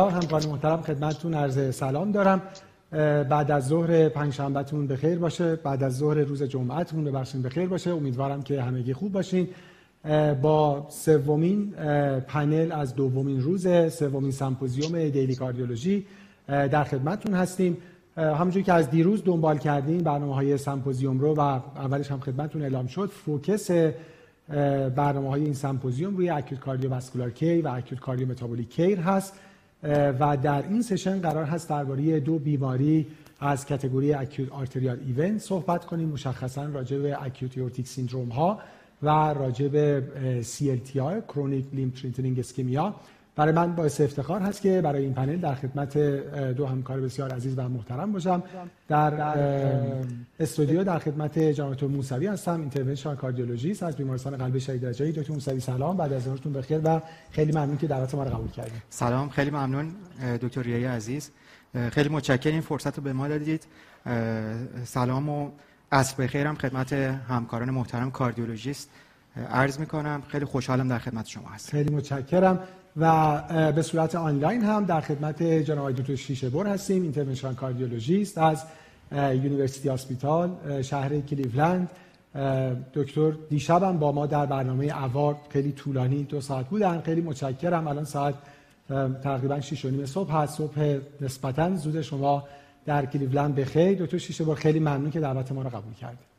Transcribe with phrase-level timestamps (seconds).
[0.00, 2.42] خدا همکار محترم خدمتتون عرض سلام دارم.
[3.30, 5.56] بعد از ظهر پنجشنبهتون بخیر باشه.
[5.56, 7.90] بعد از ظهر روز جمعتون ببخشید بخیر باشه.
[7.90, 9.48] امیدوارم که همگی خوب باشین.
[10.42, 11.70] با سومین
[12.28, 16.06] پنل از دومین روز سومین سمپوزیوم Daily Cardiology
[16.46, 17.76] در خدمتتون هستیم.
[18.16, 22.86] همونجوری که از دیروز دنبال کردیم برنامه های سمپوزیوم رو و اولش هم خدمتتون اعلام
[22.86, 23.70] شد focus
[24.96, 29.34] برنامه های این سمپوزیوم روی acute cardiovascular care و acute cardiometabolic care هست.
[29.82, 33.06] و در این session قرار هست درباره دو بیماری
[33.40, 38.58] از category acute arterial event صحبت کنیم مشخصا راجع به acute aortic syndrome ها
[39.02, 40.02] و راجع به
[40.42, 42.94] CLTI chronic limb threatening ischemia
[43.40, 45.98] برای من باعث افتخار هست که برای این پنل در خدمت
[46.56, 48.42] دو همکار بسیار عزیز و محترم باشم.
[48.88, 49.14] در
[50.40, 55.32] استودیو در خدمت جناب دکتر موسوی هستم interventional cardiologist از بیمارستان قلب شهید رجایی دکتر
[55.32, 55.96] موسوی سلام.
[55.96, 58.82] بعد از ظهرتون بخیر و خیلی ممنون که دعوت ما رو قبول کردید.
[58.90, 59.28] سلام.
[59.28, 59.92] خیلی ممنون
[60.40, 61.30] دکتر ریایی عزیز.
[61.90, 62.52] خیلی متشکرم.
[62.52, 63.66] این فرصت رو به ما دادید.
[64.84, 65.50] سلام و
[65.92, 68.90] عصر بخیرم خدمت همکاران محترم cardiologist.
[69.50, 71.72] عرض می‌کنم خیلی خوشحالم در خدمت شما هستم.
[71.72, 72.58] خیلی متشکرم.
[72.96, 78.64] و به صورت آنلاین هم در خدمت جناب دکتر شیشه بر هستیم interventional cardiologist از
[79.12, 81.90] university hospital شهر کلیولند
[82.94, 87.00] دکتر دیشبم با ما در برنامه اوارد خیلی طولانی دو ساعت بودن.
[87.00, 87.88] خیلی متشکرم.
[87.88, 88.34] الان ساعت
[89.22, 90.58] تقریبا 6 و نیم صبح هست.
[90.58, 92.44] صبح نسبتا زود شما
[92.86, 94.04] در کلیولند بخیر.
[94.04, 96.30] دکتر شیشه بر خیلی ممنون که دعوت ما رو قبول کردید.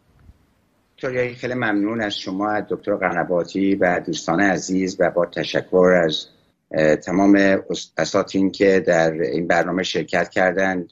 [1.37, 6.27] خیلی ممنون از شما دکتر قنباتی و دوستان عزیز و با تشکر از
[7.05, 7.59] تمام
[7.97, 10.89] اساتین که در این برنامه شرکت کردند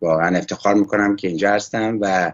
[0.00, 2.32] واقعا افتخار می‌کنم که اینجا هستم و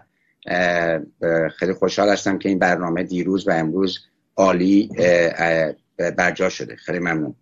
[1.49, 3.99] خیلی خوشحال هستم که این برنامه دیروز و امروز
[4.35, 4.89] عالی
[6.17, 6.75] برجا شده.
[6.75, 7.35] خیلی ممنون.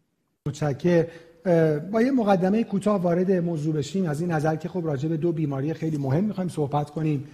[0.47, 1.05] متشکر
[1.91, 4.09] با یه مقدمه کوتاه وارد موضوع بشیم.
[4.09, 7.27] از این نظر که خب راجع به دو بیماری خیلی مهم می‌خوایم صحبت کنیم.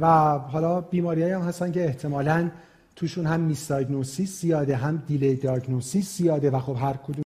[0.00, 0.06] و
[0.38, 2.50] حالا بیماری هم هستن که احتمالاً
[2.96, 7.22] توشون هم میسایگنوسیس زیاده هم دیلی دیاگنوسیس زیاده و خب هر کدوم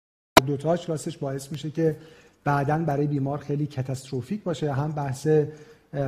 [0.46, 1.96] دوتاش راستش باعث میشه که
[2.44, 4.72] بعدا برای بیمار خیلی کاتاستروفیک باشه.
[4.72, 5.28] هم بحث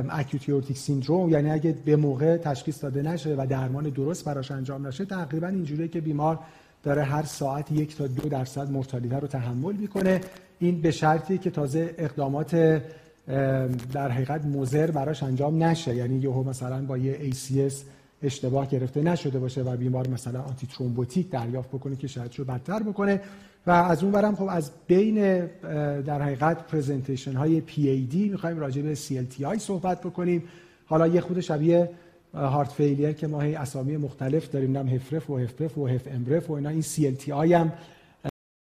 [0.09, 4.87] acute aortic syndrome یعنی اگه به موقع تشخیص داده نشه و درمان درست براش انجام
[4.87, 6.39] نشه تقریبا اینجوریه که بیمار
[6.83, 10.21] داره هر ساعت یک تا دو درصد مورتالیته رو تحمل می‌کنه.
[10.59, 12.55] این به شرطی که تازه اقدامات
[13.93, 15.95] در حقیقت مضر براش انجام نشه.
[15.95, 17.73] یعنی یهو مثلا با یه ACS
[18.23, 23.21] اشتباه گرفته نشده باشه و بیمار مثلا antithrombotic دریافت بکنه که شرایط رو بدتر بکنه.
[23.67, 25.45] و از اون برم خب از بین
[26.01, 30.43] در حقیقت presentation های PAD می‌خوایم راجع به CLTI صحبت بکنیم.
[30.85, 31.89] حالا یه خرده شبیه
[32.33, 36.53] heart failure که ما هی اسامی مختلف داریم نم HFrEF و HFpEF و HFmrEF و
[36.53, 36.69] اینا.
[36.69, 37.73] این CLTI هم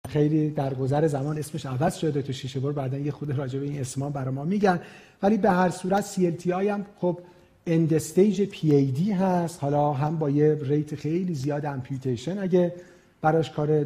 [0.09, 2.73] خیلی در گذر زمان اسمش عوض شده دکتر شیشه بر.
[2.73, 4.81] بعدا یه خرده راجع به این اسما برای ما میگن.
[5.23, 7.19] ولی به هر صورت CLTI هم خب
[7.67, 9.61] end stage PAD هست.
[9.61, 12.73] حالا هم با یه rate خیلی زیاد amputation اگه
[13.23, 13.85] براش کار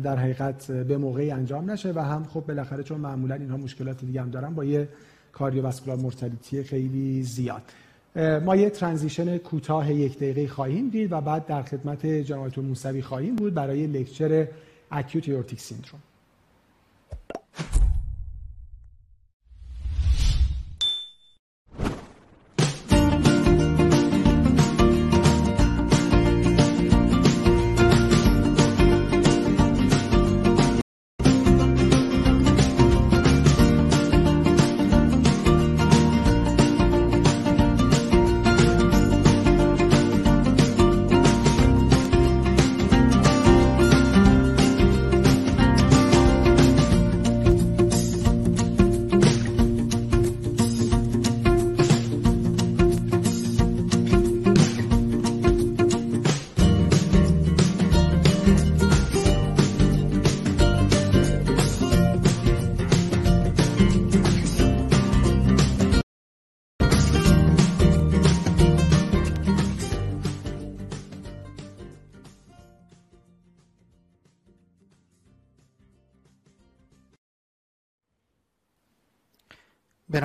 [0.00, 4.20] در حقیقت به موقعی انجام نشه و هم خب بالاخره چون معمولا اینها مشکلات دیگه
[4.20, 4.88] هم دارن با یه
[5.32, 7.62] کاردیوواسکولار مورتالیتی خیلی زیاد.
[8.44, 13.36] ما یه ترانزیشن کوتاه یک دقیقه خواهیم دید و بعد در خدمت جناب موسوی خواهیم
[13.36, 14.46] بود برای لکچر
[14.90, 16.00] اکیوت یورتیک سیندروم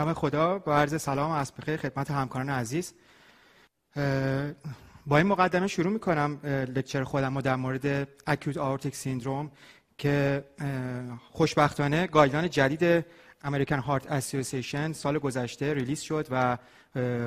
[0.05, 2.93] نام خدا با عرض سلام و بخیر خدمت همکاران عزیز.
[5.07, 6.39] با این مقدمه شروع می‌کنم
[6.75, 9.51] lecture خودم رو در مورد acute aortic syndrome
[9.97, 10.43] که
[11.31, 13.05] خوشبختانه guideline جدید
[13.43, 16.57] American Heart Association سال گذشته release شد و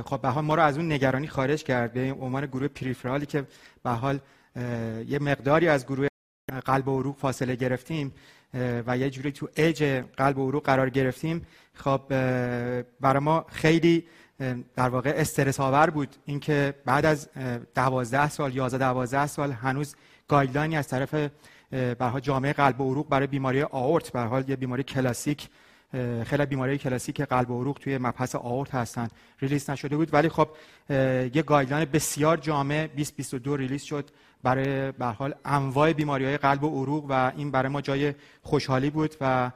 [0.02, 3.21] خب به هر حال ما رو از اون نگرانی خارج کرد به عنوان گروه peripheral
[3.21, 3.46] ی که
[3.82, 4.20] به هر حال
[5.06, 6.08] یه مقداری از گروه
[6.64, 8.14] قلب و عروق فاصله گرفتیم
[8.86, 9.84] و یه جوری تو اج
[10.16, 11.46] قلب و عروق قرار گرفتیم.
[11.78, 12.00] خب
[13.00, 14.04] برای ما خیلی
[14.76, 17.28] در واقع استرس آور بود اینکه بعد از
[17.74, 19.94] دوازده سال یازده دوازده سال هنوز
[20.28, 21.30] guideline ی از طرف
[21.70, 24.12] برها جامعه قلب و عروق برای بیماری آئورت.
[24.12, 25.48] به هر حال یه بیماری کلاسیک
[26.24, 29.08] خیلی بیماری کلاسیک قلب و عروق توی مبحث آئورت هستن.
[29.40, 30.48] release نشده بود ولی خب
[31.34, 34.10] یه guideline بسیار جامع 2022 release شد
[34.42, 38.90] برای به حال انواع بیماری های قلب و عروق و این برای ما جای خوشحالی
[38.90, 39.50] بود و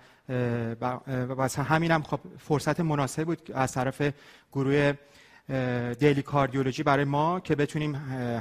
[1.28, 4.02] واسه همین هم خب فرصت مناسب بود از طرف
[4.52, 4.92] گروه
[5.98, 7.94] Daily Cardiology برای ما که بتونیم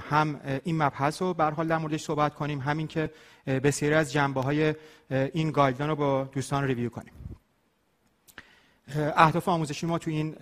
[0.10, 3.12] هم این مبحث رو به حال در موردش صحبت کنیم همین که
[3.46, 4.76] بسیاری از جنبه های
[5.12, 7.14] این guideline رو با دوستان review کنیم.
[8.96, 10.36] اهداف آموزشی ما تو این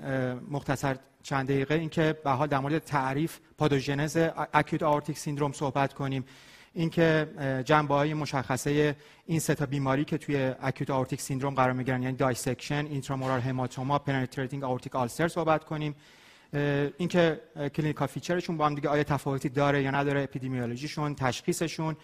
[0.52, 4.18] مختصر چند دقیقه اینکه به حال در مورد تعریف پاتوژنز
[4.54, 6.26] acute aortic syndrome صحبت کنیم.
[6.74, 7.28] اینکه
[7.66, 8.96] جنبه های مشخصه
[9.26, 14.00] این سه تا بیماری که توی acute aortic syndrome قرار می‌گیرن یعنی dissection intramural hematoma
[14.00, 15.96] penetrating aortic ulcer صحبت کنیم.
[16.98, 17.42] اینکه
[17.76, 21.96] clinical feature شون با هم دیگه آیا تفاوتی داره یا نداره اپیدمیولوژیشون تشخیصشون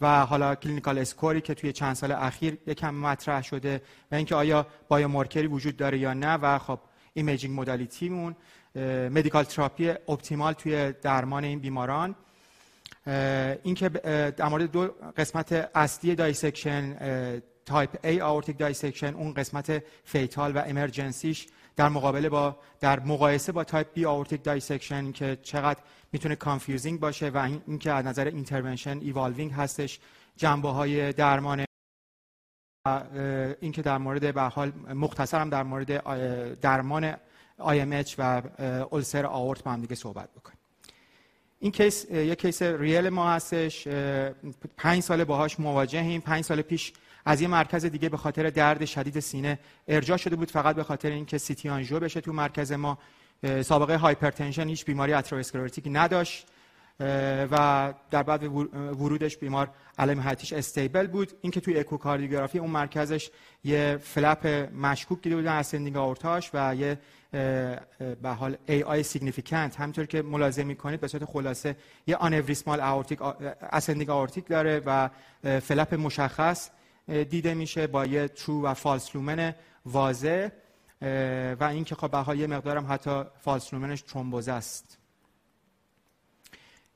[0.00, 3.82] و حالا clinical score ی که توی چند سال اخیر یکم مطرح شده
[4.12, 6.78] و اینکه آیا biomarker ی وجود داره یا نه و خب
[7.14, 8.36] imaging modality مون
[9.10, 12.14] medical therapy optimal توی درمان این بیماران.
[13.62, 13.88] اینکه
[14.36, 16.96] در مورد دو قسمت اصلی dissection
[17.66, 21.46] type A aortic dissection اون قسمت fatal و emergency ش
[21.76, 25.80] در مقابله با در مقایسه با type B aortic dissection که چقدر
[26.12, 30.00] می‌تونه confusing باشه و اینکه از نظر intervention evolving هستش
[30.36, 31.64] جنبه های درمان
[33.60, 36.02] اینکه در مورد به حال مختصرم در مورد
[36.60, 37.12] درمان
[37.58, 38.42] IMH و
[38.90, 40.63] ulcer آورت با هم دیگه صحبت بکنیم.
[41.64, 43.88] این case یک case real ما هستش
[44.76, 46.20] پنج سال باهاش مواجهیم.
[46.20, 46.92] پنج سال پیش
[47.24, 49.58] از یه مرکز دیگه به خاطر درد شدید سینه
[49.88, 52.98] ارجاع شده بود فقط به خاطر اینکه CT angio بشه تو مرکز ما.
[53.62, 56.46] سابقه hypertension هیچ بیماری atherosclerotic نداشت.
[57.00, 58.44] و در بعد
[59.00, 61.32] ورودش بیمار علائم حیاتیش stable بود.
[61.40, 63.30] اینکه توی اکوکاردیوگرافی اون مرکزش
[63.64, 66.98] یه flap مشکوک دیده بودن ascending aorta ش و یه
[68.22, 71.76] به حال AI significant همینطور که ملاحظه می‌کنید به صورت خلاصه
[72.06, 73.22] یه aneurysmal aortic
[73.72, 75.08] ascending aortic داره و
[75.60, 76.70] flap مشخص
[77.08, 79.54] دیده میشه با یه true و false lumen
[79.86, 80.48] واضح.
[81.60, 84.98] و اینکه خب به حال یه مقدارم حتی false lumen ش thrombose است.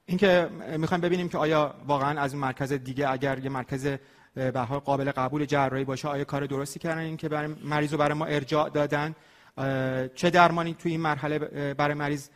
[0.08, 0.48] اینکه
[0.78, 3.86] می‌خوایم ببینیم که آیا واقعا از اون مرکز دیگه اگر یه مرکز
[4.34, 4.50] به
[4.84, 8.24] قابل قبول جراحی باشه آیا کار درستی کردن؟ این که برای مریض رو برای ما
[8.24, 9.14] ارجاع دادن
[10.14, 11.38] چه درمانی توی این مرحله
[11.74, 12.28] برای مریض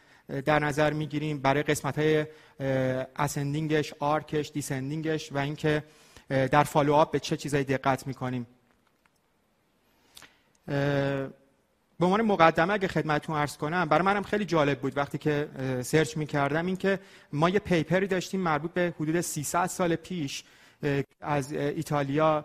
[0.44, 2.26] در نظر می‌گیریم؟ برای قسمت های
[3.16, 5.84] ascending ش arch ش descending ش و اینکه
[6.28, 8.46] در follow-up به چه چیزایی دقت می‌کنیم؟
[12.00, 15.48] به عنوان مقدمه اگه خدمتتون عرض کنم برای منم خیلی جالب بود وقتی که
[15.82, 16.98] search می‌کردم این که
[17.32, 20.44] ما یه paper ی داشتیم مربوط به حدود 300 سال پیش
[21.20, 22.44] از ایتالیا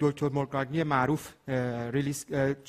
[0.00, 1.28] دکتر مورگاگنی معروف
[1.92, 2.26] release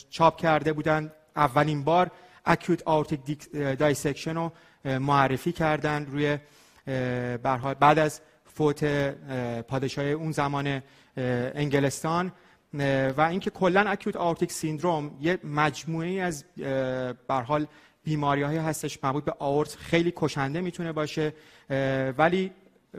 [0.09, 1.11] چاپ کرده بودن.
[1.35, 2.11] اولین بار
[2.45, 4.51] acute aortic dissection رو
[4.99, 6.37] معرفی کردن روی
[7.79, 8.21] بعد از
[8.53, 8.83] فوت
[9.61, 10.81] پادشاه اون زمان
[11.17, 12.31] انگلستان.
[13.17, 16.45] و اینکه کلا acute aortic syndrome یه مجموعه از
[17.27, 17.67] بر حال
[18.03, 21.33] بیماری های هستش مربوط به آورت خیلی کشنده می‌تونه باشه
[22.17, 22.51] ولی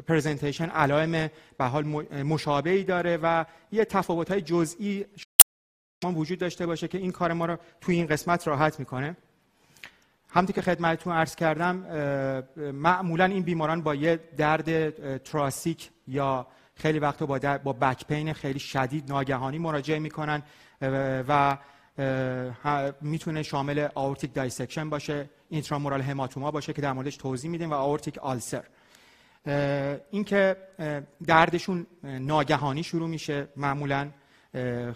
[0.06, 1.84] پرزنتیشن علائم به حال
[2.22, 5.06] مشابهی داره و یه تفاوت های جزئی
[6.04, 9.16] وجود داشته باشه که این کار ما رو توی این قسمت راحت می‌کنه.
[10.28, 11.76] همونطور که خدمتتون عرض کردم
[12.56, 16.46] معمولا این بیماران با یه درد تراسیک یا
[16.82, 20.42] خیلی وقتا با, با بک پین خیلی شدید ناگهانی مراجعه می‌کنن
[21.28, 21.58] و
[23.00, 28.18] می‌تونه شامل aortic dissection باشه intramural hematoma باشه که در موردش توضیح میدیم و aortic
[28.18, 28.64] ulcer
[30.10, 30.56] اینکه
[31.26, 34.10] دردشون ناگهانی شروع میشه معمولا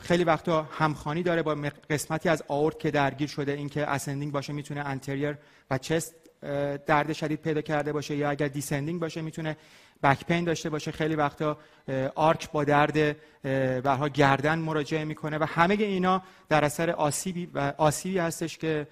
[0.00, 1.56] خیلی وقتا همخوانی داره با
[1.90, 5.38] قسمتی از آورت که درگیر شده اینکه ascending باشه می‌تونه anterior
[5.70, 6.14] و chest
[6.86, 9.56] درد شدید پیدا کرده باشه یا اگر descending باشه می‌تونه
[10.02, 10.92] back pain داشته باشه.
[10.92, 11.58] خیلی وقتا
[12.14, 13.16] آرک با درد
[13.82, 18.86] برها گردن مراجعه می‌کنه و همه اینا در اثر آسیبی و آسیبی هستش که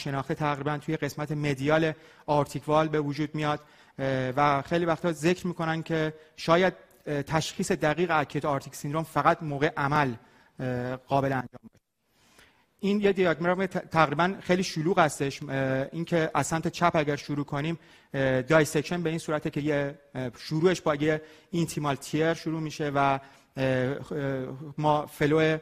[0.00, 1.92] شناخته تقریبا توی قسمت مدیال
[2.26, 3.60] آرتیکوال به وجود میاد
[4.36, 6.74] و خیلی وقتا ذکر می‌کنن که شاید
[7.26, 10.14] تشخیص دقیق اکیت آرتیک سیندروم فقط موقع عمل
[11.06, 11.77] قابل انجام باشه.
[12.80, 15.42] این یه دیاگرام تقریبا خیلی شلوغ هستش.
[15.92, 17.78] اینکه از سمت چپ اگر شروع کنیم
[18.48, 19.98] dissection به این صورته که یه
[20.38, 23.18] شروعش با یه intimal tear شروع میشه و
[24.78, 25.58] ما flow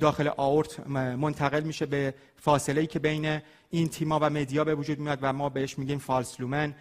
[0.00, 5.18] داخل آورت منتقل میشه به فاصله ای که بین اینتیما و مدیا به وجود میاد
[5.22, 6.74] و ما بهش میگیم false lumen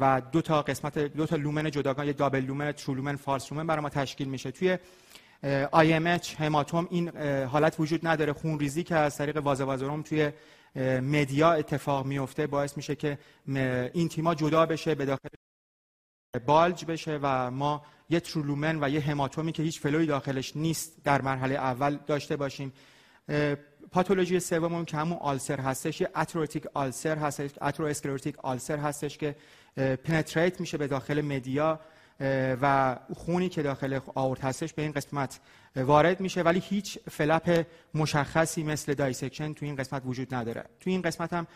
[0.00, 3.66] و دو تا قسمت دو تا lumen جداگانه یه double lumen true lumen false lumen
[3.66, 4.50] برای ما تشکیل میشه.
[4.50, 4.78] توی
[5.72, 8.32] IMH hematoma این حالت وجود نداره.
[8.32, 10.30] خون ریزی که از طریق vasa vasorum توی
[11.00, 13.18] media اتفاق میفته باعث میشه که
[13.92, 15.28] intima جدا بشه به داخل
[16.46, 20.56] bulge بشه و ما یه true lumen و یه هماتومی که هیچ flow ی داخلش
[20.56, 22.72] نیست در مرحله اول داشته باشیم.
[23.92, 29.36] پاتولوژی سوممون که همون ulcer هستش یه aortic ulcer هستش atherosclerotic ulcer هستش که
[30.04, 31.80] penetrate میشه به داخل media.
[32.60, 35.40] و خونی که داخل آورت هستش به این قسمت
[35.76, 40.64] وارد میشه ولی هیچ flap مشخصی مثل dissection تو این قسمت وجود نداره.
[40.80, 41.46] تو این قسمت هم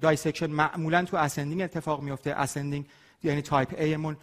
[0.00, 2.86] dissection معمولا تو ascending اتفاق میفته ascending
[3.22, 4.16] یعنی type A مون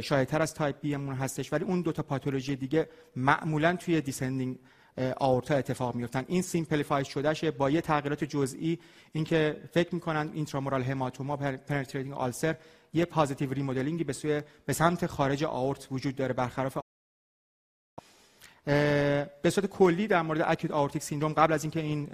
[0.00, 4.58] شایع‌تر از type B مون هستش ولی اون دو تا پاتولوژی دیگه معمولا توی descending
[5.16, 8.78] aorta اتفاق میفتن این simplify شده‌شه با یه تغییرات جزئی
[9.12, 12.56] اینکه فکر می‌کنن intramural hematoma penetrating ulcer
[12.92, 16.78] یه positive remodeling ی به سوی به سمت خارج آورت وجود داره برخلاف
[19.42, 22.08] به صورت کلی در مورد acute aortic syndrome قبل از اینکه این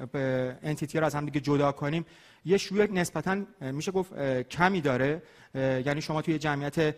[0.63, 2.07] entity رو از هم دیگه جدا کنیم
[2.45, 5.23] یه شیوع نسبتا میشه گفت کمی داره.
[5.55, 6.95] یعنی شما توی جمعیت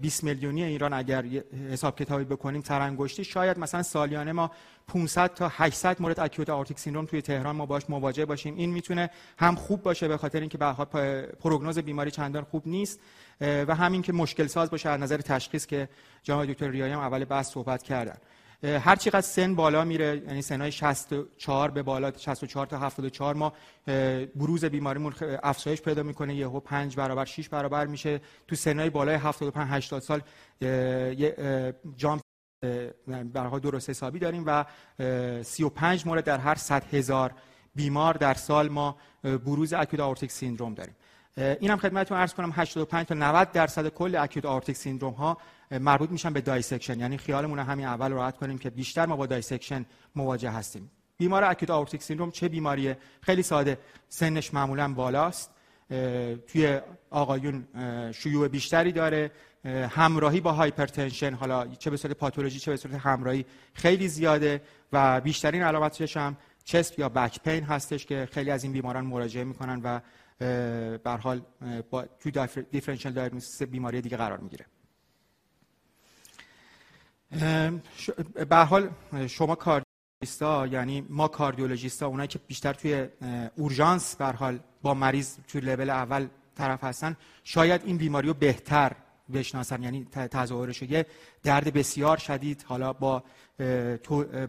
[0.00, 1.24] 20 میلیونی ایران اگر
[1.70, 4.50] حساب کتابی بکنیم ترانگشتی شاید مثلا سالیانه ما
[4.88, 8.56] 500 تا 800 مورد acute aortic syndrome توی تهران ما باش مواجه باشیم.
[8.56, 10.72] این می‌تونه هم خوب باشه به خاطر اینکه به
[11.40, 13.00] prognosis بیماری چندان خوب نیست
[13.40, 15.88] و همین که مشکل ساز باشه از نظر تشخیص که
[16.22, 18.16] جناب دکتر ریایی هم اول بحث صحبت کردن.
[18.64, 23.52] هر چقدر سن بالا میره یعنی سنهای 64 به بالا 64 تا 74 ما
[24.36, 28.20] بروز بیماریمون افزایش پیدا می‌کنه یهو 5 برابر 6 برابر میشه.
[28.48, 30.22] تو سنهای بالای 75 80 سال
[30.60, 32.22] یه جامپ
[33.32, 34.64] برای درست حسابی داریم و
[35.42, 37.34] 35 مورد در هر 100 هزار
[37.74, 40.94] بیمار در سال ما بروز اکوت آورتیک سیندروم داریم.
[41.36, 45.38] اینم خدمتتون عرض کنم 85 تا 90 درصد کل acute aortic syndrome ها
[45.70, 49.84] مربوط میشن به dissection یعنی خیالمون همین اول راحت کنیم که بیشتر ما با dissection
[50.16, 50.90] مواجه هستیم.
[51.16, 53.78] بیمار acute aortic syndrome چه بیماریه؟ خیلی ساده.
[54.08, 55.50] سنش معمولا بالاست.
[56.46, 57.64] توی آقایون
[58.12, 59.30] شیوع بیشتری داره.
[59.90, 64.62] همراهی با hypertension حالا چه به صورت پاتولوژی چه به صورت همراهی خیلی زیاده
[64.92, 69.44] و بیشترین علامتش هم چست یا بک پین هستش که خیلی از این بیماران مراجعه
[69.44, 70.00] می‌کنن و
[71.04, 71.42] به حال
[71.90, 74.66] با تو دیفرنشیال دیاگنوستیس بیماری دیگه قرار می‌گیره.
[78.48, 78.90] به حال
[79.26, 83.08] شما کاردیولوژیستا یعنی ما کاردیولوژیستا اونایی که بیشتر توی
[83.56, 88.92] اورژانس به حال با مریض توی لول اول طرف هستن شاید این بیماری رو بهتر
[89.32, 89.82] بشناسن.
[89.82, 91.06] یعنی تظاهرش یه
[91.42, 92.64] درد بسیار شدید.
[92.68, 93.22] حالا با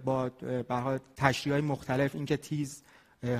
[0.06, 0.30] با
[0.68, 2.84] به تشریح مختلف اینکه تیز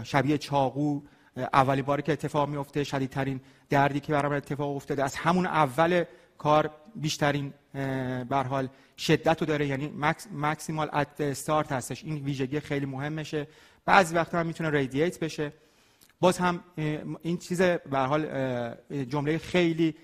[0.04, 1.02] شبیه چاقو
[1.38, 5.04] اولی باری که اتفاق میفته شدیدترین دردی که برام اتفاق افتاده.
[5.04, 6.04] از همون اول
[6.38, 7.54] کار بیشترین
[8.30, 9.68] بر حال شدت رو داره.
[9.68, 9.94] یعنی
[10.34, 12.04] مکسیمال ات استارت هستش.
[12.04, 13.48] این ویژگی خیلی مهمشه.
[13.86, 15.54] بعضی وقتا هم می‌تونه ریدییت بشه.
[16.20, 16.64] باز هم
[17.22, 18.26] این چیز به حال
[19.10, 19.96] جمله خیلی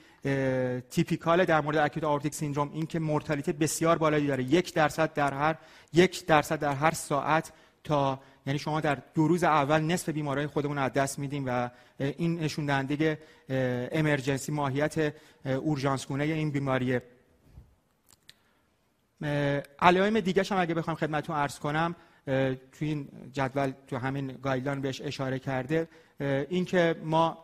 [0.89, 4.43] تیپیکال در مورد اکوت آورتیک سیندروم این که مورتالیته بسیار بالایی داره.
[4.43, 5.55] یک درصد در هر
[5.93, 7.51] یک درصد در هر ساعت
[7.83, 12.39] تا یعنی شما در دو روز اول نصف بیمارای خودمون از دست میدیم و این
[12.39, 13.19] نشون دهنده
[13.91, 15.13] emergency ماهیت
[15.45, 17.01] اورژانس گونه این بیماریه.
[19.79, 25.01] علائم دیگه هم اگه بخوام خدمتتون عرض کنم تو این جدول تو همین guideline بهش
[25.01, 25.87] اشاره کرده
[26.19, 27.37] اینکه ما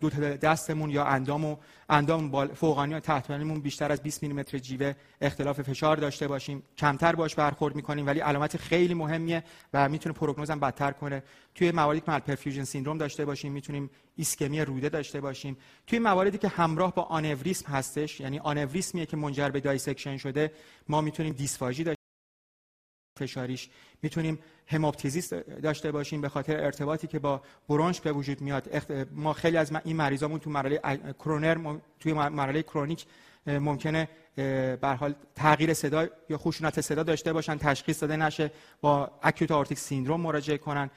[0.00, 1.56] دو دستمون یا اندام و
[1.88, 6.62] اندام فوقانی و تحتانیمون بیشتر از 20 میلیمتر جیوه اختلاف فشار داشته باشیم.
[6.78, 11.22] کمتر باش برخورد می‌کنیم ولی علامت خیلی مهمیه و می‌تونه prognosis هم بدتر کنه.
[11.54, 15.56] توی مواردی که perfusion syndrome داشته باشیم می‌تونیم ایسکمی روده داشته باشیم.
[15.86, 20.52] توی مواردی که همراه با آنوریسم هستش یعنی آنوریسمیه که منجر به dissection شده
[20.88, 21.95] ما می‌تونیم دیسفاژی
[23.16, 23.68] فشاریش
[24.02, 25.32] می‌تونیم hemoptysis
[25.62, 28.68] داشته باشیم به خاطر ارتباطی که با برونش به وجود میاد.
[29.12, 30.80] ما خیلی از این مریضامون تو مرحله
[31.18, 33.06] کرونیک توی مرحله کرونیک
[33.46, 39.50] ممکنه به حال تغییر صدا یا خشونت صدا داشته باشن تشخیص داده نشه با acute
[39.50, 40.90] aortic syndrome مراجعه کنن.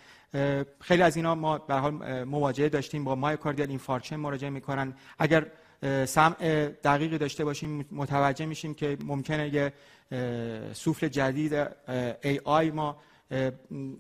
[0.80, 4.94] خیلی از اینا ما به حال مواجهه داشتیم با myocardial infarction مراجعه می‌کنن.
[5.20, 5.46] اگر
[6.06, 6.36] سمع
[6.68, 9.74] دقیقی داشته باشیم متوجه میشیم که ممکنه یه
[10.74, 11.54] سوفل جدید
[12.24, 12.98] AI ما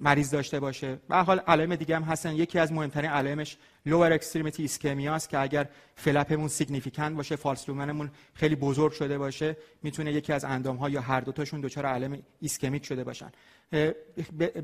[0.01, 0.95] مریض داشته باشه.
[1.09, 2.35] به حال علائم دیگه هم هستن.
[2.35, 7.69] یکی از مهمترین علائمش lower extremity ischemia است که اگر flap مون significant باشه false
[7.69, 11.61] lumen مون خیلی بزرگ شده باشه می‌تونه یکی از اندام ها یا هر دو تاشون
[11.61, 13.31] دچار علائم ایسکمیک شده باشن.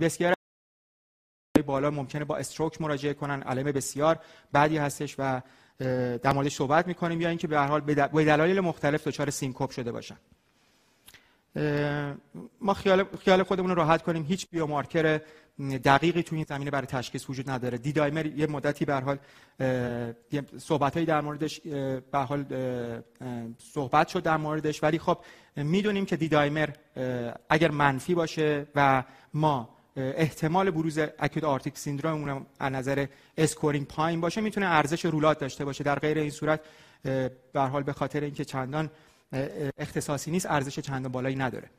[0.02, 0.34] بسیار
[1.66, 3.42] بالا ممکنه با stroke مراجعه کنن.
[3.42, 4.20] علائم بسیار
[4.52, 5.42] بعدی هستش و
[6.18, 9.92] در موردش صحبت می‌کنیم یا اینکه به هر حال به دلایل مختلف دچار سینکوپ شده
[9.92, 10.18] باشن.
[12.62, 14.24] ما خیال, خیال خودمون رو راحت کنیم.
[14.24, 15.22] هیچ biomarker
[15.84, 17.78] دقیقی تو این زمینه برای تشخیص وجود نداره.
[17.78, 19.18] D-dimer یه مدتی به حال
[20.58, 21.60] صحبتایی در موردش
[22.12, 22.46] به حال
[23.58, 24.84] صحبت شد در موردش.
[24.84, 25.18] ولی خب
[25.56, 26.70] می‌دونیم که D-dimer
[27.50, 33.06] اگر منفی باشه و ما احتمال بروز acute aortic syndrome از نظر
[33.38, 35.84] scoring پایین باشه می‌تونه ارزش rule out داشته باشه.
[35.84, 36.62] در غیر این صورت
[37.54, 38.90] به حال به خاطر اینکه چندان
[39.78, 41.70] اختصاصی نیست ارزش چندان بالایی نداره.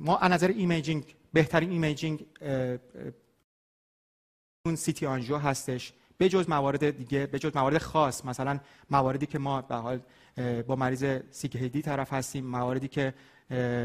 [0.00, 2.26] ما از نظر imaging بهترین imaging
[4.66, 5.92] اون CT آنژیو هستش.
[6.18, 8.60] به جز موارد دیگه به جز موارد خاص مثلا
[8.90, 10.00] مواردی که ما به حال
[10.66, 13.14] با مریض sick حادی طرف هستیم مواردی که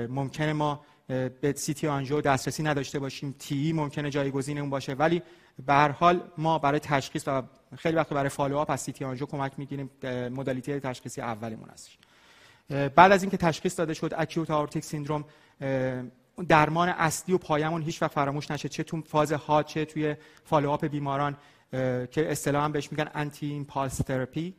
[0.10, 3.36] ممکنه ما به CT آنژیو دسترسی نداشته باشیم.
[3.40, 4.94] TEE ممکنه جایگزین اون باشه.
[4.94, 5.22] ولی
[5.66, 7.44] به هر حال ما برای تشخیص و
[7.78, 9.90] خیلی وقت برای follow-up از CT آنژیو کمک می‌گیریم.
[10.32, 11.98] modality تشخیصی اولیمون هستش.
[12.70, 15.26] بعد از اینکه تشخیص داده شد acute aortic syndrome
[16.48, 20.86] درمان اصلی و پایمون هیچ وقت فراموش نشه چه تو فاز حاد چه توی follow-up
[20.86, 21.38] بیماران
[22.12, 24.56] که اصطلاحا بهش میگن anti-impulse therapy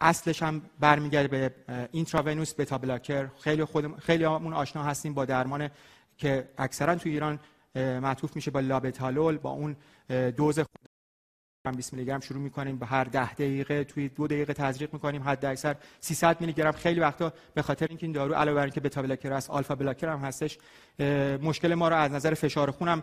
[0.00, 1.54] اصلش هم برمیگرده به
[1.92, 5.70] intravenous beta blocker خیلی خود خیلی‌هامون آشنا هستیم با درمان
[6.18, 7.38] که اکثرا تو ایران
[7.74, 9.76] معطوف میشه با لابتالول با اون
[10.36, 10.60] دوز
[11.72, 15.44] 20 میلی گرم شروع می‌کنیم به هر ده دقیقه توی دو دقیقه تزریق می‌کنیم حد
[15.44, 19.02] اکثر 300 میلی گرم خیلی وقتا به خاطر اینکه این دارو علاوه بر اینکه beta
[19.02, 20.58] blocker است alpha blocker هم هستش
[21.42, 23.02] مشکل ما رو از نظر فشار خون هم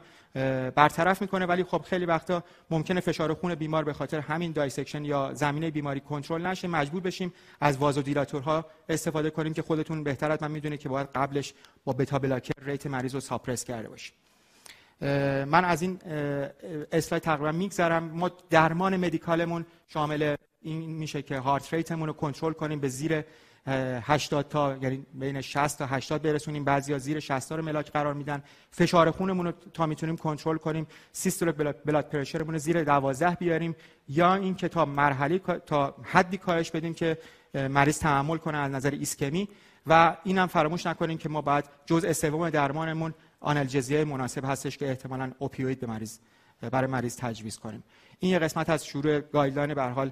[0.70, 1.46] برطرف می‌کنه.
[1.46, 6.00] ولی خب خیلی وقتا ممکنه فشار خون بیمار به خاطر همین dissection یا زمینه بیماری
[6.00, 6.68] کنترل نشه.
[6.68, 11.08] مجبور بشیم از vasodilator ها استفاده کنیم که خودتون بهتر از من می‌دونید که باید
[11.16, 11.54] قبلش
[11.86, 14.14] با beta blocker rate مریض رو suppress کرده باشیم.
[15.46, 16.00] من از این
[16.92, 18.04] اسلاید تقریبا میگذرم.
[18.04, 22.88] ما درمان medical مون شامل این میشه که heart rate مون رو کنترل کنیم به
[22.88, 23.24] زیر
[23.68, 26.64] 80 تا یعنی بین 60 تا 80 برسونیم.
[26.64, 28.44] بعضیا زیر 60 تا رو ملاک قرار میدن.
[28.72, 30.88] فشار خونمون رو تا می‌تونیم کنترل کنیم.
[31.12, 33.76] systolic blood pressure مون رو زیر 12 بیاریم.
[34.08, 37.18] یا اینکه تا مرحله تا حدی کاهش بدیم که
[37.54, 39.50] مریض تحمل کنه از نظر ایسکمی.
[39.88, 45.32] و اینم فراموش نکنیم که ما بعد جزء سوم درمانمون analgesia مناسب هستش که احتمالاً
[45.40, 46.20] opioid به مریض
[46.72, 47.84] برای مریض تجویز کنیم.
[48.20, 50.12] این یه قسمت از شروع guideline به حال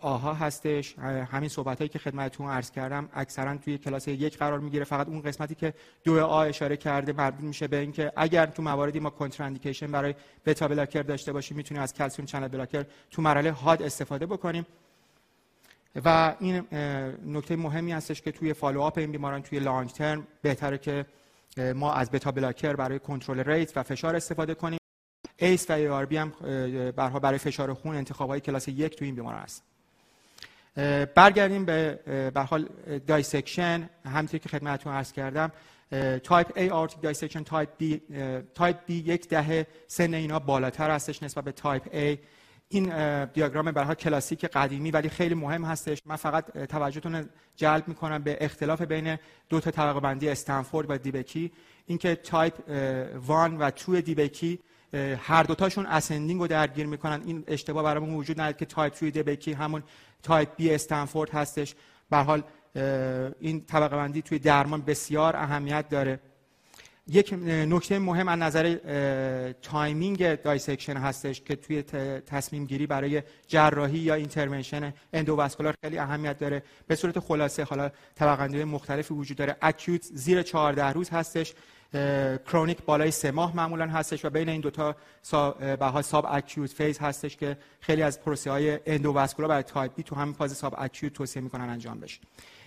[0.00, 0.98] AHA هستش.
[0.98, 4.84] همین صحبت هایی که خدمتتون عرض کردم اکثرا توی کلاس یک قرار می‌گیره.
[4.84, 9.00] فقط اون قسمتی که دو آ اشاره کرده مربوط میشه به اینکه اگر تو مواردی
[9.00, 10.14] ما contraindication برای
[10.46, 14.66] beta blocker داشته باشیم می‌تونیم از calcium channel blocker تو مرحله حاد استفاده بکنیم.
[16.04, 16.62] و این
[17.26, 21.06] نکته مهمی هستش که توی follow-up این بیماران توی long term بهتره که
[21.56, 24.78] ما از beta blocker برای کنترل rate و فشار استفاده کنیم.
[25.36, 26.30] ACE و ARB هم
[26.96, 29.62] به هر حال برای فشار خون انتخاب های کلاس یک تو این بیمار هست.
[31.14, 31.98] برگردیم به
[32.34, 32.68] به هر حال
[33.06, 35.52] dissection همونطور که خدمتتون عرض کردم
[36.22, 37.84] type A aortic dissection type B
[38.54, 42.18] type B یک دهه سن اینا بالاتر هستش نسبت به type A.
[42.74, 46.02] این دیاگرام به هر حال کلاسیک قدیمی ولی خیلی مهم هستش.
[46.06, 51.52] من فقط توجهتون جلب می‌کنم به اختلاف بین دو تا طبقه بندی استنفورد و دیبکی.
[51.86, 52.70] اینکه تایپ 1
[53.58, 54.58] و 2 دیبکی
[55.18, 57.22] هر دوتاشون ascending رو درگیر می‌کنن.
[57.26, 59.82] این اشتباه برامون وجود نداره که تایپ 3 دیبکی همون
[60.22, 61.74] type B استنفورد هستش.
[62.10, 62.42] به حال
[63.40, 66.20] این طبقه بندی توی درمان بسیار اهمیت داره.
[67.08, 68.74] یک نکته مهم از نظر
[69.62, 71.82] timing dissection هستش که توی
[72.26, 76.62] تصمیم گیری برای جراحی یا intervention endovascular خیلی اهمیت داره.
[76.86, 79.56] به صورت خلاصه حالا طبقه مختلفی وجود داره.
[79.62, 81.54] Acute زیر 14 روز هستش.
[82.46, 84.96] Chronic بالای سه ماه معمولا هستش و بین این دوتا
[85.58, 90.34] یه subacute phase هستش که خیلی از پروسه های endovascular برای type B تو همین
[90.34, 92.20] فاز subacute توصیه می‌کنن انجام بشه.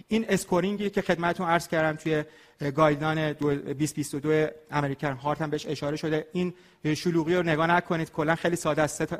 [0.07, 2.23] این scoring ی که خدمتتون عرض کردم توی
[2.75, 6.27] guideline 2022 American Heart هم بهش اشاره شده.
[6.33, 6.53] این
[6.95, 8.11] شلوغی رو نگاه نکنید.
[8.11, 9.13] کلا خیلی ساده است.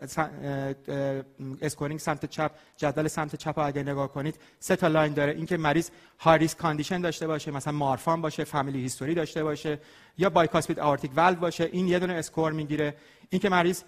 [1.61, 5.33] scoring سمت چپ جدول سمت چپ رو اگه نگاه کنید سه تا line داره.
[5.33, 9.79] اینکه مریض high risk condition داشته باشه مثلا مارفان باشه family history داشته باشه
[10.17, 11.69] یا bicuspid aortic valve باشه.
[11.71, 12.95] این یه دونه score می‌گیره.
[13.29, 13.83] اینکه مریض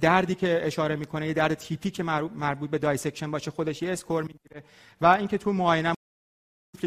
[0.00, 4.22] دردی که اشاره می‌کنه یه درد تیپیک که مربوط به dissection باشه خودش یه score
[4.22, 4.64] می‌گیره.
[5.00, 5.94] و اینکه تو معاینه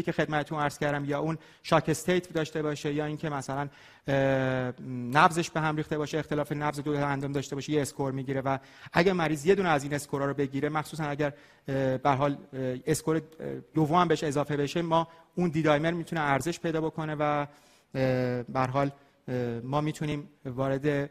[0.04, 3.68] که خدمتتون عرض کردم یا اون shock state داشته باشه یا اینکه مثلا
[5.12, 8.40] نبضش به هم ریخته باشه اختلاف نبض دو اندام داشته باشه یه score می‌گیره.
[8.40, 8.58] و
[8.92, 11.32] اگر مریض یه دونه از این score ها رو بگیره مخصوصا اگر
[12.02, 12.38] به حال
[12.86, 13.22] score
[13.74, 17.46] دوم بهش اضافه بشه ما اون D-dimer می‌تونه ارزش پیدا بکنه و
[18.52, 18.90] به حال
[19.62, 21.10] ما می‌تونیم وارد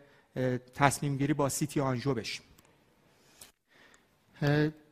[0.76, 2.41] تصمیم گیری با CT angio بشیم.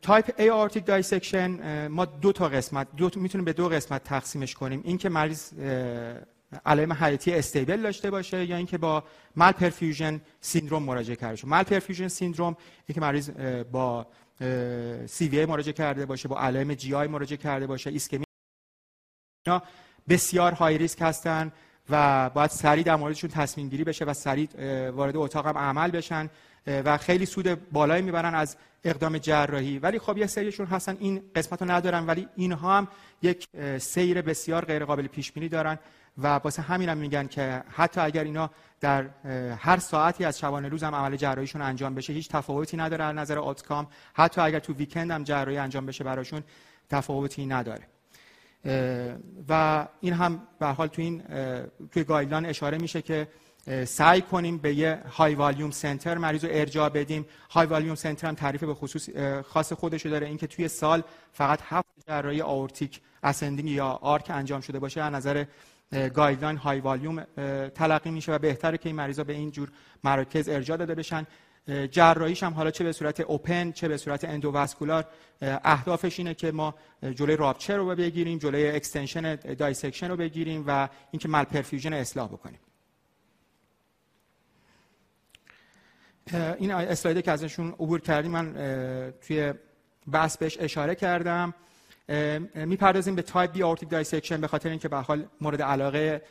[0.01, 4.81] Type A aortic dissection ما دو تا قسمت دو می‌تونیم به دو قسمت تقسیمش کنیم.
[4.83, 5.53] اینکه مریض
[6.65, 9.03] علائم حیاتی stable داشته باشه یا اینکه با
[9.35, 11.47] malperfusion syndrome مراجعه کرده باشه.
[11.47, 12.57] Malperfusion syndrome
[12.87, 13.29] اینکه مریض
[13.71, 14.07] با
[15.05, 18.25] سی وی مراجعه کرده باشه با علائم جی آی مراجعه کرده باشه ایسکمی
[20.09, 21.51] بسیار های ریسک هستن.
[21.89, 24.49] و باید سریع در موردشون تصمیم گیری بشه و سریع
[24.89, 26.29] وارد اتاق هم عمل بشن
[26.67, 29.79] و خیلی سود بالایی می‌برن از اقدام جراحی.
[29.79, 32.87] ولی خب یه سریشون هستن این قسمت رو ندارن ولی اینها هم
[33.21, 35.79] یک سیر بسیار غیر قابل پیش بینی دارن
[36.17, 38.49] و واسه همین هم میگن که حتی اگر اینا
[38.81, 39.09] در
[39.59, 43.39] هر ساعتی از شبانه روز هم عمل جراحیشون انجام بشه هیچ تفاوتی نداره از نظر
[43.39, 46.43] outcome حتی اگر تو weekend هم جراحی انجام بشه براشون
[46.89, 47.87] تفاوتی نداره.
[49.49, 51.23] و این هم به حال تو این
[51.91, 53.27] توی guideline اشاره میشه که
[53.85, 57.25] سعی کنیم به یه high volume center مریض رو ارجاع بدیم.
[57.49, 59.09] High volume center هم تعریف به خصوص
[59.47, 60.27] خاص خودشو داره.
[60.27, 65.45] اینکه توی سال فقط هفت جراحی aortic ascending یا arch انجام شده باشه از نظر
[66.13, 67.23] guideline high volume
[67.75, 69.71] تلقی میشه و بهتره که این مریضا به این جور
[70.03, 71.27] مراکز ارجاع داده بشن.
[71.91, 75.05] جراحیش هم حالا چه به صورت open چه به صورت endovascular
[75.41, 76.75] اهدافش اینه که ما
[77.15, 82.59] جلوی rupture رو بگیریم جلوی extension dissection رو بگیریم و اینکه malperfusion اصلاح بکنیم.
[86.33, 88.53] این اسلایده که ازشون عبور کردیم من
[89.27, 89.53] توی
[90.11, 91.53] بحث بهش اشاره کردم.
[92.55, 96.21] می‌پردازیم به type B aortic dissection به خاطر اینکه به حال مورد علاقه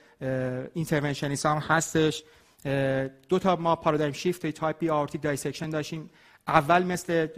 [0.74, 2.22] interventionist هستش.
[3.28, 6.10] دو تا ما paradigm shift type B aortic dissection داشتیم.
[6.48, 7.28] اول مثل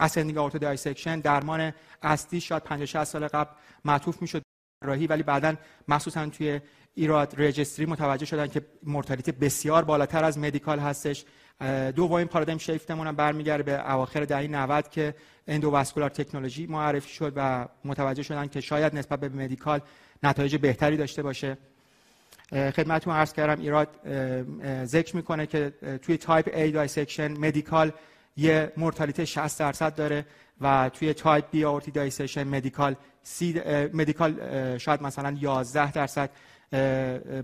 [0.00, 3.50] ascending aorta dissection درمان اصلی شاید 50 60 سال قبل
[3.84, 4.42] معطوف می‌شد
[4.84, 5.54] جراحی ولی بعدا
[5.88, 6.60] مخصوصا توی
[6.94, 11.24] IRAD registry متوجه شدن که mortality بسیار بالاتر از medical هستش.
[11.96, 15.14] دومین paradigm shift مون هم برمیگرده به اواخر دهه 90 که
[15.46, 19.80] endovascular technology معرفی شد و متوجه شدن که شاید نسبت به medical
[20.22, 21.58] نتایج بهتری داشته باشه.
[22.52, 23.88] خدمتتون عرض کردم IRAD
[24.84, 27.92] ذکر می‌کنه که توی type A dissection medical
[28.36, 30.26] یه mortality 60 درصد داره
[30.60, 32.96] و توی type B aortic dissection medical
[33.92, 36.30] medical شاید مثلا 11 درصد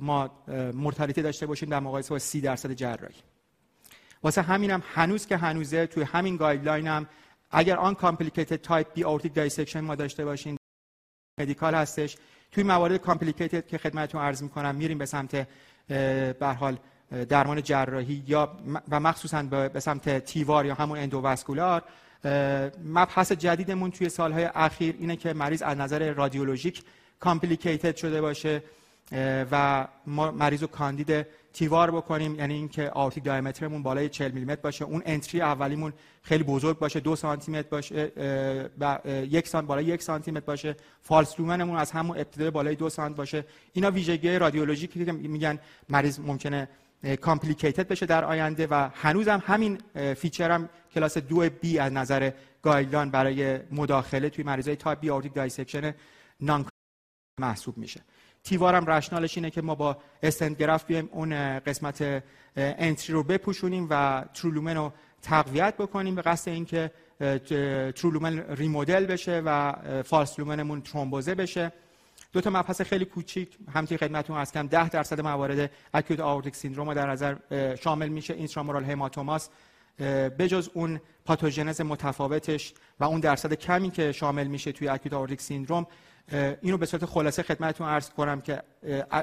[0.01, 0.31] ما
[0.75, 3.15] mortality داشته باشیم در مقایسه با 30 درصد جراحی.
[4.23, 7.07] واسه همینم هنوز که هنوزه توی همین guideline هم
[7.51, 10.57] اگر uncomplicated type B aortic dissection ما داشته باشیم
[11.41, 12.17] medical هستش.
[12.53, 15.47] توی موارد complicated که خدمتتون عرض می‌کنم میریم به سمت
[16.39, 16.79] به حال
[17.29, 18.59] درمان جراحی یا
[18.91, 21.83] و مخصوصا به سمت TEVAR یا همون endovascular
[22.85, 26.83] مبحث جدیدمون توی سالهای اخیر اینه که مریض از نظر رادیولوژیک
[27.21, 28.63] complicated شده باشه.
[29.13, 29.87] و
[30.33, 34.85] مریض رو کاندید TEVAR بکنیم یعنی اینکه aortic diameter مون بالای 40 میلیمتر باشه.
[34.85, 35.93] اون entry اولیمون
[36.23, 38.13] خیلی بزرگ باشه دو سانتی متر باشه
[38.81, 40.77] و یک سانت بالای یک سانتی متر باشه.
[41.03, 43.45] False lumen مون از همون ابتدای بالای دو سانت باشه.
[43.73, 46.69] اینا ویژگی رادیولوژیکی که میگن مریض ممکنه
[47.21, 49.79] complicated بشه در آینده و هنوزم همین
[50.15, 52.31] feature هم کلاس دو B از نظر
[52.63, 55.95] guideline برای مداخله توی مریضای type B aortic dissection
[56.41, 56.67] نان
[57.41, 58.01] محسوب میشه.
[58.45, 62.23] TEVAR م rationale ش اینه که ما با stent graft بیایم اون قسمت
[62.57, 66.91] entry رو بپوشونیم و true lumen رو تقویت بکنیم به قصد اینکه
[67.97, 71.73] true lumen remodel بشه و false lumen مون ترومبوزه بشه.
[72.33, 76.95] دو تا مبحث خیلی کوچیک همونطور خدمتتون عرض کردم 10 درصد موارد acute aortic syndrome
[76.95, 77.37] در نظر
[77.75, 79.49] شامل میشه intramural hematoma س
[80.39, 85.87] بجز اون پاتوژنز متفاوتش و اون درصد کمی که شامل میشه توی acute aortic syndrome
[86.33, 88.63] اینو به صورت خلاصه خدمتتون عرض کنم که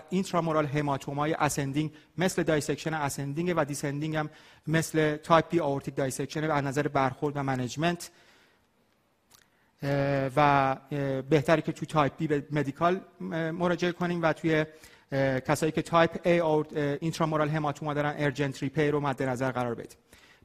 [0.09, 4.29] intramural hematoma ی ascending مثل dissection ascending و descending هم
[4.67, 8.11] مثل type B aortic dissection از نظر برخورد و management
[10.35, 10.75] و
[11.29, 13.01] بهتره که توی type B به medical
[13.51, 14.65] مراجعه کنیم و توی
[15.47, 16.65] کسایی که type A
[17.01, 19.97] intramural hematoma دارن urgent repair رو مد نظر قرار بدیم.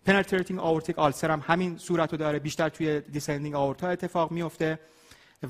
[0.04, 2.38] penetrating aortic ulcer هم همین صورت رو داره.
[2.38, 4.78] بیشتر توی descending aorta اتفاق میفته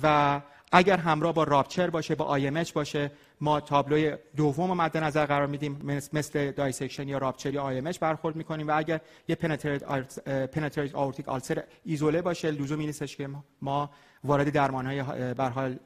[0.03, 0.41] و
[0.73, 6.03] اگر همراه با rupture باشه با IMH باشه ما تابلوی دوم مد نظر قرار میدیم
[6.13, 12.23] مثل dissection یا rupture یا IMH برخورد می‌کنیم و اگر یه penetrate aortic ulcer ایزوله
[12.23, 13.29] باشه لزومی نیستش که
[13.63, 13.91] ما
[14.25, 14.99] وارد درمان های
[15.39, 15.77] حال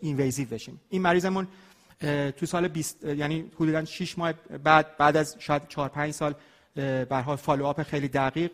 [0.00, 0.80] invasive بشیم.
[0.90, 1.48] این مریضمون
[2.36, 4.32] تو سال 20 یعنی حدودا 6 ماه
[4.64, 6.34] بعد بعد از شاید 4 5 سال
[6.74, 8.50] به حال follow-up خیلی دقیق.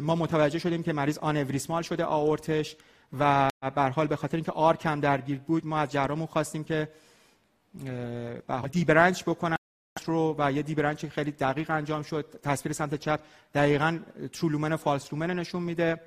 [0.00, 2.76] ما متوجه شدیم که مریض آنوریسمال شده آورتش.
[3.12, 6.88] و به حال به خاطر اینکه arch هم درگیر بود ما از جراحمون خواستیم که
[8.72, 9.56] debranch بکنن
[10.04, 12.40] رو و یه debranch خیلی دقیق انجام شد.
[12.42, 13.20] تصویر سمت چپ
[13.54, 13.98] دقیقا
[14.32, 16.00] true lumen و false lumen نشون میده.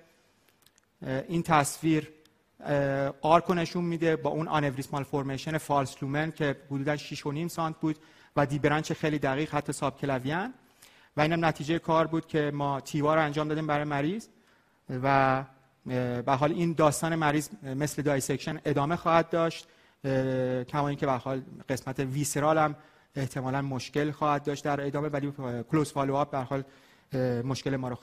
[1.27, 2.11] این تصویر
[3.21, 7.99] arch و نشون میده با اون aneurysmal formation false lumen که حدودا 6.5 سانت بود
[8.35, 10.53] و debranch خیلی دقیق حتی subclavian.
[11.17, 14.27] و اینم نتیجه کار بود که ما TEVAR انجام دادیم برای مریض
[15.03, 15.43] و
[15.85, 19.67] به حال این داستان مریض مثل dissection ادامه خواهد داشت
[20.67, 22.75] کما اینکه به حال قسمت visceral هم
[23.15, 25.33] احتمالا مشکل خواهد داشت در ادامه ولی
[25.71, 26.63] close follow-up به حال
[27.43, 27.97] مشکل ما رو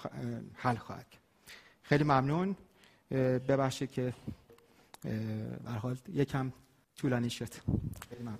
[0.55, 1.07] حل خواهد
[1.83, 2.57] خیلی ممنون.
[3.49, 4.15] ببخشید که
[5.65, 6.53] به حال یکم
[6.97, 7.49] طولانی شد.
[8.09, 8.39] خیلی ممنون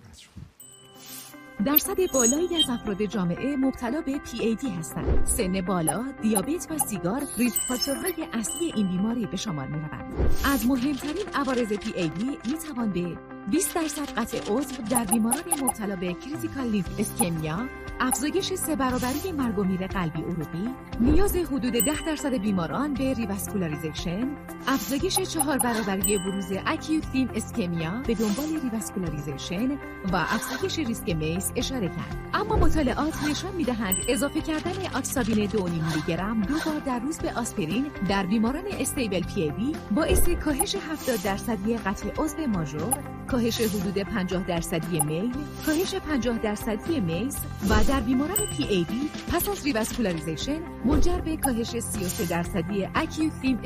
[1.65, 4.19] درصد بالایی از افراد جامعه مبتلا به
[4.55, 5.27] دی هستند.
[5.27, 10.15] سن بالا، دیابت و سیگار risk factor های اصلی این بیماری به شمار می روند.
[10.55, 16.15] از مهمترین عوارض دی می توان به 20 درصد قطع عضو در بیماران مبتلا به
[16.15, 17.59] critical limb ischemia
[18.01, 20.69] افزایش سه برابری مرگ و میر قلبی عروقی
[21.01, 24.29] نیاز حدود ده درصد بیماران به revascularization
[24.67, 29.71] افزایش چهار برابری بروز acute limb ischemia به دنبال revascularization
[30.13, 32.31] و افزایش ریسک MACE اشاره کرد.
[32.35, 37.33] اما مطالعات نشان می‌دهند اضافه کردن ریواروکسابان 2 میلی گرم دو بار در روز به
[37.33, 42.99] آسپرین در بیماران stable PAD باعث کاهش 70 درصدی قطع عضو ماژور
[43.37, 45.33] کاهش حدود 50 درصدی MALE
[45.67, 47.37] کاهش 50 درصدی MACE
[47.71, 53.33] و در بیماران پی ای دی پس از revascularization منجر به کاهش 33 درصدی acute
[53.33, 53.59] limb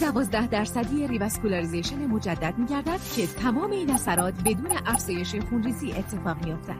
[0.00, 6.76] 12 درصدی revascularization مجدد می‌گردد که تمام این اثرات بدون افزایش خونریزی اتفاق می‌افتد.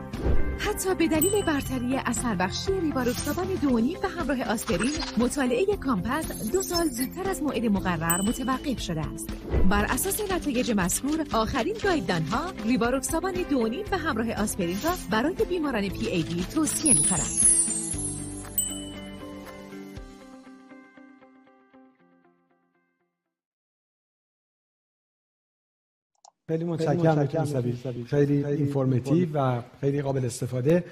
[0.58, 6.62] حتی به دلیل برتری اثر بخشی ریواروکسابان دو و نیم همراه آسپرین مطالعه COMPASS دو
[6.62, 9.28] سال زودتر از موعد مقرر متوقف شده است.
[9.70, 15.34] بر اساس نتایج مذکور آخرین guideline ها ریواروکسابان دو و نیم همراه آسپرین را برای
[15.48, 17.67] بیماران پی ای دی توصیه می‌کنند.
[26.48, 27.28] خیلی متشکرم
[28.06, 30.84] خیلی informative و خیلی قابل استفاده.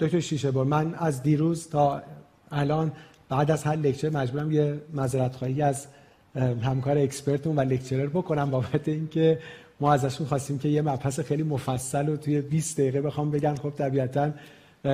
[0.00, 2.02] دکتر شیشه بار من از دیروز تا
[2.50, 2.92] الان
[3.28, 5.86] بعد از هر lecture مجبورم یه معذرت خواهی از
[6.62, 9.38] همکار expert مون و lecturer بکنم بابت اینکه
[9.80, 13.54] ما ازشون خواستیم که یه مبحث خیلی مفصل و توی 20 دقیقه بخوان بگن.
[13.54, 14.30] خب طبیعتا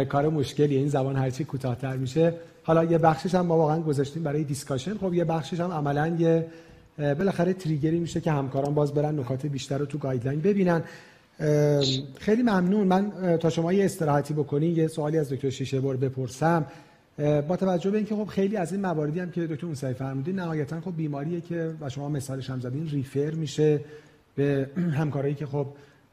[0.09, 0.77] کار مشکلی.
[0.77, 2.35] این زمان هرچی کوتاهتر میشه.
[2.63, 6.47] حالا یه بخشش هم ما واقعا گذاشتیم برای discussion خب یه بخشش هم عملا یه
[6.99, 10.83] بالاخره trigger ی میشه که همکاران باز برن نکات بیشتر رو تو guideline ببینن.
[12.19, 12.87] خیلی ممنون.
[12.87, 16.67] من تا شما یه استراحتی بکنین یه سوالی از دکتر شیشه بار بپرسم
[17.49, 20.81] با توجه به اینکه خب خیلی از این مواردی هم که دکتر موسوی فرمودین نهایتا
[20.81, 23.81] خب بیماریه که و شما مثالش هم زدین refer میشه
[24.37, 25.67] به همکارایی که خب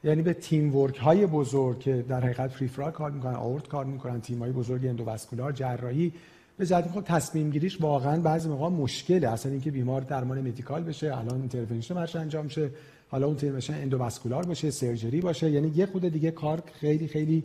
[0.04, 4.20] یعنی به team work های بزرگ که در حقیقت peripheral کار می‌کنن آئورت کار می‌کنن
[4.20, 6.12] تیم های بزرگ endovascular جراحی
[6.58, 9.28] به جهت خب تصمیم گیریش واقعا بعضی موقع مشکله.
[9.28, 12.70] اصلا اینکه بیمار درمان medical بشه الان intervention براش انجام شه
[13.08, 15.50] حالا اون intervention endovascular باشه surgery باشه.
[15.50, 17.44] یعنی یه خورده دیگه کار خیلی خیلی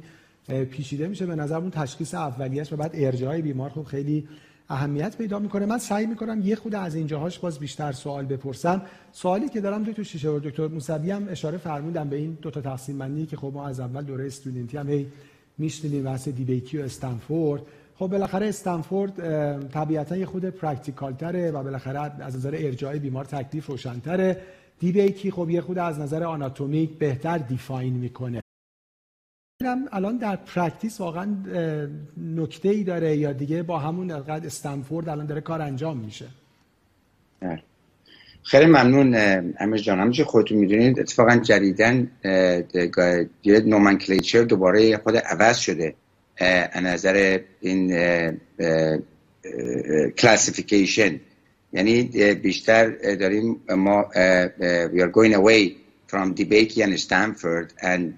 [0.71, 1.25] پیچیده میشه.
[1.25, 4.27] به نظر اون تشخیص اولیش و بعد ارجاع بیمار خب خیلی
[4.69, 5.65] اهمیت پیدا می‌کنه.
[5.65, 8.81] من سعی می‌کنم یه خورده از اینجاهاش باز بیشتر سوال بپرسم.
[9.11, 12.61] سوالی که دارم دکتر شیشه و دکتر موسوی هم اشاره فرمودن به این دو تا
[12.61, 15.07] تقسیم بندی که خب ما از اول دوره student ی هم هی
[15.57, 17.61] میشنیدیم DeBakey و Stanford.
[18.01, 19.11] خب بالاخره Stanford
[19.67, 24.41] طبیعتا یه خورده practical تره و بالاخره از نظر ارجاع بیمار تکلیف روشنتره.
[24.79, 28.41] DeBakey خب یه خورده از نظر آناتومیک بهتر define می‌کنه.
[29.91, 31.35] الان در practice واقعا
[32.17, 36.25] نکته ای داره یا دیگه با همون حد Stanford الان داره کار انجام میشه.
[37.39, 37.63] بله.
[38.43, 39.15] خیلی ممنون
[39.59, 39.99] امیر جان.
[39.99, 42.11] همونجور خودتون می‌دونید اتفاقا جدیدن
[43.45, 45.95] nomenclature دوباره خورده عوض شده.
[46.81, 47.89] نظر این
[50.17, 51.19] classification
[51.73, 54.03] یعنی بیشتر داریم ما
[54.93, 55.75] we are going away
[56.07, 58.13] from Debakey and Stanford and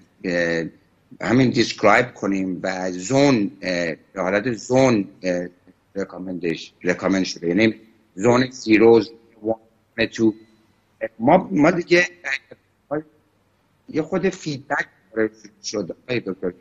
[1.20, 3.50] همین describe کنیم و zone
[4.16, 5.08] حالت zone
[6.84, 7.48] recommend شده.
[7.48, 7.74] یعنی
[8.14, 9.12] zone zero ز
[10.12, 10.34] تو
[11.18, 12.06] ما ما دیگه
[13.88, 14.88] یه خود فیدبک
[15.64, 16.52] شد دکتر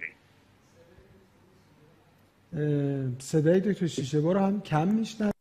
[3.19, 5.31] صدای دکتر شیشه برو هم کم میشنن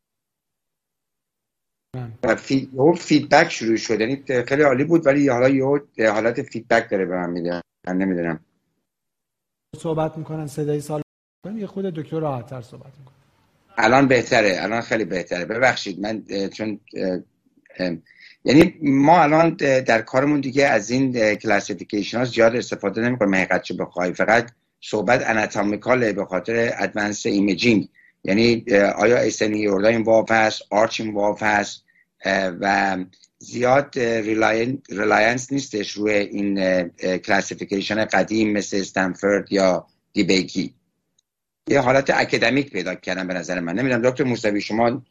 [2.50, 4.00] یه فیدبک شروع شد.
[4.00, 5.48] یعنی خیلی عالی بود ولی حالا
[5.96, 7.60] یه حالت فیدبک داره به من میده.
[7.86, 8.40] من نمی‌دونم.
[9.76, 11.02] صحبت می‌کنن صدای سال
[11.56, 13.14] یه خود دکتر راحت صحبت می‌کنن
[13.78, 15.44] الان بهتره الان خیلی بهتره.
[15.44, 16.80] ببخشید من چون
[18.44, 23.34] یعنی ما الان در کارمون دیگه از این classification ها زیاد استفاده نمی‌کنیم.
[23.34, 24.12] حقیقتشو بخوای.
[24.12, 24.50] فقط
[24.84, 27.88] صحبت anatomical ه به خاطر advanced imaging
[28.24, 28.64] یعنی
[28.96, 31.84] آیا اسنی این واف هست arch involve هست
[32.60, 32.96] و
[33.38, 36.88] زیاد reliance نیستش روی این
[37.18, 40.74] classification قدیم مثل Stanford یا DeBakey
[41.68, 43.74] یه حالت اکادمیک پیدا کرده به نظر من.
[43.74, 45.02] نمی‌دونم دکتر موسوی شما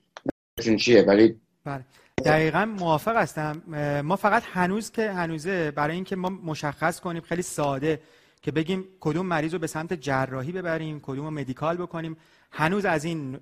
[0.79, 1.83] چیه؟ ولی بله.
[2.25, 3.61] دقیقا موافق هستم.
[4.05, 7.99] ما فقط هنوز که هنوزه برای اینکه ما مشخص کنیم خیلی ساده
[8.41, 12.17] که بگیم کدوم مریض رو به سمت جراحی ببریم کدوم رو medical بکنیم.
[12.51, 13.39] هنوز از این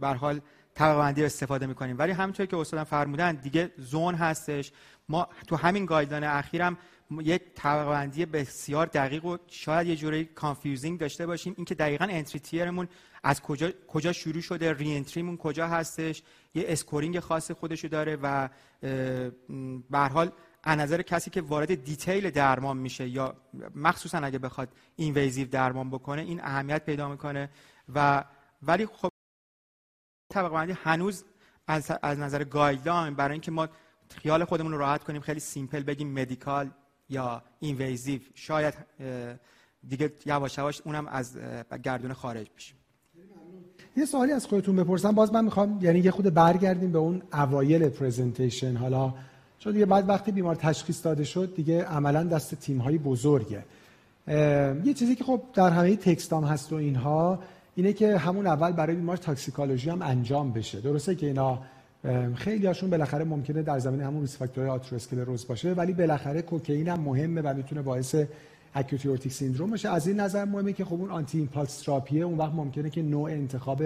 [0.00, 0.40] بر حال
[0.74, 1.98] طبقه استفاده می‌کنیم.
[1.98, 4.72] ولی همونطور که استادم فرمودن دیگه zone هستش.
[5.08, 6.78] ما تو همین guideline اخیرم
[7.10, 11.54] یک طبقه بسیار دقیق و شاید یه جوری confusing داشته باشیم.
[11.56, 12.88] اینکه دقیقا entry tear مون
[13.22, 16.22] از کجا کجا شروع شده re-entry مون کجا هستش.
[16.54, 18.48] یه scoring خاص خودشو داره و
[19.90, 23.36] به حال از نظر کسی که وارد detail درمان میشه یا
[23.74, 27.50] مخصوصا اگه بخواد invasive درمان بکنه این اهمیت پیدا می‌کنه
[27.94, 28.24] و
[28.62, 29.10] ولی خب
[30.28, 31.24] طبقه بندی هنوز
[31.66, 33.68] از, از نظر guideline برای اینکه ما
[34.08, 36.70] خیال خودمون رو راحت کنیم خیلی simple بگیم medical
[37.08, 38.74] یا invasive شاید
[39.88, 41.38] دیگه یواش یواش اونم از
[41.82, 42.74] گردونه خارج بشه
[43.96, 47.88] یه سوالی از خودتون بپرسم باز من می‌خوام یعنی یه خود برگردیم به اون اوایل
[47.88, 49.14] presentation حالا
[49.60, 53.64] چون دیگه بعد وقتی بیمار تشخیص داده شد دیگه عملا دست تیم های بزرگه
[54.84, 57.38] یه چیزی که خب در همه text ام هست و اینها
[57.74, 60.80] اینه که همون اول برای بیمار toxicology هم انجام بشه.
[60.80, 61.58] درسته که اینا
[62.34, 67.00] خیلی هاشون بالاخره ممکنه در زمینه همون risk factor آتروسکلروز باشه ولی بالاخره کوکائین هم
[67.00, 68.14] مهمه و می‌تونه باعث
[68.74, 72.38] acute aortic syndrome باشه از این نظر مهمه که خب اون anti-impulse therapy ه اون
[72.38, 73.82] وقت ممکنه که نوع انتخاب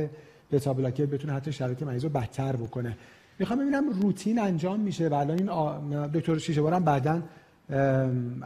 [0.52, 2.96] beta blocker بتونه حتی شرایط مریض رو بدتر بکنه.
[3.38, 7.22] می‌خوام ببینم روتین انجام میشه و الان این دکتر شیشه‌برم بعدا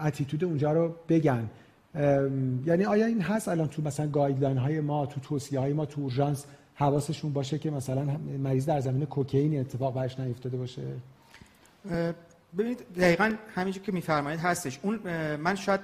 [0.05, 1.51] attitude اونجا رو بگن.
[2.67, 6.01] یعنی آیا این هست الان تو مثلا guideline های ما تو توصیه های ما تو
[6.01, 8.05] اورژانس حواسشون باشه که مثلا
[8.39, 10.83] مریض در زمینه کوکائین اتفاق براش نیفتاده باشه؟
[12.59, 14.79] ببینید دقیقا همینجور که میفرمایید هستش.
[14.83, 14.99] اون
[15.37, 15.81] من شاید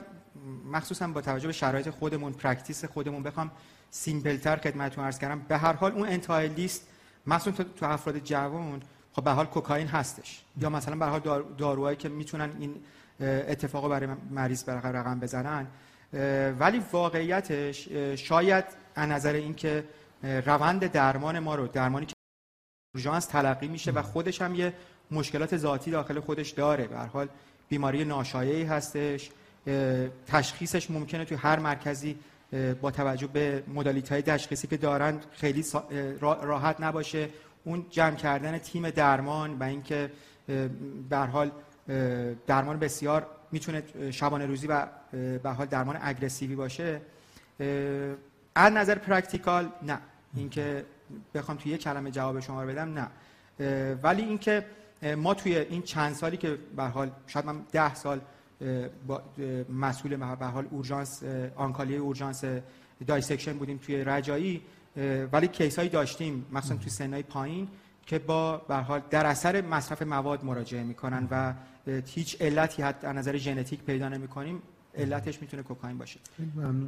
[0.72, 3.50] مخصوصا با توجه به شرایط خودمون practice خودمون بخوام
[3.90, 5.40] simple تر خدمتتون عرض کردم.
[5.48, 6.88] به هر حال اون انتهای لیست
[7.26, 8.80] مخصوصا تو افراد جوان
[9.16, 10.44] خب به حال کوکائین هستش.
[10.60, 12.82] یا مثلا به حال داروهایی که می‌تونن این
[13.20, 15.66] اتفاق برای مریض رقم بزنن.
[16.58, 19.84] ولی واقعیتش شاید از نظر اینکه
[20.22, 22.14] روند درمان ما رو درمانی که
[22.94, 24.72] اورژانس تلقی میشه و خودش هم یه
[25.10, 26.86] مشکلات ذاتی داخل خودش داره.
[26.86, 27.28] به حال
[27.68, 29.30] بیماری ناشایعی هستش.
[30.26, 32.18] تشخیصش ممکنه تو هر مرکزی
[32.80, 35.64] با توجه به مدالیت های تشخیصی که دارن خیلی
[36.20, 37.28] راحت نباشه.
[37.64, 40.10] اون جمع کردن تیم درمان و اینکه
[41.08, 41.50] به حال
[42.46, 44.86] درمان بسیار می‌تونه شبانه روزی و
[45.42, 47.00] به حال درمان اگریسیوی باشه.
[48.54, 49.98] از نظر practical نه.
[50.36, 50.84] اینکه
[51.34, 53.08] بخوام توی یک کلمه جواب شما رو بدم نه.
[54.02, 54.64] ولی اینکه
[55.16, 58.20] ما توی این چند سالی که به حال شاید من ده سال
[59.06, 59.22] با
[59.68, 61.22] مسئول به حال اورژانس
[61.56, 62.44] on-call ی اورژانس
[63.06, 64.62] dissection بودیم توی رجایی
[65.32, 67.68] ولی case هایی داشتیم مثلا توی سنهای پایین
[68.06, 71.54] که با به حال در اثر مصرف مواد مراجعه می‌کنن و
[72.06, 74.62] هیچ علتی حتی از نظر ژنتیک پیدا نمی‌کنیم
[74.98, 76.20] علتش می‌تونه کوکائین باشه.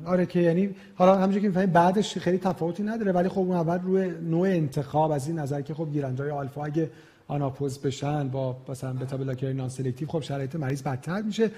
[0.04, 3.78] آره که یعنی حالا همونجوری که می‌فرمایید بعدش خیلی تفاوتی نداره ولی خب اون اول
[3.78, 6.90] روی نوع انتخاب از این نظر که خب گیرنده آلفا اگه
[7.28, 11.50] unopposed بشن با مثلا beta blocker non-selective خب شرایط مریض بدتر میشه.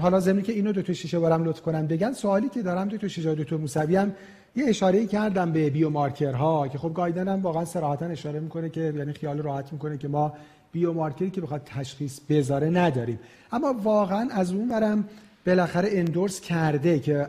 [0.00, 3.56] حالا زمینه که اینو دکتر شیشه‌برم لطف کنم بگن سوالی که دارم دکتر شیشه دکتر
[3.56, 4.12] موسوی هم
[4.56, 8.94] یه اشاره کردم به biomarker ها که خب guideline هم واقعا صراحتا اشاره می‌کنه که
[8.96, 10.32] یعنی خیال راحت می‌کنه که ما
[10.72, 13.18] biomarker ی که بخواد تشخیص بذاره نداریم.
[13.52, 15.04] اما واقعا از اون ورم
[15.46, 17.26] بالاخره endorse کرده که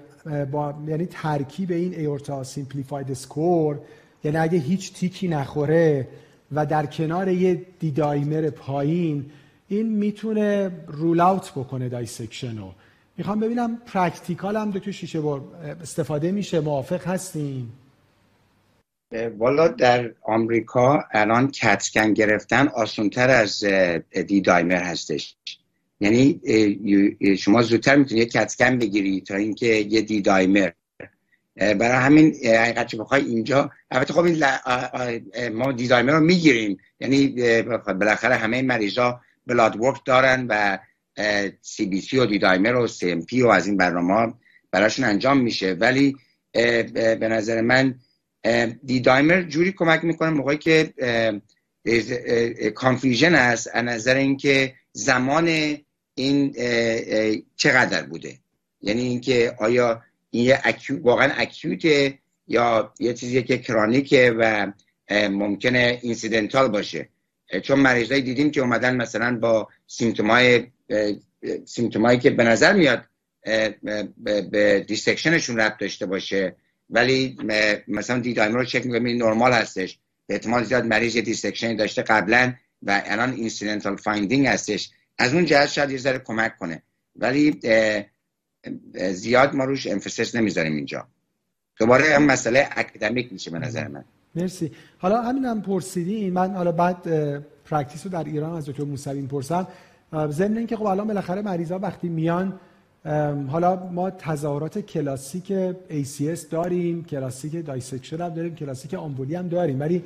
[0.51, 3.79] با یعنی ترکیب این aorta simplified score
[4.23, 6.07] یعنی اگه هیچ تیکی نخوره
[6.51, 9.25] و در کنار یه D-dimer پایین
[9.67, 12.71] این می‌تونه rule out بکنه dissection رو.
[13.19, 15.41] می‌خوام ببینم practical هم دکتر شیشه‌بر
[15.81, 17.73] استفاده میشه موافق هستیم
[19.37, 23.63] والا در آمریکا الان CT scan گرفتن آسونتر از
[24.27, 25.35] D-dimer هستش.
[25.99, 26.39] یعنی
[27.39, 30.69] شما زودتر می‌تونید یک CT scan بگیری تا اینکه یه D-dimer.
[31.55, 34.43] برای همین حقیقتو بخوای اینجا؟ البته خب این
[35.49, 36.77] ما D-dimer رو می‌گیریم.
[36.99, 37.27] یعنی
[37.85, 40.79] بالاخره همه مریضا blood work دارن و
[41.61, 44.33] سی بی سی و دی دایمر و سی ام پی و از این برنامه
[44.71, 45.73] براشون انجام میشه.
[45.73, 46.15] ولی
[46.53, 47.99] به نظر من
[48.85, 50.93] D-dimer جوری کمک می‌کنه موقعی که
[52.75, 55.77] confusion هست از نظر اینکه زمان
[56.15, 56.53] این
[57.55, 58.37] چقدر بوده.
[58.81, 64.35] یعنی اینکه آیا این یه acute، واقعا acute ه یا یه چیزی که chronic ه
[64.39, 64.71] و
[65.11, 67.09] ممکنه incidental باشه.
[67.63, 70.67] چون مریضایی دیدیم که اومدن مثلا با symptom
[71.65, 73.03] های symptom هایی که به نظر میاد
[74.51, 76.55] به dissection شون ربط داشته باشه
[76.89, 77.37] ولی
[77.87, 79.99] مثلا D-dimer رو چک می‌کنیم نرمال هستش.
[80.27, 84.89] به احتمال زیاد مریض یه dissection داشته قبلا و الان incidental finding هستش.
[85.17, 86.81] از اون جهت شاید یه ذره کمک کنه.
[87.15, 87.59] ولی
[89.11, 91.07] زیاد ما روش emphasis نمی‌ذاریم اینجا.
[91.77, 94.05] دوباره هم مسئله اکادمیک میشه به نظر من.
[94.35, 94.71] مرسی.
[94.97, 96.33] حالا همین هم پرسیدین.
[96.33, 97.03] من حالا بعد
[97.65, 99.67] practice رو در ایران از دکتر موسوی پرسم
[100.13, 102.59] ضمن اینکه خب الان بالاخره مریضا وقتی میان
[103.47, 105.53] حالا ما تظاهرات classic
[105.89, 109.79] ACS داریم classic dissection هم داریم classic آمبولی هم داریم.
[109.79, 110.03] ولی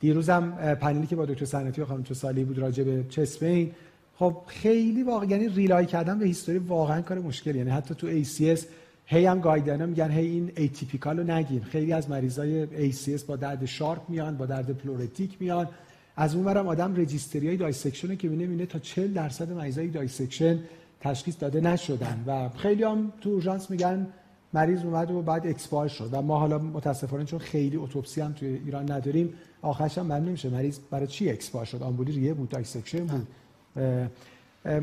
[0.00, 3.70] دیروزم پنلی که با دکتر سنتی و خانم سالی بود راجع به chest pain
[4.18, 8.60] خب خیلی واقعا یعنی rely کردن به history واقعا کار مشکلی یعنی حتی تو ACS
[9.06, 13.64] هی هم guideline میگن هی این atypical رو نگین خیلی از مریضای ACS با درد
[13.64, 15.68] sharp میان با درد pleuritic میان.
[16.16, 20.58] از اون ورم آدم registry های dissection که می‌بینه تا 40 درصد مریضای dissection
[21.00, 24.06] تشخیص داده نشدن و خیلی هم تو اورژانس میگن
[24.54, 28.48] مریض اومد و بعد expire شد و ما حالا متاسفانه چون خیلی autopsy هم توی
[28.48, 33.06] ایران نداریم آخرش هم معلوم نمیشه مریض برای چی expire شد؟ آمبولی ریه بود dissection
[33.06, 33.26] بود.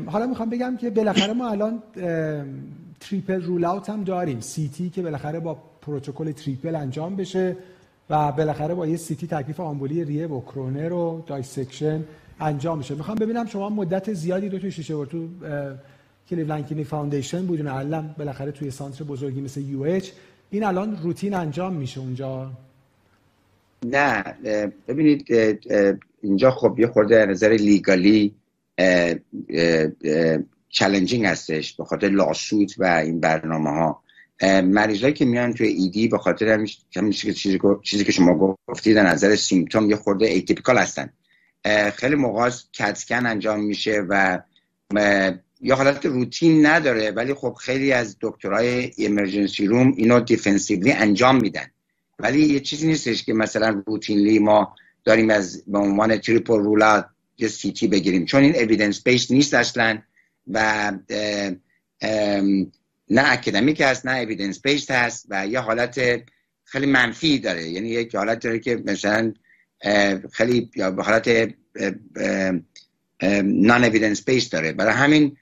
[0.06, 1.82] حالا می‌خوام بگم که بالاخره ما الان
[3.00, 4.40] triple rule-out هم داریم.
[4.40, 7.56] CT که بالاخره با پروتکل triple انجام بشه.
[8.10, 12.04] و بالاخره با یه CT تکلیف آمبولی ریه و کرونر و dissection
[12.40, 12.94] انجام میشه.
[12.94, 15.28] می‌خوام ببینم شما مدت زیادی رو توی شیشه تو
[16.30, 20.10] Cleveland Foundation بودین الان بالاخره توی center بزرگی مثل UH
[20.50, 22.50] این الان روتین انجام میشه اونجا؟
[23.86, 24.24] نه
[24.88, 25.26] ببینید
[26.22, 28.34] اینجا خب یه خورده نظر legally
[30.68, 34.02] challenging هستش به خاطر lawsuit و این برنامه ها
[34.42, 36.66] مریضایی که میان توی ED به خاطر
[36.96, 41.10] همین چیزی, چیزی که شما گفتید در نظر symptom یه خورده atypical هستن.
[41.96, 44.40] خیلی موقع CAT scan انجام میشه و
[45.60, 51.66] یا حالت روتین نداره ولی خب خیلی از دکترهای emergency room اینو defensively انجام میدن.
[52.18, 54.74] ولی یه چیزی نیستش که مثلا routinely ما
[55.04, 57.06] داریم از به عنوان triple rule-out
[57.38, 58.24] یه CT بگیریم.
[58.24, 59.98] چون این evidence-based نیست اصلا
[60.46, 60.92] و
[63.10, 66.00] نه اکادمیک هست نه evidence-based هست و یه حالت
[66.64, 67.68] خیلی منفی داره.
[67.68, 69.32] یعنی یک حالت داره که مثلا
[70.32, 71.54] خیلی یا حالت
[73.44, 74.72] non-evidence-based داره.
[74.72, 75.36] برای همین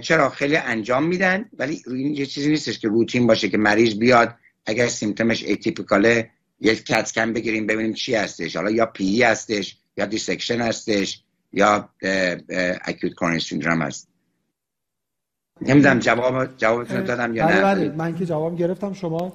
[0.00, 4.34] چرا خیلی انجام میدن؟ ولی این یه چیزی نیستش که روتین باشه که مریض بیاد
[4.66, 8.56] اگر symptomش atypicalه یک CAT scan بگیریم ببینیم چی هستش.
[8.56, 11.88] حالا یا PE هستش یا dissection هستش یا
[12.84, 14.08] acute coronary syndrome هست.
[15.66, 17.62] نمی‌دونم جواب جوابتون دادم یا بله، نه.
[17.62, 17.88] بله.
[17.96, 19.32] من که جواب گرفتم شما؟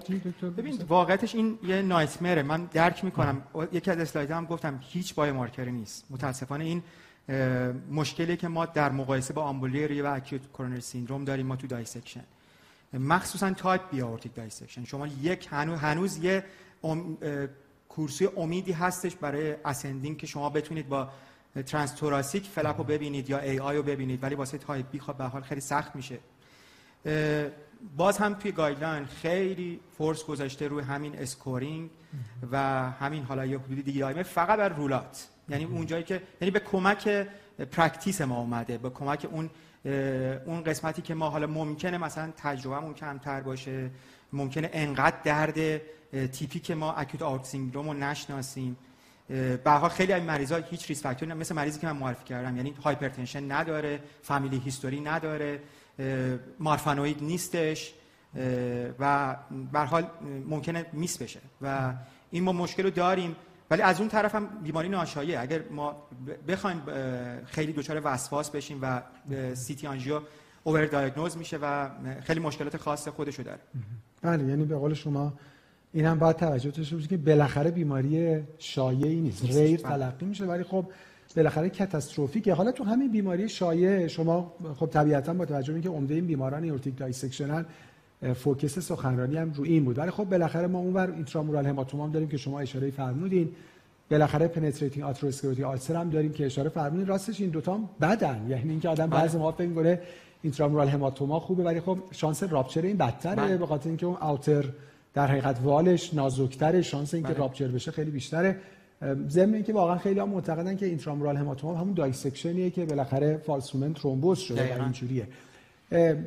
[0.58, 3.42] ببین واقعیتش این یه nightmareه من درک می‌کنم.
[3.72, 6.06] یکی از اسلاید هم گفتم هیچ biomarkerی نیست.
[6.10, 6.84] متاسفانه این
[7.92, 11.68] مشکلی که ما در مقایسه با آمبولی ریه و acute coronary syndrome داریم ما تو
[11.68, 12.24] dissection
[12.94, 16.44] مخصوصا type B aortic dissection شما یک هنوز, هنوز یه
[16.84, 17.18] ام...
[17.90, 21.10] کورسوی امیدی هستش برای ascending که شما بتونید با
[21.66, 25.42] transthoracic flap رو ببینید یا AI رو ببینید ولی واسه type B خب به حال
[25.42, 26.20] خیلی سخت میشه.
[27.98, 31.90] باز هم توی guideline خیلی force گذاشته روی همین scoring
[32.52, 32.58] و
[32.92, 35.28] همین حالا یه حدودی دیگه فقط برا rule-out.
[35.50, 37.28] یعنی اونجایی که یعنی به کمک
[37.72, 39.50] practice ما اومده به کمک اون
[40.46, 43.92] اون قسمتی که ما حالا ممکنه مثلا تجربهمون کمتر باشه
[44.34, 45.82] ممکنه انقدر درد
[46.32, 48.78] typical acute aortic syndrome رو نشناسیم.
[49.30, 52.58] به خیلی از مریضا هیچ risk factorی مثل مریضی که من معرفی کردم.
[52.58, 55.60] یعنی hypertension نداره family history نداره
[56.60, 57.94] marfanoid نیستش
[59.00, 59.36] و
[59.72, 60.08] به حال
[60.48, 61.40] ممکنه miss بشه.
[61.62, 61.94] و
[62.32, 63.36] این ما مشکل رو داریم.
[63.72, 66.08] ولی از اون طرف هم بیماری ناشایعه اگر ما
[66.48, 66.82] بخوایم
[67.46, 69.02] خیلی دچار وسواس بشیم و
[69.56, 70.22] CT angio
[70.64, 71.90] overdiagnose میشه و
[72.22, 73.60] خیلی مشکلات خاص خودشو داره.
[74.22, 75.34] بله یعنی به قول شما
[75.94, 79.46] این هم باید توجه داشته که بالاخره بیماری شایعی نیست.
[79.46, 79.98] rare بله.
[79.98, 80.86] تلقی میشه ولی خب
[81.36, 82.54] بالاخره catastrophicه.
[82.54, 86.64] حالا تو همین بیماری شایع شما خب طبیعتا با توجه به اینکه عمده این بیماران
[86.64, 87.66] aortic dissectionاند
[88.36, 89.98] focus سخنرانی هم رو این بود.
[89.98, 93.50] ولی خب بالاخره ما اونور intramural hematoma هم داریم که شما اشاره فرمودین.
[94.12, 97.08] بالاخره penetrating atherosclerotic ulcer هم داریم که اشاره فرمودین.
[97.08, 98.46] راستش این دوتا هم بدن.
[98.50, 100.00] یعنی اینکه آدم بعضی موقع فکر کنه
[100.42, 103.58] intramural hematoma خوبه ولی خب شانس rupture این بدتره بله.
[103.58, 104.66] به خاطر اینکه اون outer
[105.14, 107.38] در حقیقت wallش نازکتره شانس اینکه بله.
[107.38, 108.60] rupture بشه خیلی بیشتره.
[109.28, 113.94] ضمن اینکه واقعا خیلی ها معتقدن که intramural hematoma همون dissectionیه که بالاخره false lumen
[113.94, 115.28] thrombose شده و اینجوریه.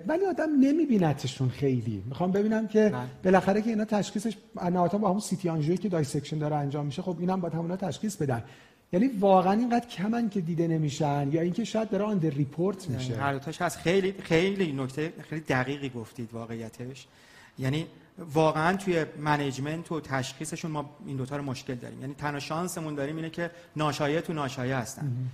[0.07, 2.03] ولی آدم نمیبینتشون خیلی.
[2.07, 3.01] می‌خوام ببینم که بله.
[3.24, 4.37] بالاخره که اینا تشخیصش
[4.70, 8.16] نهایتا با همون سیتی آنژیوی که dissection داره انجام میشه خب اینم باید همونا تشخیص
[8.16, 8.45] بدن.
[8.93, 13.14] یعنی واقعا اینقدر کمن که دیده نمیشن یا اینکه شاید داره underreport میشه.
[13.14, 13.78] هر دوتاش هست.
[13.78, 17.07] خیلی خیلی نکته خیلی دقیقی گفتید واقعیتش.
[17.59, 17.87] یعنی
[18.18, 22.00] واقعا توی management و تشخیصشون ما این دوتا رو مشکل داریم.
[22.00, 25.30] یعنی تنها شانسمون داریم اینه که ناشایع تو ناشایع هستن.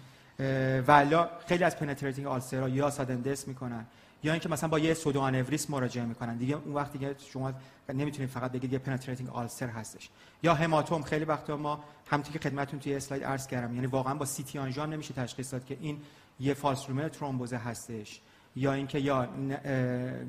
[0.86, 3.86] ولا خیلی از penetrating ulcerا یا sudden death می‌کنن
[4.22, 6.36] یا اینکه مثلا با یه pseudoaneurysm مراجعه می‌کنن.
[6.36, 7.52] دیگه اون وقت دیگه شما
[7.88, 10.08] نمی‌تونید فقط بگید یه penetrating ulcer هستش.
[10.42, 14.24] یا hematoma خیلی وقتا ما همونطور که خدمتتون توی اسلاید عرض کردم یعنی واقعا با
[14.24, 16.00] CT angio نمیشه تشخیص داد که این
[16.40, 18.20] یه false lumen thrombose هستش
[18.56, 19.28] یا اینکه یا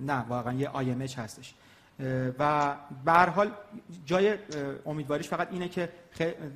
[0.06, 1.54] نه واقعا یه IMH هستش.
[2.40, 2.76] و
[3.06, 3.52] به حال
[4.06, 4.38] جای
[4.86, 5.90] امیدواریش فقط اینه که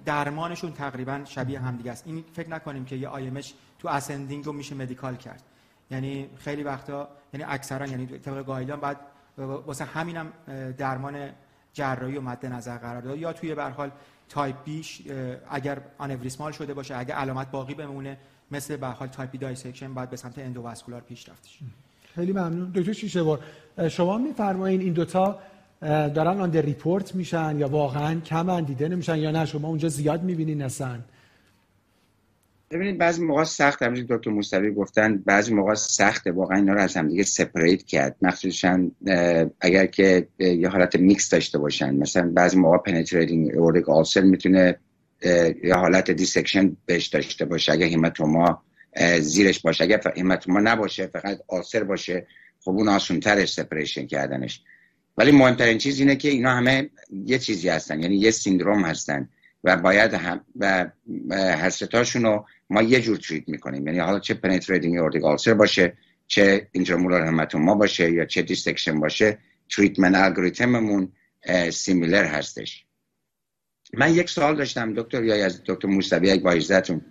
[0.05, 2.03] درمانشون تقریبا شبیه همدیگه است.
[2.07, 3.41] این فکر نکنیم که یه IMH
[3.79, 5.43] تو ascending رو میشه medical کرد.
[5.91, 8.99] یعنی خیلی وقتا یعنی اکثرا یعنی طبق guideline بعد
[9.37, 10.33] واسه همینم
[10.77, 11.29] درمان
[11.73, 13.17] جراحی و مد نظر قرار داد.
[13.17, 13.91] یا توی به حال
[14.29, 15.01] type B ش
[15.49, 18.17] اگر aneurysmal شده باشه اگر علامت باقی بمونه
[18.51, 21.59] مثل به حال type B dissection بعد به سمت endovascular پیش رفتش.
[22.15, 22.71] خیلی ممنون.
[22.75, 23.39] دکتر شیشه بار
[23.89, 25.39] شما میفرمایید این دوتا
[25.81, 30.61] دارن under report میشن یا واقعا کم دیده نمیشن یا نه؟ شما اونجا زیاد می‌بینین
[30.61, 31.03] نسن
[32.71, 36.31] ببینید بعضی موقع سخت همونجوری دکتر مصطفی گفتن بعضی موقع سخته.
[36.31, 38.15] واقعا اینا رو از هم دیگه separate کرد.
[38.21, 38.79] مخصوصا
[39.61, 41.95] اگر که یه حالت میکس داشته باشن.
[41.95, 44.77] مثلا بعضی موقع penetrating aortic ulcer می‌تونه
[45.63, 47.71] یه حالت dissection بهش داشته باشه.
[47.71, 48.61] اگر hematoma
[49.19, 49.83] زیرش باشه.
[49.83, 52.27] اگر hematoma نباشه فقط ulcer باشه
[52.61, 54.61] خب اون آسونتر separation کردنش.
[55.17, 56.89] ولی مهمترین چیز اینه که اینا همه
[57.25, 59.29] یه چیزی هستن یعنی یه syndrome هستن
[59.63, 60.89] و باید هم و
[61.31, 63.87] هر ستاشون ما یه جور treat می‌کنیم.
[63.87, 69.37] یعنی حالا چه penetrating aortic ulcer باشه چه intramural hematoma باشه یا چه dissection باشه
[69.69, 71.11] treatment algorithm مون
[71.71, 72.85] similar هستش.
[73.93, 77.01] من یک سوال داشتم دکتر یا از دکتر موسوی یک بایزتون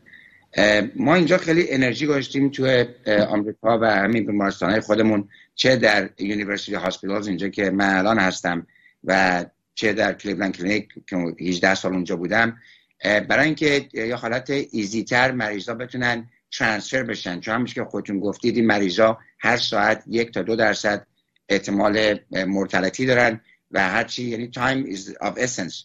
[0.96, 2.84] ما اینجا خیلی انرژی گذاشتیم تو
[3.28, 8.66] آمریکا و همین بیمارستانهای خودمون چه در University Hospitals اینجا که من الان هستم
[9.04, 9.44] و
[9.74, 12.58] چه در Cleveland Clinic که 18 سال اونجا بودم
[13.02, 17.40] برای اینکه یا حالت easy تر مریضا بتونن transfer بشن.
[17.40, 21.06] چون همیشه که خودتون گفتید این مریضا هر ساعت یک تا دو درصد
[21.48, 23.40] احتمال mortality دارن
[23.70, 25.84] و هرچی یعنی time is of essence.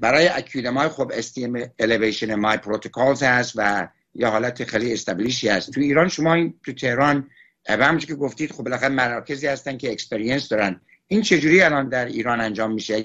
[0.00, 5.48] برای acute MI خب ST elevation MI protocols هست و یا حالت خیلی established ی
[5.48, 5.70] هست.
[5.70, 7.30] تو ایران شما این تو تهران
[7.68, 10.80] و که گفتید خب بالاخره مراکزی هستن که experience دارن.
[11.06, 13.04] این چجوری الان در ایران انجام میشه؟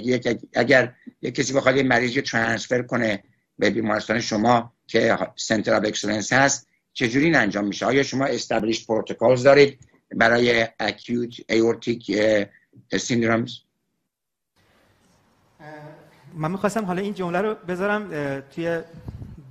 [0.54, 3.24] اگر یک کسی بخواد یه مریض transfer کنه
[3.60, 8.88] به بیمارستان شما که center of excellence هست چجوری این انجام میشه؟ آیا شما established
[8.88, 9.80] protocols دارید
[10.16, 12.12] برای acute aortic
[12.98, 13.52] syndromes
[16.36, 18.10] من می‌خواستم حالا این جمله رو بذارم
[18.40, 18.82] توی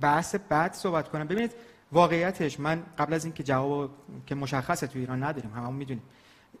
[0.01, 1.27] بحث بعد صحبت کنم.
[1.27, 1.51] ببینید
[1.91, 3.91] واقعیتش من قبل از اینکه جواب
[4.25, 6.03] که مشخصه تو ایران نداریم هممون می‌دونیم.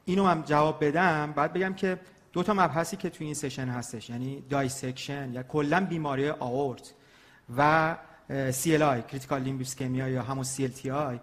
[0.05, 1.99] اینو هم جواب بدم بعد بگم که
[2.33, 6.93] دو تا مبحثی که تو این session هستش یعنی dissection یا کلا بیماری آورت
[7.57, 7.95] و
[8.29, 11.19] CLI critical limb ischemia یا همون CLTI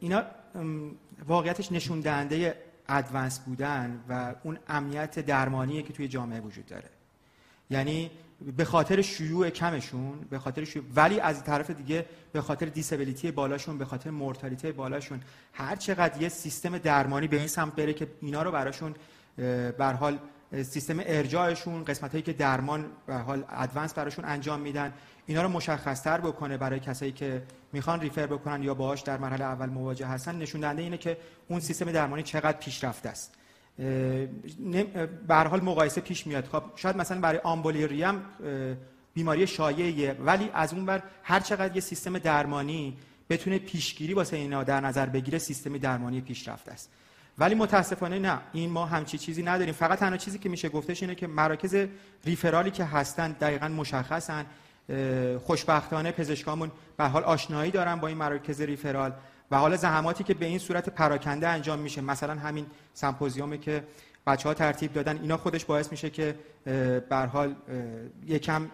[0.00, 0.22] اینا
[1.28, 2.54] واقعیتش نشون دهنده
[2.88, 6.88] ادوانس بودن و اون امنیت درمانیه که توی جامعه وجود داره.
[7.70, 8.10] یعنی
[8.56, 13.78] به خاطر شیوع کمشون به خاطر شیوع ولی از طرف دیگه به خاطر دیسابیلیتی بالاشون
[13.78, 15.20] به خاطر مورتالیته بالاشون
[15.52, 18.94] هر چقدر یه سیستم درمانی به این سمت بره که اینا رو براشون
[19.78, 20.18] بر حال
[20.62, 24.92] سیستم ارجاعشون قسمت که درمان به حال ادوانس براشون انجام میدن
[25.26, 27.42] اینا رو مشخصتر بکنه برای کسایی که
[27.72, 30.38] می‌خوان ریفر بکنن یا باهاش در مرحله اول مواجه هستن.
[30.38, 31.16] نشون دهنده اینه که
[31.48, 33.34] اون سیستم درمانی چقدر پیشرفته است.
[35.28, 36.44] به حال مقایسه پیش میاد.
[36.44, 38.22] خب شاید مثلا برای آمبولیری هم
[39.14, 42.96] بیماری شایعیه ولی از اون بر هر چقدر یه سیستم درمانی
[43.30, 46.90] بتونه پیشگیری واسه اینا در نظر بگیره سیستم درمانی پیشرفته است.
[47.38, 49.74] ولی متاسفانه نه این ما همچی چیزی نداریم.
[49.74, 51.86] فقط تنها چیزی که میشه گفتش اینه که مراکز
[52.24, 54.46] ریفرالی که هستن دقیقا مشخصن.
[55.38, 59.12] خوشبختانه پزشکامون به حال آشنایی دارن با این مراکز ریفرال.
[59.50, 63.84] و حالا زحماتی که به این صورت پراکنده انجام میشه مثلا همین سمپوزیومی که
[64.26, 66.34] بچه ها ترتیب دادن اینا خودش باعث میشه که
[67.10, 67.54] به حال
[68.26, 68.66] یکم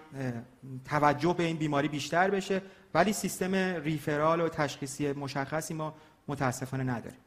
[0.85, 2.63] توجه به این بیماری بیشتر بشه.
[2.95, 5.95] ولی سیستم ریفرال و تشخیصی مشخصی ما
[6.29, 7.19] متاسفانه نداریم.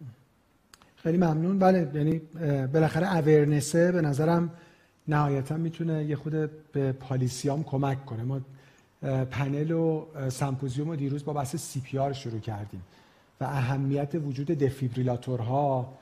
[0.96, 1.60] خیلی ممنون.
[1.60, 2.22] بله یعنی
[2.68, 4.52] بالاخره awareness ه به نظرم
[5.08, 6.34] نهایتا می‌تونه یه خود
[6.72, 8.24] به policy ام کمک کنه.
[8.24, 8.42] ما
[9.26, 12.82] پنل و سمپوزیوم رو دیروز با بحث CPR شروع کردیم.
[13.42, 15.94] و اهمیت وجود دفیبریلاتورها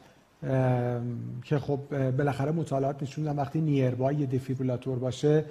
[1.43, 5.45] که خب بالاخره مطالعات نشون وقتی nearby یه دفیبریلاتور باشه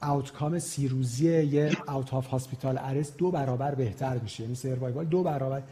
[0.00, 4.42] outcome سیروزی یه out of hospital arrest دو برابر بهتر میشه.
[4.42, 5.62] یعنی survival دو برابر.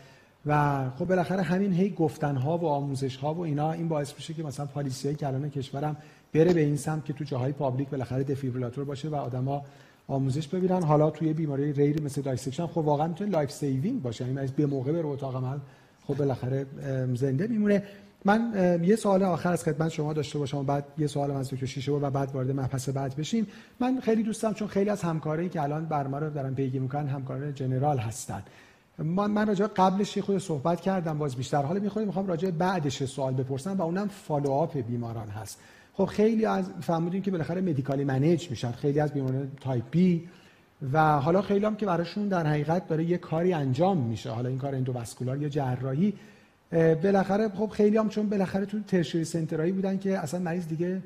[0.47, 4.35] و خب بالاخره همین هی گفتن ها و آموزش ها و اینا این باعث میشه
[4.35, 5.97] که مثلا policy های کلان کشورم
[6.35, 9.65] بره به این سمت که تو جاهای public بالاخره دفیبریلاتور باشه و آدما
[10.09, 10.83] آموزش ببینن.
[10.83, 14.29] حالا توی بیماری rare مثل dissection خب واقعا می‌تونه life saving باشه.
[14.29, 15.59] یعنی به موقع بره اتاق عمل
[16.07, 16.67] خب بالاخره
[17.15, 17.83] زنده میمونه.
[18.25, 18.53] من
[18.85, 21.93] یه سوال آخر از خدمت شما داشته باشم و بعد یه سوال از دکتر شیشه
[21.93, 23.47] و بعد وارد مبحث بعد بشیم.
[23.81, 27.07] من خیلی دوستم چون خیلی از همکارایی که الان بر ما رو دارن پیگیری می‌کنن
[27.07, 28.43] همکاران general هستن.
[28.99, 31.63] من من راجع قبلش خود صحبت کردم باز بیشتر.
[31.63, 35.59] حالا می‌خوام می‌خوام راجع بعدش سوال بپرسم و اونم follow-up بیماران هست.
[35.95, 40.29] خب خیلی از فهمیدیم که بالاخره medically manage میشن خیلی از بیماران type B
[40.93, 44.31] و حالا خیلی هم که براشون در حقیقت داره یه کاری انجام میشه.
[44.31, 46.15] حالا این کار endovascular یا جراحی
[46.73, 51.03] بالاخره خب خیلی هم چون بالاخره تو tertiary center ایی بودن که اصلا مریض دیگه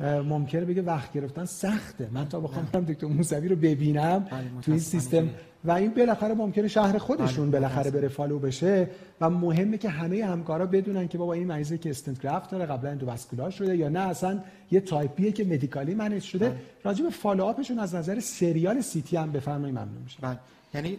[0.00, 2.08] ممکنه بگه وقت گرفتن سخته.
[2.12, 5.28] من تا بخوام برم دکتر موسوی رو ببینم بله، تو این سیستم.
[5.64, 8.90] و این بالاخره ممکنه شهر خودشون بله، بالاخره بره follow بشه.
[9.20, 12.90] و مهمه که همه همکارا بدونن که بابا این مریضی که stent graft داره قبلا
[12.90, 16.48] endovascular شده یا نه اصلا یه type B ایه که medically manage شده.
[16.48, 16.58] بله.
[16.84, 20.38] راجع به follow-up شون از نظر serial CT هم بفرمایید ممنون میشه بله.
[20.74, 20.98] یعنی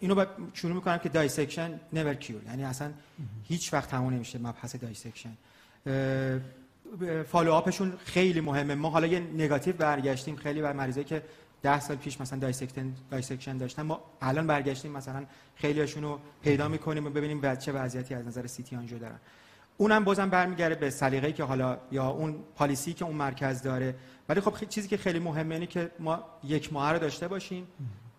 [0.00, 2.90] اینو با شروع می‌کنم که dissection never cure یعنی اصلا
[3.44, 5.32] هیچ وقت تموم نمیشه مبحث dissection
[7.28, 8.74] follow-up شون خیلی مهمه.
[8.74, 10.36] ما حالا یه نگاتیو برگشتیم.
[10.36, 11.22] خیلی بر مریضایی که
[11.62, 14.92] ده سال پیش مثلا dissection dissection داشتن ما الان برگشتیم.
[14.92, 15.24] مثلا
[15.54, 19.18] خیلیاشون رو پیدا می‌کنیم و ببینیم چه وضعیتی از نظر CT angio دارن.
[19.76, 23.94] اونم بازم برمیگره به سلیقه‌ای که حالا یا اون policy که اون مرکز داره.
[24.28, 27.66] ولی خب چیزی که خیلی مهمه اینه که ما یک ماه رو داشته باشیم.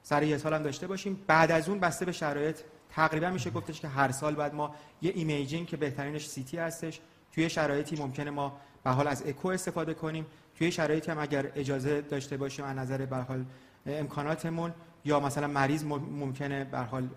[0.04, 1.20] سر یه سال هم داشته باشیم.
[1.28, 2.58] بعد از اون بسته به شرایط.
[2.90, 7.00] تقریبا میشه گفتش که هر سال بعد ما یه imaging که بهترینش CT هستش.
[7.32, 8.58] توی شرایطی ممکنه ما
[8.88, 10.26] به حال از اکو استفاده کنیم.
[10.58, 13.46] توی شرایطی هم اگر اجازه داشته باشیم از نظر به حال
[13.86, 14.74] امکاناتمون
[15.06, 17.10] یا مثلا مریض ممکنه به حال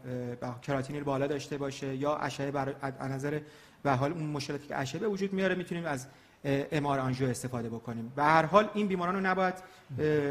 [0.62, 3.40] کراتینی بالا داشته باشه یا اشعه بر از نظر
[3.82, 6.06] به حال اون مشکلاتی که اشعه به وجود میاره می‌تونیم از
[6.44, 8.12] MR angio استفاده بکنیم.
[8.16, 9.54] به هر حال این بیماران رو نباید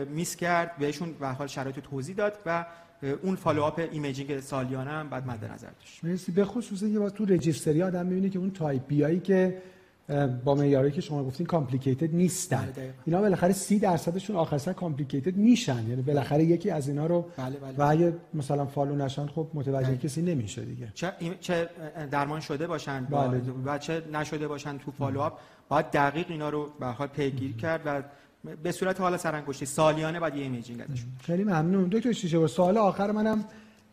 [0.10, 2.66] miss کرد بهشون به حال شرایط توضیح داد و
[3.22, 6.04] اون follow-up imaging سالیانه هم بعد مد نظر داشت.
[6.04, 6.32] مرسی.
[6.32, 9.62] به خصوص اینکه تو registry آدم می‌بینه که اون type B هایی که
[10.46, 12.74] با معیاری که شما گفتین complicated نیستن.
[12.76, 15.90] بله اینا بالاخره 30 درصدشون آخر سر complicated میشن.
[15.90, 17.74] یعنی بالاخره یکی از اینا رو بله بله.
[17.78, 19.98] و اگه مثلا follow نشن خب متوجه.
[19.98, 20.92] کسی نمیشه دیگه.
[20.94, 21.70] چه چه
[22.12, 23.42] درمان شده باشن بله.
[23.66, 25.34] و چه نشده باشن تو follow up
[25.70, 28.04] باید دقیق اینا رو به حال پیگیری کرد و
[28.64, 31.90] به صورت حالا سرانگشتی سالیانه باید یه imaging ازشون خیلی ممنون.
[31.90, 33.46] دکتر شیشه‌بر سوال آخر منم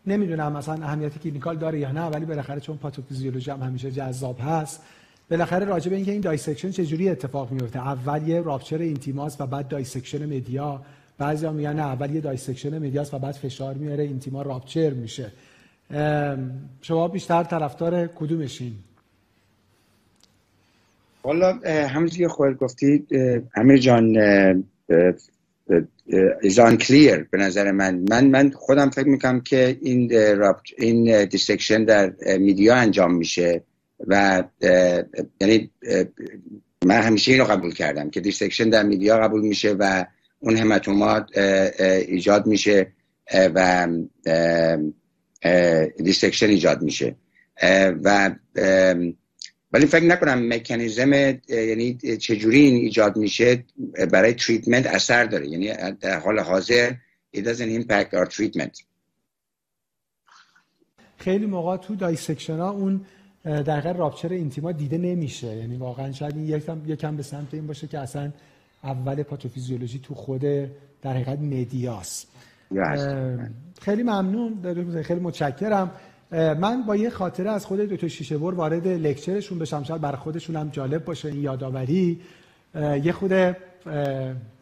[0.06, 4.82] نمی‌دونم مثلا اهمیت clinical داره یا نه ولی بالاخره چون پاتوفیزیولوژی هم همیشه جذاب هست
[5.30, 7.78] بالاخره راجع به اینکه این dissection چجوری اتفاق میفته.
[7.78, 10.82] اول یه rupture intima س و بعد dissection media.
[11.18, 15.32] بعضیا میگن نه اول یه dissection media س و بعد فشار میاره intima rupture میشه.
[16.82, 18.72] شما بیشتر طرفدار کدومشین؟
[21.24, 23.06] والا همونجوری که خودت گفتی
[23.54, 24.16] امیر جان
[26.42, 28.04] it's unclear به نظر من.
[28.10, 30.12] من من خودم فکر می‌کنم که این
[30.78, 33.62] این dissection در media انجام میشه.
[34.06, 34.44] و
[35.40, 35.70] یعنی
[36.84, 40.04] من همیشه اینو قبول کردم که dissection در media قبول میشه و
[40.38, 42.92] اون hematoma ایجاد میشه
[43.34, 43.88] و
[46.04, 47.16] dissection ایجاد میشه.
[48.04, 48.34] و
[49.72, 51.12] ولی فکر نکنم مکانیزم
[51.48, 53.64] یعنی چجوری این ایجاد میشه
[54.12, 55.48] برای treatment اثر داره.
[55.48, 56.92] یعنی در حال حاضر
[57.36, 58.82] it doesn't impact our treatment.
[61.18, 63.06] خیلی موقع تو dissection ها اون
[63.46, 65.56] در حقیقت rupture intima دیده نمیشه.
[65.56, 68.30] یعنی واقعا شاید این یکم یکم به سمت این باشه که اصلا
[68.84, 70.40] اول پاتوفیزیولوژی تو خود
[71.02, 72.28] در حقیقت media ست.
[73.80, 75.02] خیلی ممنون.
[75.02, 75.90] خیلی متشکرم.
[76.32, 79.82] من با یه خاطره از خود دکتر شیشه‌بر وارد lecture شون بشم.
[79.82, 82.20] شاید برای خودشون هم جالب باشه این یادآوری.
[82.74, 83.32] یه خود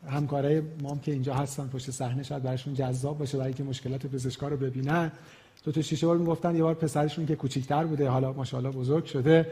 [0.08, 4.48] همکارای ما که اینجا هستن پشت صحنه شاید براشون جذاب باشه برای که مشکلات پزشکا
[4.48, 5.12] رو ببینن.
[5.64, 9.46] دکتر شیشه‌بر می‌گفتن یه بار پسرشون که کوچیک‌تر بوده حالا ماشاءالله بزرگ شده.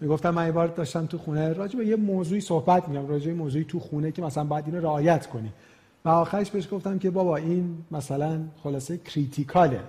[0.00, 3.34] می‌گفتم من یه بار داشتم تو خونه راجع به یه موضوعی صحبت میگم راجع به
[3.34, 5.52] موضوعی تو خونه که مثلا باید اینو رعایت کنی.
[6.04, 9.80] و آخرش بهش گفتم که بابا این مثلا خلاصه critical ه.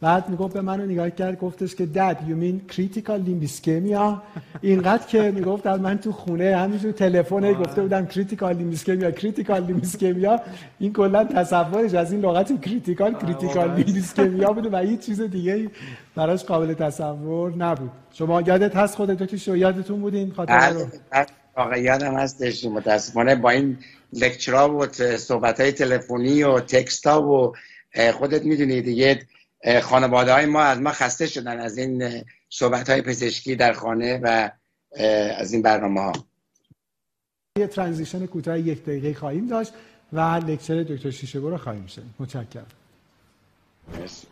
[0.00, 4.22] بعد می‌گفت به منو نگاه کرد گفتش که Dad you mean critical limb ischemia
[4.60, 9.64] اینقدر که می‌گفت از من تو خونه همینجور تلفن گفته بودم critical limb ischemia critical
[9.64, 10.40] limb ischemia
[10.78, 15.70] این کلا تصورش از این لغت critical critical limb ischemia بوده و هیچ چیز دیگه
[16.14, 17.90] براش قابل تصور نبود.
[18.12, 20.86] شما یادت هست خودت تو یادتون بودین خاطره رو؟
[21.56, 23.78] واقعا یادم هستش متاسفانه با این
[24.12, 24.86] lecture ا و
[25.16, 27.52] صحبت های تلفنی و text ها و
[28.12, 29.20] خودت می‌دونی دیگه
[29.82, 34.50] خانواده های ما از ما خسته شدن از این صحبت های پزشکی در خانه و
[35.38, 36.12] از این برنامه ها
[37.58, 39.72] یه ترانزیشن کوتاه یک دقیقه خواهیم داشت
[40.12, 42.02] و لکچر دکتر شیشه برو خواهیم شد.
[42.18, 42.66] متشکرم.
[43.92, 44.26] مرسی.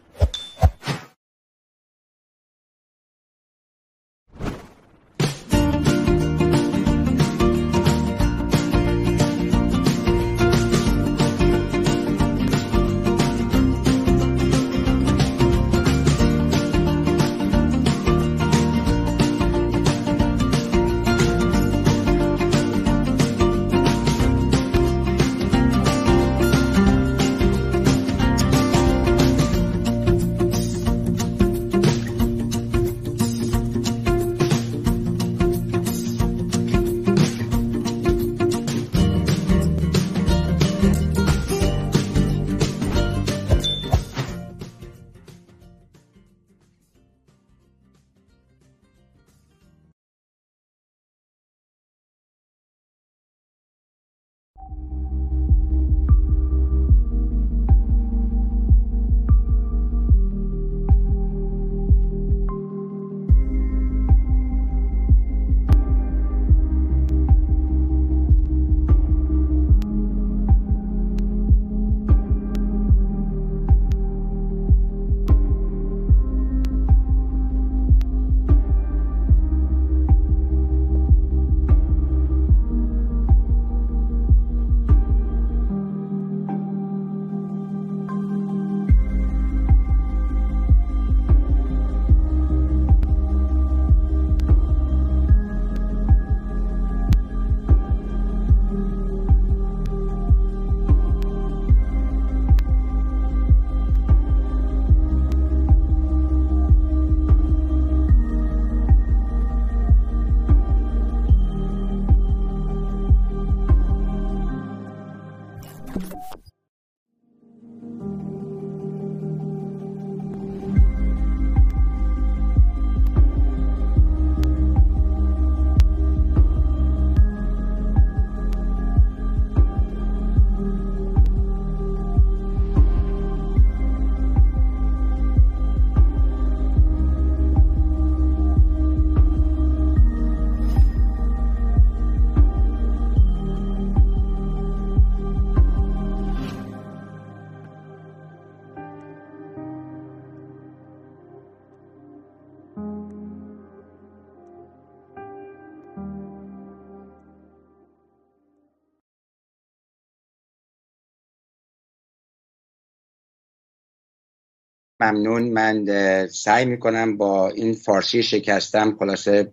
[165.01, 165.43] ممنون.
[165.43, 165.87] من
[166.27, 168.97] سعی می‌کنم با این فارسی شکستم.
[168.99, 169.53] خلاصه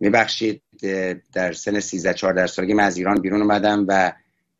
[0.00, 0.62] میبخشید
[1.32, 4.12] در سن 13 14 سالگی من از ایران بیرون اومدم و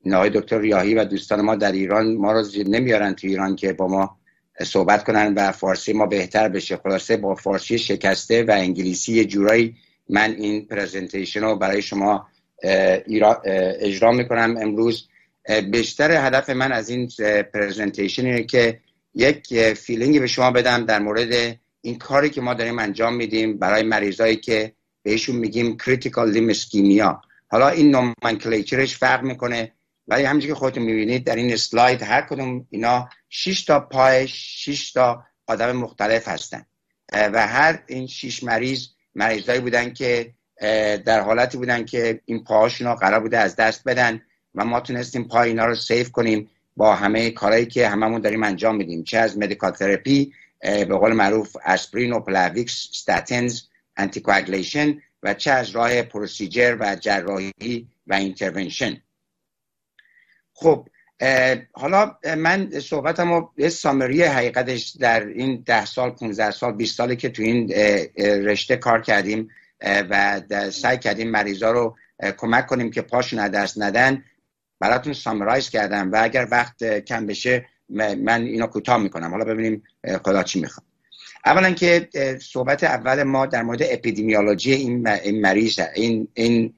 [0.06, 3.88] نهای دکتر ریاهی و دوستان ما در ایران ما رو نمیارن تو ایران که با
[3.88, 4.16] ما
[4.62, 6.76] صحبت کنن و فارسی ما بهتر بشه.
[6.76, 9.76] خلاصه با فارسی شکسته و انگلیسی یه جورایی
[10.08, 12.26] من این پرزنتیشن رو برای شما
[13.80, 14.56] اجرا می‌کنم.
[14.56, 15.08] امروز
[15.70, 17.08] بیشتر هدف من از این
[17.54, 18.80] presentation اینه که
[19.14, 23.58] یک feeling ی به شما بدم در مورد این کاری که ما داریم انجام میدیم
[23.58, 29.72] برای مریضایی که بهشون میگیم critical limb ischemia حالا این nomenclature ش فرق می‌کنه
[30.08, 34.92] ولی همینجور که خودتون می‌بینید در این اسلاید هر کدوم اینا 6 تا پای 6
[34.92, 36.66] تا آدم مختلف هستن.
[37.12, 40.34] و هر این 6 مریض مریضایی بودن که
[41.06, 44.22] در حالتی بودن که این پاهاشون قرار بوده از دست بدن
[44.54, 46.50] و ما تونستیم پای اینا رو save کنیم.
[46.76, 49.04] با همه کارهایی که هممون داریم انجام میدیم.
[49.04, 53.60] چه از medical therapy به قول معروف aspirin و Plavix statins
[53.96, 59.02] anticoagulation و چه از راه procedure و جراحی و intervention
[60.52, 60.88] خب
[61.72, 67.16] حالا من صحبتم رو یه summary حقیقتش در این ده سال 15 سال 20 سالی
[67.16, 67.72] که تو این
[68.18, 69.50] رشته کار کردیم
[69.84, 71.96] و سعی کردیم مریضا رو
[72.36, 74.24] کمک کنیم که پاشون دست ندن.
[74.80, 79.30] براتون summarize کردم و اگر وقت کم بشه من اینو کوتاه می‌کنم.
[79.30, 79.82] حالا ببینیم
[80.24, 80.86] خدا چی می‌خواد.
[81.44, 82.08] اولا که
[82.42, 86.74] صحبت اول ما در مورد اپیدمیولوژی این مریض این این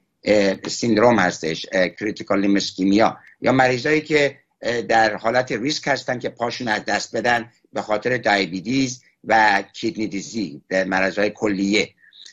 [0.67, 1.65] syndrome هستش
[1.99, 4.37] critical limb ischemia یا مریضایی که
[4.89, 10.61] در حالت ریسک هستن که پاشون از دست بدن به خاطر diabetes و kidney disease
[10.87, 11.89] مرضای کلیه.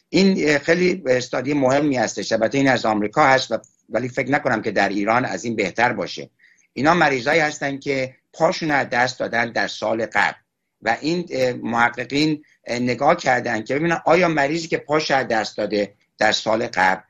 [0.08, 2.32] این خیلی استادی مهمی هستش.
[2.32, 3.52] البته این از آمریکا هست
[3.88, 6.30] ولی فکر نکنم که در ایران از این بهتر باشه.
[6.72, 10.38] اینا مریضایی هستن که پاشون از دست دادن در سال قبل.
[10.82, 16.32] و این محققین نگاه کردن که ببینن آیا مریضی که پاش از دست داده در
[16.32, 17.02] سال قبل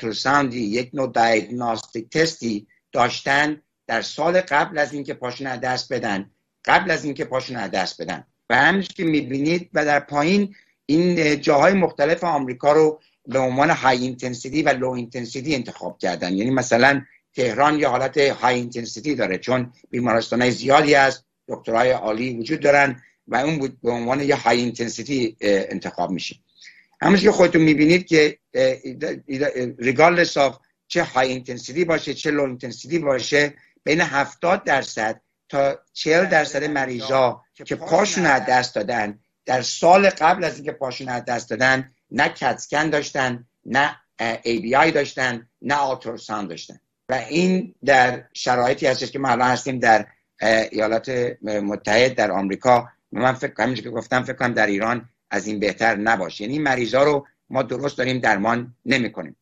[0.00, 6.30] ترساندی یک نوع دیگناستیک تستی داشتن در سال قبل از اینکه پاشون از دست بدن
[6.64, 8.26] قبل از اینکه پاشون از دست بدن.
[8.50, 10.54] و همینجور که می‌بینید و در پایین
[10.86, 16.32] این جاهای مختلف آمریکا رو به عنوان high intensity و low intensity انتخاب کردن.
[16.32, 17.02] یعنی مثلا
[17.34, 23.36] تهران یه حالت high intensity داره چون بیمارستان زیادی از دکترهای عالی وجود دارن و
[23.36, 26.36] اون بود به عنوان یه high intensity انتخاب میشه.
[27.00, 28.38] همونجور که خودتون می‌بینید که
[29.78, 30.58] regardless of
[30.88, 33.54] چه high intensity باشه چه low intensity باشه
[33.84, 40.44] بین 70 درصد تا 40 درصد مریضا که پاشون از دست دادن در سال قبل
[40.44, 44.00] از اینکه پاشون از دست دادن نه کتسکن داشتن نه
[44.42, 46.80] ای بی آی داشتن نه آلتراساند داشتن.
[47.08, 50.06] و این در شرایطی هستش که ما الان هستیم در
[50.72, 51.08] ایالات
[51.42, 52.88] متحد در آمریکا.
[53.12, 56.44] من فکر کنم که گفتم فکر کنم در ایران از این بهتر نباشه.
[56.44, 59.36] یعنی مریضا رو ما درست داریم درمان نمی کنیم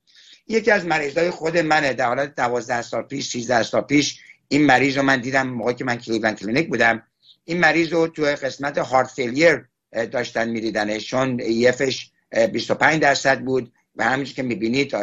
[0.48, 1.92] یکی از مریضای خود منه.
[1.92, 5.84] در حالت 12 سال پیش 13 سال پیش این مریض رو من دیدم موقعی که
[5.84, 7.02] من Cleveland Clinic بودم.
[7.44, 12.11] این مریض رو تو قسمت heart failure داشتن میدیدنش چون EF ش
[12.52, 14.94] 25 درصد بود و همینجور که می‌بینید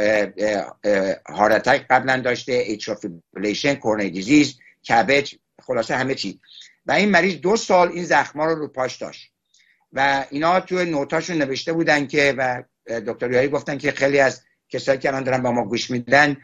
[1.30, 6.40] heart attack قبلا داشته atrial fibrillation coronary disease CABG خلاصه همه چی.
[6.86, 9.32] و این مریض دو سال این زخما رو رو پاش داشت.
[9.94, 12.64] و اینا تو note اشون نوشته بودن که و
[13.08, 16.38] دکتریایی گفتن که خیلی از کسایی که الان دارن با ما گوش میدن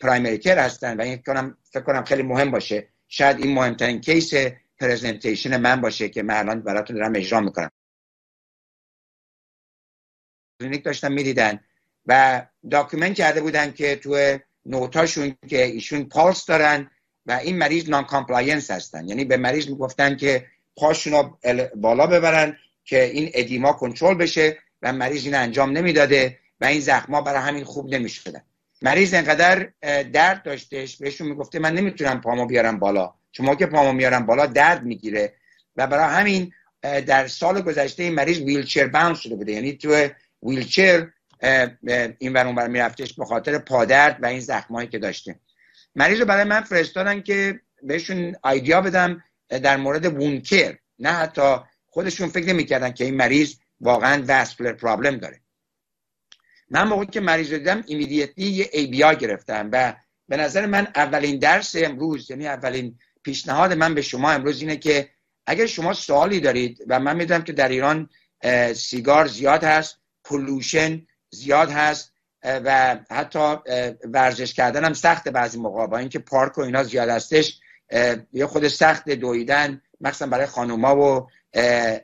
[0.00, 2.88] primary care هستن و این کنم فکر کنم خیلی مهم باشه.
[3.08, 4.34] شاید این مهمترین case
[4.80, 7.70] presentation من باشه که من الان براتون دارم اجرا می‌کنم.
[10.60, 11.60] کلینیک داشتن می‌دیدن.
[12.06, 16.90] و document کرده بودن که تو note اشون که ایشون پالس دارن
[17.26, 19.08] و این مریض noncompliance هستن.
[19.08, 20.46] یعنی به مریض می‌گفتن که
[20.76, 21.34] پاشون
[21.76, 27.20] بالا ببرن که این ادیما کنترل بشه و مریض این انجام نمی‌داده و این زخما
[27.20, 28.42] برای همین خوب نمی‌شدن.
[28.82, 29.68] مریض انقدر
[30.02, 33.14] درد داشتش بهشون می‌گفته من نمی‌تونم پامو بیارم بالا.
[33.32, 35.34] شما که پامو میارم بالا درد می‌گیره.
[35.76, 36.52] و برای همین
[36.82, 39.52] در سال گذشته این مریض ویلچر باوند شده بوده.
[39.52, 40.08] یعنی تو
[40.42, 41.10] ویلچر
[42.18, 45.40] این ور اونور میرفتش به خاطر پادرد و این زخمایی که داشته.
[45.94, 50.78] مریض رو برای من فرستادن که بهشون ایدیا بدم در مورد وونکر.
[50.98, 55.40] نه حتی خودشون فکر نمی‌کردن که این مریض واقعا vascular problem داره.
[56.70, 59.94] من موقعی که مریض رو دیدم immediately یه ABI گرفتم و
[60.28, 65.10] به نظر من اولین درس امروز یعنی اولین پیشنهاد من به شما امروز اینه که
[65.46, 68.08] اگر شما سوالی دارید و من می‌دونم که در ایران
[68.74, 69.98] سیگار زیاد هست
[70.28, 72.12] pollution زیاد هست
[72.44, 73.56] و حتی
[74.04, 77.60] ورزش کردن هم سخت بعضی موقع با اینکه پارک و اینا زیاد هستش
[78.32, 81.28] یه خورده سخت دویدن مخصوصا برای خانوما و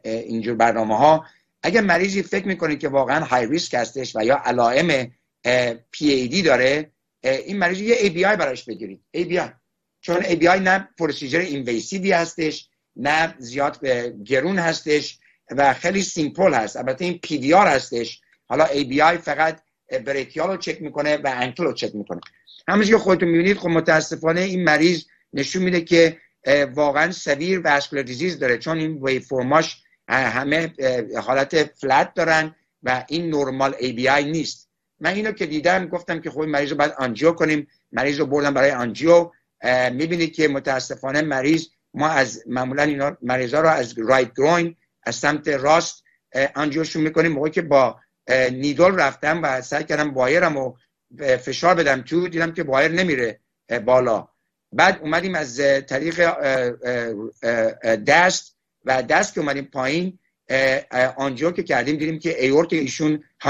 [0.04, 1.24] اینجور برنامه ها
[1.62, 5.12] اگر مریضی فکر می‌کنه که واقعا high risk هستش و یا علائم
[5.90, 6.90] پی ای دی داره
[7.22, 9.04] این مریض یه ABI براش بگیرید.
[9.10, 9.48] ABI
[10.00, 13.86] چون ABI نه procedure invasive ی هستش نه زیاد
[14.24, 15.18] گرون هستش.
[15.50, 16.76] و خیلی simple هست.
[16.76, 18.20] البته این PVR هستش.
[18.48, 19.60] حالا ABI فقط
[20.06, 22.20] brachial رو چک می‌کنه و ankle رو چک می‌کنه.
[22.68, 26.16] همونجوری که خودتون می‌بینید خب متاسفانه این مریض نشون میده که
[26.74, 28.58] واقعا severe vascular disease داره.
[28.58, 30.72] چون این waveform اش همه
[31.22, 34.68] حالت flat دارن و این normal ABI نیست.
[35.00, 37.66] من اینو که دیدم گفتم که خب مریض رو باید آنجیو کنیم.
[37.92, 39.30] مریض رو بردم برای آنجیو.
[39.92, 44.76] می‌بینید که متاسفانه مریض ما از معمولا اینا مریضا رو از right groin
[45.06, 46.04] از سمت راست
[46.54, 47.32] آنجیوشون می‌کنیم.
[47.32, 48.00] موقعی که با
[48.52, 50.74] نیدل رفتم و سعی کردم بایرم و
[51.36, 53.40] فشار بدم تو دیدم که بایر نمیره
[53.84, 54.28] بالا.
[54.72, 55.56] بعد اومدیم از
[55.88, 56.30] طریق
[58.06, 60.18] دست و دست که اومدیم پایین
[61.16, 63.48] آنجا که کردیم دیدیم که ایورت ایشون 100%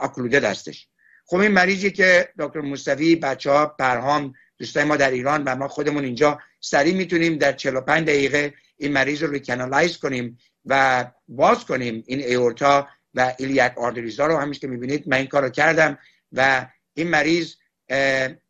[0.00, 0.88] اکلوده دستش.
[1.26, 5.68] خب این مریضی که دکتر مصطفی بچه ها پرهام دوستای ما در ایران و ما
[5.68, 10.38] خودمون اینجا سریع می‌تونیم در 45 دقیقه این مریض رو ریکنالایز کنیم.
[10.66, 15.26] و باز کنیم این aorta و iliac arteries ها رو همینجور که می‌بینید من این
[15.26, 15.98] کار رو کردم
[16.32, 17.54] و این مریض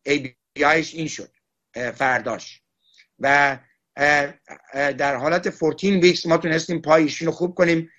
[0.03, 1.31] ABI ش این شد
[1.95, 2.63] فرداش.
[3.19, 3.59] و
[4.75, 7.91] در حالت 14 weeks ما تونستیم پای رو خوب کنیم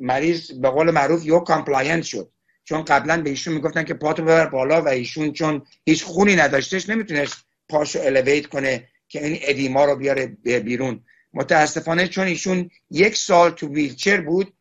[0.00, 2.30] مریض به قول معروف you compliant شد.
[2.64, 6.88] چون قبلا به ایشون می‌گفتن که پاتو ببر بالا و ایشون چون هیچ خونی نداشتش
[6.88, 7.36] نمی‌تونست
[7.68, 11.04] پاشو elevate کنه که این edema رو بیاره بیرون.
[11.36, 14.54] متاسفانه چون ایشون یک سال تو ویلچر بود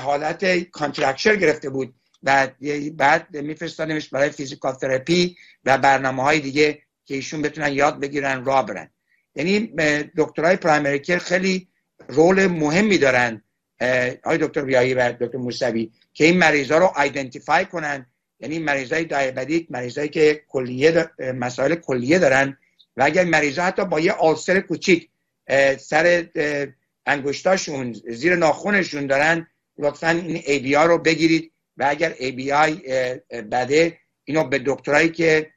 [0.00, 2.48] حالت contracture گرفته بود و
[2.92, 8.62] بعد میفرستانیمش برای physical therapy و برنامه های دیگه که ایشون بتونن یاد بگیرن راه
[8.62, 8.90] برن.
[9.34, 9.74] یعنی
[10.16, 11.68] دکترای primary خیلی
[12.08, 13.42] role مهمی دارن
[14.24, 18.06] آقای دکتر بیایی و دکتر موسوی که این مریضا رو identify کنن.
[18.40, 22.56] یعنی مریضای diabetic مریضایی که کلیه مسائل کلیه دارن
[22.96, 25.08] و اگر مریضا حتی با یه آلسر کوچیک
[25.78, 26.26] سر
[27.06, 29.46] انگشتاشون زیر ناخونشون دارن
[29.78, 31.50] لطفا این ای بی رو بگیرید.
[31.76, 32.74] و اگر ای بی آی
[33.30, 35.50] بده اینو به دکترایی که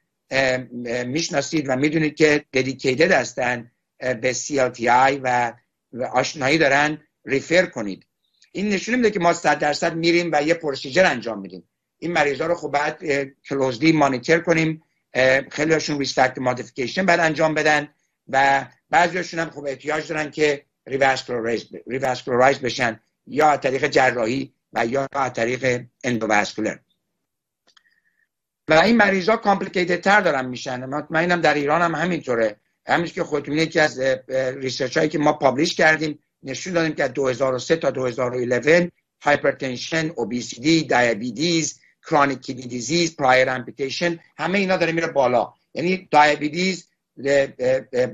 [1.06, 5.54] می‌شناسید و می‌دونید که ددیکیتد هستن به CLTI و
[6.12, 8.06] آشنایی دارن ریفر کنید.
[8.52, 11.70] این نشون میده که ما صد درصد میریم و یه پروسیجر انجام میدیم.
[12.00, 13.04] این مریضا رو خب بعد
[13.50, 14.84] closely monitor کنیم
[15.52, 17.90] خیلی هاشون risk factor modification بعد انجام بدن
[18.28, 20.66] و بعضیشون هم خب احتیاج دارن که
[21.88, 26.78] revascularize بشن یا از طریق جراحی و یا از طریق endovascular.
[28.68, 30.86] و این مریض ها complicated تر دارن میشن.
[30.86, 32.56] مطمئنم در ایران هم همینطوره.
[32.88, 34.00] همینجور که خودتون یکی از
[34.56, 41.80] research هایی که ما publish کردیم نشون دادیم که 2003 تا 2011 hypertension obesity diabetes
[42.08, 45.54] chronic kidney disease prior amputation همه اینا داره میره بالا.
[45.74, 46.90] یعنی diabetes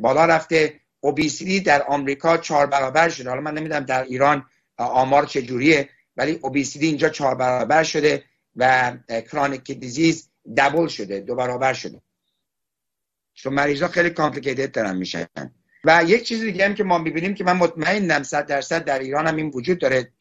[0.02, 0.80] بالا رفته.
[1.00, 3.30] obesity در آمریکا چهار برابر شده.
[3.30, 4.46] حالا من نمی‌دونم در ایران
[4.78, 8.24] آمار چجوریه ولی obesity اینجا چهار برابر شده
[8.56, 12.02] و chronic disease double شده دو برابر شده.
[13.34, 15.28] چون مریضا خیلی complicated دارن میشن.
[15.84, 19.28] و یک چیز دیگه هم که ما می‌بینیم که من مطمئنم صد درصد در ایران
[19.28, 20.12] هم این وجود داره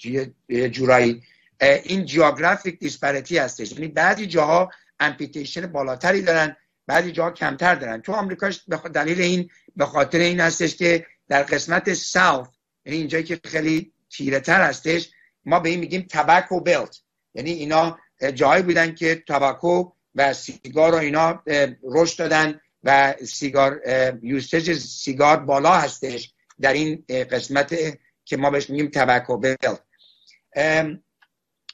[0.70, 1.22] جورایی.
[1.60, 3.72] این geographic disparity هستش.
[3.72, 6.56] یعنی بعضی جاها amputation بالاتری دارن
[6.92, 8.00] بعضی جاها کمتر دارن.
[8.00, 8.60] تو آمریکاش
[8.94, 12.48] دلیل این به خاطر این هستش که در قسمت south
[12.86, 15.10] یعنی اینجایی که خیلی تیره تر هستش
[15.44, 17.00] ما به این میگیم tobacco belt.
[17.34, 17.98] یعنی اینا
[18.34, 21.42] جایی بودن که tobacco و سیگار و اینا
[21.82, 23.80] رشد دادن و سیگار
[24.22, 29.82] usage سیگار بالا هستش در این قسمت که ما بهش میگیم tobacco belt.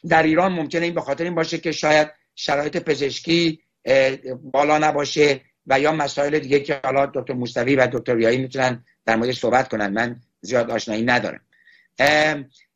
[0.09, 3.61] در ایران ممکنه این به خاطر این باشه که شاید شرایط پزشکی
[4.43, 9.17] بالا نباشه و یا مسائل دیگه که حالا دکتر مصطفی و دکتر یایی می‌تونن در
[9.17, 9.93] مورد صحبت کنن.
[9.93, 11.41] من زیاد آشنایی ندارم.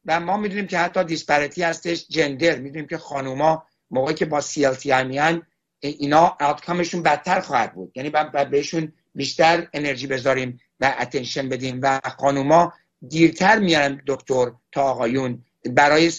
[0.06, 2.58] و ما می‌دونیم که حتی disparity هستش gender.
[2.58, 4.66] می‌دونیم که خانوما موقعی که با CLI
[5.04, 5.42] میان
[5.80, 7.92] اینا outcome شون بدتر خواهد بود.
[7.94, 12.72] یعنی باید بهشون بیشتر انرژی بذاریم و attention بدیم و خانوما
[13.08, 15.44] دیرتر میارن دکتر تا آقایون.
[15.70, 16.10] برای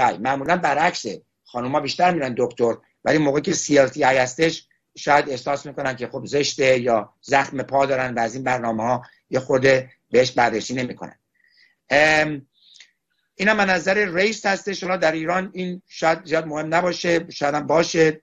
[0.00, 1.22] آی معمولا برعکسه.
[1.44, 2.74] خانوما بیشتر میرن دکتر
[3.04, 8.14] ولی موقعی که آی هستش شاید احساس می‌کنن که خب زشته یا زخم پا دارن
[8.14, 11.18] و از این برنامه ها یه خورده بهش بررسی نمی‌کنن.
[13.34, 14.80] این هم نظر ریس هستش.
[14.80, 18.22] شما در ایران این شاید زیاد مهم نباشه شاید هم باشه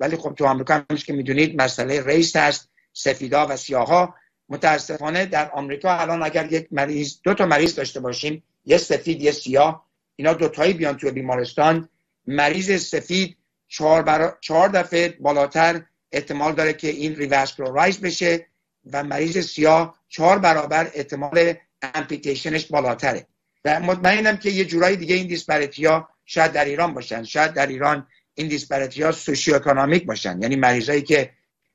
[0.00, 4.14] ولی خب تو آمریکا همیشه که می‌دونید مسئله ریس هست سفیدا و سیاها.
[4.48, 9.32] متاسفانه در آمریکا الان اگر یک مریض دو تا مریض داشته باشیم یه سفید یه
[9.32, 11.88] سیاه اینا دوتایی بیان تو بیمارستان.
[12.26, 13.36] مریض سفید
[13.68, 14.38] چهار, برا...
[14.40, 18.46] چهار دفعه بالاتر احتمال داره که این revascularize بشه
[18.92, 23.26] و مریض سیاه چهار برابر احتمال amputation ش بالاتره.
[23.64, 25.88] و مطمئنم که یه جورایی دیگه این disparity
[26.24, 27.24] شاید در ایران باشن.
[27.24, 30.42] شاید در ایران این disparity ها socioeconomic باشن.
[30.42, 31.30] یعنی مریضایی که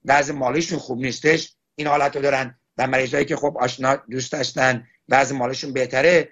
[0.06, 4.88] بعض مالیشون خوب نیستش این حالت رو دارن و مریضایی که خب آشنا دوست داشتن
[5.10, 6.30] بعض مالشون بهتره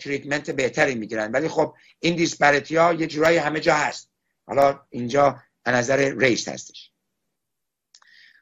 [0.00, 1.32] treatment بهتری می‌گیرن.
[1.32, 4.13] ولی خب این disparity یه جورایی همه جا هست.
[4.46, 6.90] حالا اینجا نظر race هستش.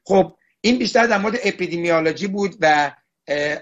[0.05, 2.93] خب این بیشتر در مورد اپیدمیولوژی بود و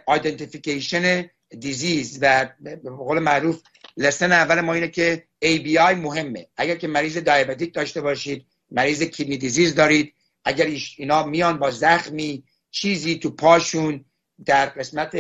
[0.07, 3.63] identification disease و به قول معروف
[3.97, 6.47] lesson اول ما اینه که ABI مهمه.
[6.57, 10.15] اگر که مریض diabetic داشته باشید مریض kidney disease دارید
[10.45, 10.67] اگر
[10.97, 14.05] اینا میان با زخمی چیزی تو پاشون
[14.45, 15.19] در قسمت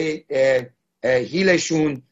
[1.05, 2.03] هیلشون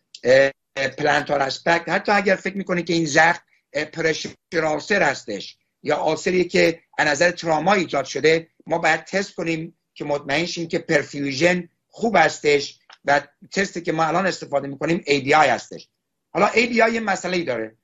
[0.98, 3.42] پلانتار اسپکت حتی اگر فکر می‌کنه که این زخم
[3.72, 4.30] پرشر
[4.64, 10.04] آسر هستش یا آسری که از نظر تراما ایجاد شده ما باید تست کنیم که
[10.04, 13.20] مطمئن شیم که پرفیوژن خوب هستش و
[13.52, 15.88] تستی که ما الان استفاده می‌کنیم ABI هستش.
[16.30, 17.76] حالا ABI یه مسئله داره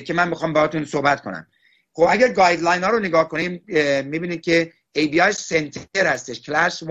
[0.00, 1.46] که من می‌خوام باهاتون صحبت کنم.
[1.92, 3.64] خب اگر guideline ها رو نگاه کنیم
[4.04, 6.90] می‌بینید که ABI center هستش کلاس 1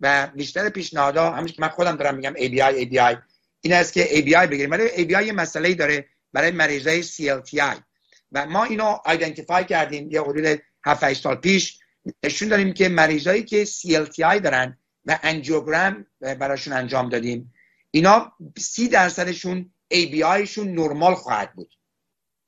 [0.00, 3.16] و بیشتر پیشنهادها همش که من خودم دارم میگم ABI ABI
[3.60, 4.70] این است که ABI بگیریم.
[4.70, 7.87] ولی ABI یه مسئله داره برای مریضای CLTI
[8.32, 11.78] و ما اینو identify کردیم یه حدود 7 سال پیش.
[12.24, 17.54] نشون داریم که مریضایی که CLTI دارن و angiogram براشون انجام دادیم
[17.90, 21.74] اینا سی درصدشون ABI شون نرمال خواهد بود.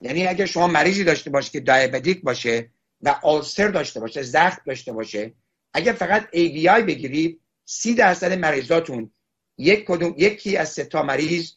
[0.00, 2.70] یعنی اگر شما مریضی داشته باشه که دیابتیک باشه
[3.00, 5.34] و آلسر داشته باشه زخم داشته باشه
[5.74, 9.12] اگر فقط ABI بگیرید سی درصد مریضاتون
[9.58, 11.52] یک کدوم یکی از سه تا مریض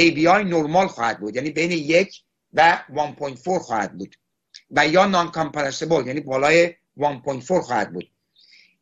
[0.00, 1.36] ABI نرمال خواهد بود.
[1.36, 2.22] یعنی بین یک
[2.56, 2.78] و
[3.18, 4.16] 1.4 خواهد بود.
[4.70, 8.10] و یا نان کامپرسیبل یعنی بالای 1.4 خواهد بود.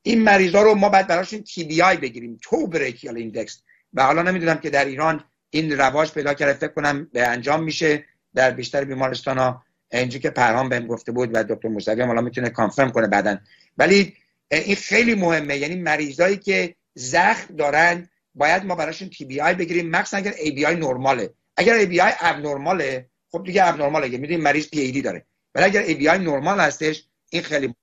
[0.02, 3.62] این مریضا رو ما باید براشون TBI بگیریم toe brachial index
[3.94, 8.04] و حالا نمی‌دونم که در ایران این رواج پیدا کرده فکر کنم به انجام میشه
[8.34, 9.62] در بیشتر بیمارستان ها
[9.92, 13.38] اینجا که پرهام بهم گفته بود و دکتر هم حالا می‌تونه confirm کنه بعدا.
[13.78, 14.16] ولی
[14.50, 19.90] این خیلی مهمه یعنی مریضایی که زخم دارن باید ما براشون TBI بگیریم.
[19.90, 21.30] مخصوصا اگر ABI نرماله.
[21.56, 25.26] اگر ABI abnormal ه خب دیگه abnormal ه می‌دونیم مریض پی ای دی داره.
[25.54, 27.74] ولی اگر ای بی آی نرمال هستش این خیلی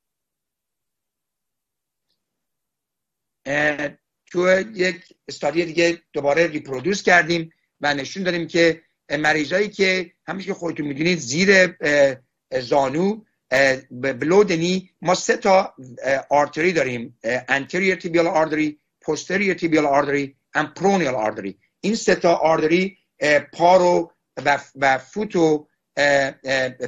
[4.30, 4.96] تو یک
[5.28, 11.18] استادی دیگه دوباره ریپرودوس کردیم و نشون دادیم که مریضایی که همیشه که خودتون می‌دونید
[11.18, 11.76] زیر
[12.60, 13.24] زانو
[13.90, 15.74] بلودنی ما سه تا
[16.30, 17.18] آرتری داریم.
[17.48, 21.54] anterior tibial artery posterior tibial artery and peroneal artery.
[21.80, 22.98] این سه تا آردری
[23.52, 24.12] پا رو
[24.76, 25.68] و فوت رو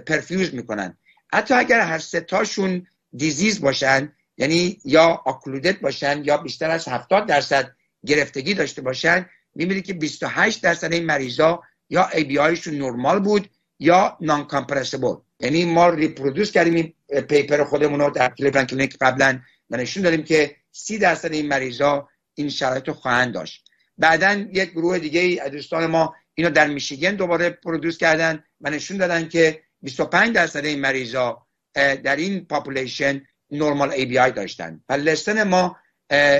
[0.06, 0.98] perfuse می‌کنن.
[1.32, 2.86] حتی اگر هر تاشون
[3.16, 7.72] disease باشن یعنی یا occluded باشن یا بیشتر از 70 درصد
[8.06, 14.18] گرفتگی داشته باشن می‌بینید که 28 درصد این مریضا یا ABI شون نرمال بود یا
[14.20, 16.92] non-compressible یعنی ما reproduce کردیم این
[17.22, 19.40] paper خودمون رو در Cleveland Clinic قبلا
[19.70, 23.64] و نشون دادیم که 30 درصد این مریضا این شرایط رو خواهند داشت.
[23.98, 28.96] بعدا یک گروه دیگه ای دوستان ما اینو در میشیگن دوباره produce کردن و نشون
[28.96, 34.84] دادن که 25 درصد این مریضا در این population نرمال ABI داشتن.
[34.88, 35.76] و lesson ما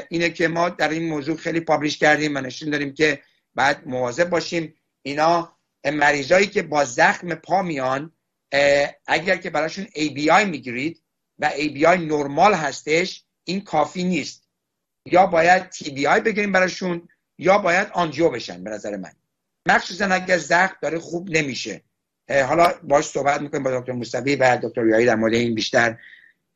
[0.09, 3.23] اینه که ما در این موضوع خیلی publish کردیم و نشون داریم که
[3.55, 8.13] باید مواظب باشیم اینا مریضایی که با زخم پا میان
[9.07, 11.03] اگر که براشون ABI می‌گیرید
[11.39, 14.49] و ABI نرمال هستش این کافی نیست.
[15.07, 19.13] یا باید TBI بگیریم براشون یا باید angio بشن به نظر من.
[19.67, 21.83] مخصوصا اگر زخم داره خوب نمیشه.
[22.29, 25.99] حالا باز صحبت می‌کنیم با دکتر موسوی و دکتر یایی در مورد این بیشتر.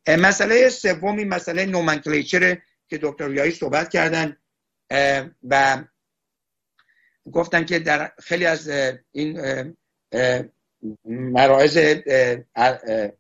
[0.09, 2.59] مسئله سومی مسئله nomenclature
[2.89, 4.37] که دکتر یایی صحبت کردن
[5.49, 5.85] و
[7.33, 8.71] گفتن که در خیلی از
[9.13, 9.41] این
[11.05, 11.79] مراحل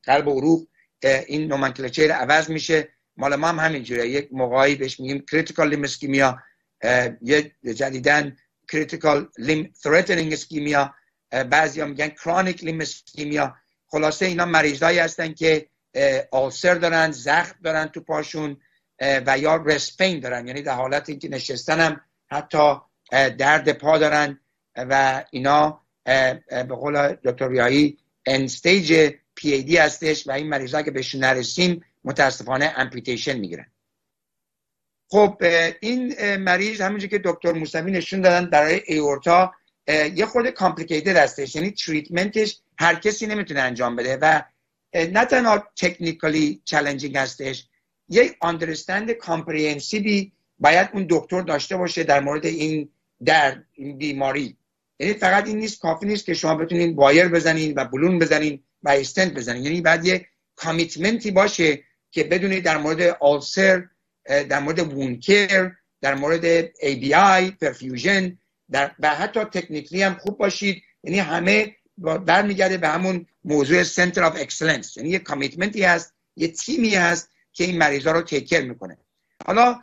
[0.02, 0.66] قلب و عروق
[1.02, 2.88] این nomenclature عوض میشه.
[3.16, 6.38] مال ما هم همینجوره یک موقعی بهش میگیم critical limb ischemia
[7.22, 8.36] یه جدیدا
[8.68, 10.94] critical limb threatening ischemia
[11.50, 13.56] بعضی هم میگن chronic limb ischemia
[13.86, 15.68] خلاصه اینا مریضایی هستن که
[16.30, 18.56] ulcer دارن زخم دارن تو پاشون
[19.00, 20.46] و یا rest pain دارن.
[20.46, 22.00] یعنی در حالت اینکه نشستن هم
[22.30, 22.74] حتی
[23.10, 24.40] درد پا دارن
[24.76, 25.80] و اینا
[26.50, 32.74] به قول دکتر ریایی end stage PAD هستش و این مریضا که بهشون نرسیم متاسفانه
[32.76, 33.66] amputation می‌گیرن.
[35.08, 35.42] خب
[35.80, 39.52] این مریض همونجور که دکتر موسوی نشون دادن در ایورتا
[40.14, 44.42] یه خورده complicated هستش یعنی treatment ش هر کسی نمی‌تونه انجام بده و
[44.94, 47.68] نه تنها technically challenging هستش
[48.08, 52.88] یک understand comprehensive ی باید اون دکتر داشته باشه در مورد این
[53.24, 54.56] در این بیماری.
[54.98, 58.88] یعنی فقط این نیست کافی نیست که شما بتونین wire بزنین و balloon بزنین و
[58.88, 59.64] استنت بزنین.
[59.64, 60.26] یعنی باید یه
[60.56, 63.84] commitment ی باشه که بدونید در مورد ulcer
[64.28, 68.38] در مورد wound care در مورد ABI perfusion
[68.70, 70.82] در و حتی technically هم خوب باشید.
[71.04, 76.48] یعنی همه برمیگرده به همون موضوع center of excellence یعنی یه commitment ی هست یه
[76.48, 78.98] تیمی هست که این مریضا رو take care می‌کنه.
[79.46, 79.80] حالا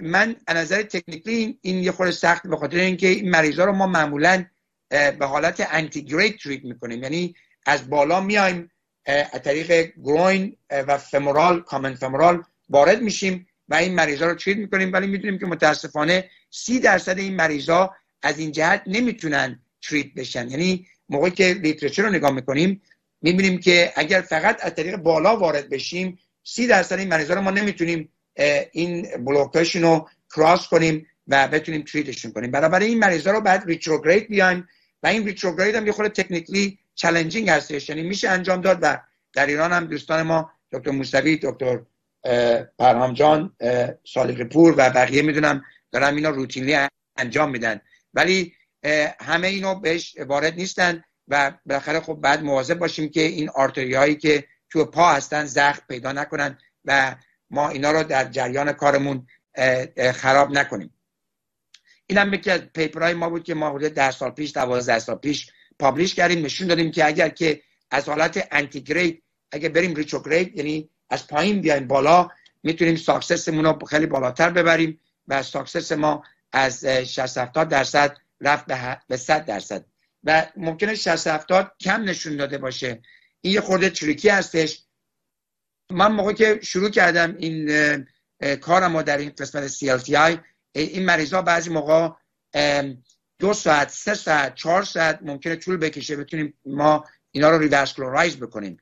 [0.00, 3.86] من از نظر technically این یه خورده سخت به خاطر اینکه این مریضا رو ما
[3.86, 4.44] معمولا
[4.90, 7.02] به حالت antegrade treat می‌کنیم.
[7.02, 7.34] یعنی
[7.66, 8.70] از بالا میایم
[9.06, 12.42] از طریق groin و femoral common femoral
[12.72, 17.36] وارد میشیم و این مریضا رو treat می‌کنیم ولی می‌دونیم که متاسفانه سی درصد این
[17.36, 20.50] مریضا از این جهت نمی‌تونن treat بشن.
[20.50, 22.82] یعنی موقعی که literature رو نگاه می‌کنیم
[23.22, 27.50] می‌بینیم که اگر فقط از طریق بالا وارد بشیم سی درصد این مریضا رو ما
[27.50, 28.08] نمی‌تونیم
[28.72, 32.50] این block شون رو cross کنیم و بتونیم treat شون کنیم.
[32.50, 34.68] بنابراین این مریضا رو باید retrograde بیایم
[35.02, 37.88] و این retrograde هم یه خورده technically challenging هستش.
[37.88, 38.98] یعنی میشه انجام داد و
[39.32, 41.80] در ایران هم دوستان ما دکتر موسوی دکتر
[42.78, 43.56] پرهام جان
[44.04, 47.80] صالح پور و بقیه می‌دونم دارن اینا routinely انجام میدن.
[48.14, 48.54] ولی
[49.20, 54.14] همه اینو بهش وارد نیستن و بالاخره خب باید مواظب باشیم که این artery هایی
[54.14, 57.16] که تو پا هستن زخم پیدا نکنن و
[57.50, 59.26] ما اینا رو در جریان کارمون
[60.14, 60.94] خراب نکنیم.
[62.06, 64.98] این هم یکی از paper های ما بود که ما حدود ده سال پیش دوازده
[64.98, 69.18] سال پیش publish کردیم نشون دادیم که اگر که از حالت antegrade
[69.52, 72.28] اگر بریم retrograde یعنی از پایین بیایم بالا.
[72.62, 76.22] می‌تونیم success مون رو خیلی بالاتر ببریم و success ما
[76.52, 78.66] از 60 70 درصد رفت
[79.08, 79.84] به 100 درصد.
[80.24, 83.02] و ممکنه 60 70 کم نشون داده باشه.
[83.40, 84.82] این یه خورده tricky هستش.
[85.90, 88.06] من موقع که شروع کردم این
[88.60, 90.38] کارم در این قسمت CLTI
[90.72, 92.08] این مریضا بعضی موقع
[93.38, 98.76] دو ساعت سه ساعت چهار ساعت ممکنه طول بکشه بتونیم ما اینا رو revascularize بکنیم.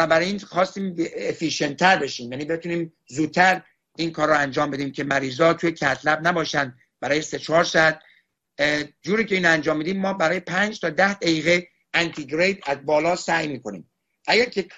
[0.00, 2.32] این خواستیم efficient تر بشیم.
[2.32, 3.62] یعنی بتونیم زودتر
[3.96, 8.00] این کار رو انجام بدیم که مریضا توی cath lab نباشن برای سه چهار ساعت
[9.02, 13.48] جوری که این انجام میدیم ما برای پنج تا ده دقیقه antegrade از بالا سعی
[13.48, 13.90] می‌کنیم.
[14.26, 14.68] اگر که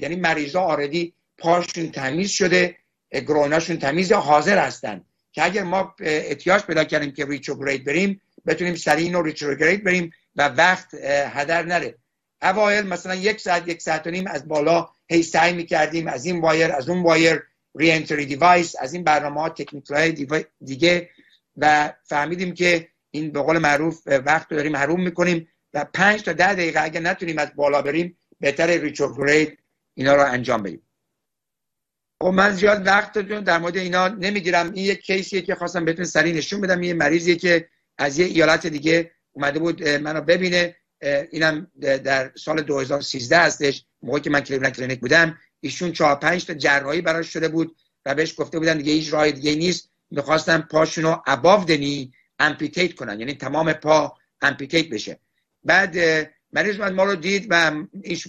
[0.00, 2.76] یعنی مریضا already پاشون تمیز شده
[3.12, 8.74] groin اشون تمیز حاضر هستن که اگر ما احتیاج پیدا کردیم که retrograde بریم بتونیم
[8.74, 10.94] سریع اینو retrograde بریم و وقت
[11.34, 11.98] هدر نره.
[12.42, 16.40] اوایل مثلا یک ساعت یک ساعت و نیم از بالا هی سعی می‌کردیم از این
[16.40, 17.42] wire از اون wire
[17.74, 19.84] re-entry device از این برنامه ها تکنیک
[20.64, 21.10] دیگه
[21.56, 26.54] و فهمیدیم که این به قول معروف وقت داریم حروم می‌کنیم و پنج تا ده
[26.54, 29.58] دقیقه اگر نتونیم از بالا بریم بهتر retrograde
[29.94, 30.82] اینا رو انجام بدیم.
[32.22, 34.72] خب من زیاد وقت در مورد اینا نمی‌گیرم.
[34.72, 36.82] این یک case یه که خواستم بهتون سریع نشون بدم.
[36.82, 40.76] یه مریضیه که از یه ایالت دیگه اومده بود منو ببینه.
[41.02, 43.84] اینم در سال 2013 هستش.
[44.02, 47.76] موقعی که من Cleveland Clinic بودم ایشون 4 5 تا جراحی براش شده بود
[48.06, 49.90] و بهش گفته بودن دیگه هیچ راه دیگه نیست.
[50.10, 53.20] می‌خواستن پاشونو above the knee amputate کنن.
[53.20, 55.18] یعنی تمام پا amputate بشه.
[55.64, 55.96] بعد
[56.52, 57.84] مریض ما رو دید و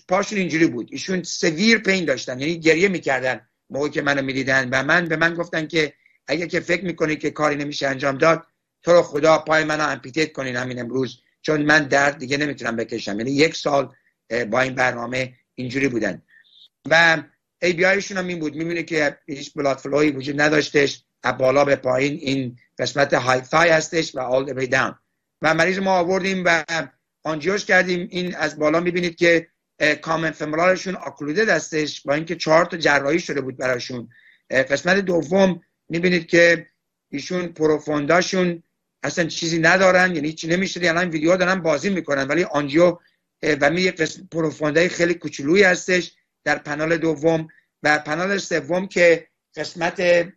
[0.08, 0.88] پاشون اینجوری بود.
[0.92, 2.40] ایشون severe pain داشتن.
[2.40, 3.42] یعنی گریه می‌کردن.
[3.70, 5.94] موقعی که منو می‌دیدن و من به من گفتن که
[6.28, 8.44] اگر که فکر می‌کنی که کاری نمیشه انجام داد
[8.84, 11.22] تو رو خدا پای منو amputate کنین همین امروز.
[11.42, 13.20] چون من درد دیگه نمی‌تونم بکشم.
[13.20, 13.96] یعنی یک سال
[14.50, 16.22] با این برنامه اینجوری بودن.
[16.90, 17.24] و
[17.62, 18.56] ABI شون هم این بود.
[18.56, 21.04] می‌بینه که هیچ blood flow ی وجود نداشتش.
[21.24, 24.96] از بالا به پایین این قسمت های thigh هستش و all the way down
[25.42, 26.64] و مریض ما آوردیم و
[27.24, 28.08] angio ش کردیم.
[28.12, 29.48] این از بالا می‌بینید که
[30.02, 34.10] common femoral شون occluded هستش با اینکه چهار تا جراحی شده بود براشون.
[34.50, 36.68] قسمت دوم می‌بینید که
[37.10, 38.64] ایشون profunda شون
[39.04, 42.98] اصلا چیزی ندارن یعنی چی نمیشه الان یعنی ویدیو دارن بازی می‌کنن ولی angio
[43.62, 43.92] و می
[44.32, 46.12] profunda ی خیلی کوچولویی هستش
[46.44, 47.48] در پنال دوم.
[47.84, 50.28] و پنال سوم که قسمت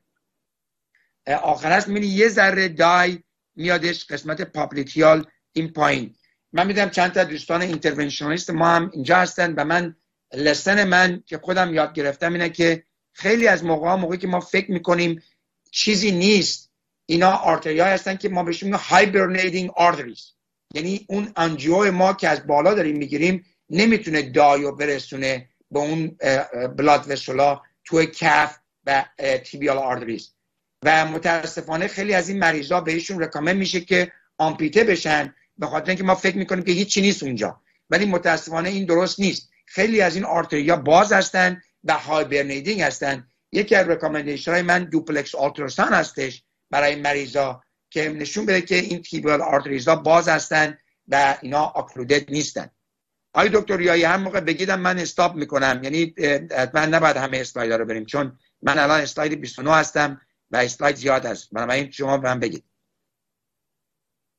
[1.27, 3.23] آخر است می‌بینی یه ذره dye
[3.57, 6.15] میادش قسمت popliteal این پایین.
[6.53, 9.97] من میدم چند تا دوستان interventionalist ما هم اینجا هستن و من
[10.35, 14.71] lesson من که خودم یاد گرفتم اینه که خیلی از موقع موقعی که ما فکر
[14.71, 15.23] می‌کنیم
[15.71, 16.72] چیزی نیست
[17.13, 20.33] اینا artery های هستن که ما بهشون میگیم hibernating arteries
[20.75, 26.17] یعنی اون angio ما که از بالا داریم می‌گیریم نمی‌تونه dye و برسونه به اون
[26.77, 29.05] blood vessel ا توی calf و
[29.45, 30.35] tibial arteries
[30.85, 36.05] و متاسفانه خیلی از این مریضا بهشون recommend میشه که amputate بشن به خاطر اینکه
[36.05, 37.61] ما فکر می‌کنیم که هیچی نیست اونجا.
[37.91, 39.51] ولی متاسفانه این درست نیست.
[39.67, 43.27] خیلی از این artery ا باز هستن و hibernating هستن.
[43.53, 46.43] یکی از recommendation های من duplex ultrasound هستش.
[46.73, 50.79] برای مریضا که نشون بده که این tibial arteries ا باز هستن
[51.09, 52.71] و اینا occluded نیستن.
[53.35, 55.81] آی دکتر یایی هم موقع بگیدم من stop می‌کنم.
[55.83, 56.15] یعنی
[56.75, 58.05] من نباید همه slide رو بریم.
[58.05, 60.21] چون من الان slide 29 هستم
[60.51, 61.51] و slide زیاد هست.
[61.53, 62.65] بنابراین شما من بگید.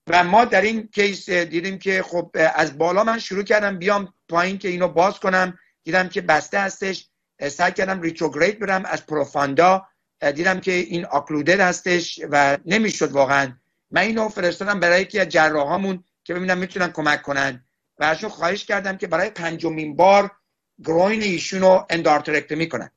[0.07, 4.57] و ما در این case دیدیم که خب از بالا من شروع کردم بیام پایین
[4.57, 5.59] که اینو باز کنم.
[5.83, 7.09] دیدم که بسته هستش.
[7.49, 9.87] سعی کردم retrograde برم از profunda.
[10.31, 13.53] دیدم که این occluded هستش و نمی‌شد واقعا.
[13.91, 17.65] من اینو فرستادم برای یکی از جراحامون که ببینم می‌تونن کمک کنن.
[17.99, 20.31] و ازشون خواهش کردم که برای پنجمین بار
[20.83, 22.91] groin ایشون رو endarterectomy کنن.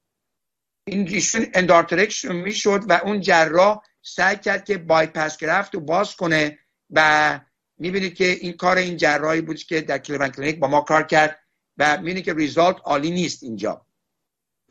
[0.84, 6.16] این ایشون endarterectomy ش می‌شد و اون جراح سعی کرد که bypass graft و باز
[6.16, 6.58] کنه
[6.90, 7.40] و
[7.78, 11.38] می‌بینید که این کار این جراحی بود که در Cleveland Clinic با ما کار کرد
[11.78, 13.86] و می‌بینید که result عالی نیست اینجا.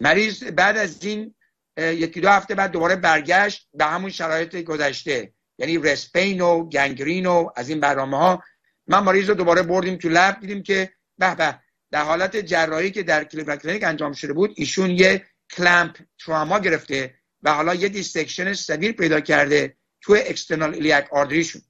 [0.01, 1.34] مریض بعد از این
[1.77, 5.33] یکی دو هفته بعد دوباره برگشت به همون شرایط گذشته.
[5.57, 8.43] یعنی rest pain و gangrene و از این برنامه ها
[8.87, 11.59] من مریض رو دوباره بردیم تو lab دیدیم که به به
[11.91, 17.15] در حالت جراحی که در Cleveland Clinic انجام شده بود ایشون یه clamp trauma گرفته
[17.43, 21.61] و حالا یه dissection severe پیدا کرده تو external iliac artery شون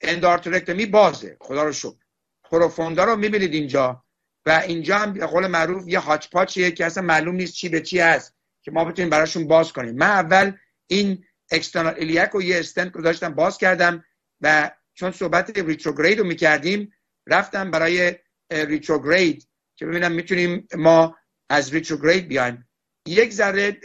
[0.00, 1.36] اندارترکتومی بازه.
[1.40, 1.96] خدا رو شکر.
[2.44, 4.05] پروفوندا رو می‌بینید اینجا.
[4.46, 6.28] و اینجا هم به قول معروف یه هاچ
[6.58, 9.94] که اصلا معلوم نیست چی به چی هست که ما بتونیم براشون باز کنیم.
[9.94, 10.52] من اول
[10.86, 14.04] این اکسترنال ایلیاک رو یه استنت گذاشتم باز کردم
[14.40, 16.92] و چون صحبت ریتروگرید رو می‌کردیم
[17.26, 18.16] رفتم برای
[18.50, 21.16] ریتروگرید که ببینم می‌تونیم ما
[21.48, 22.68] از ریتروگرید بیایم.
[23.06, 23.80] یک ذره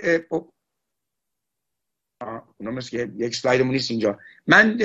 [2.60, 4.20] اونم که یک slide مون نیست اینجا.
[4.48, 4.78] من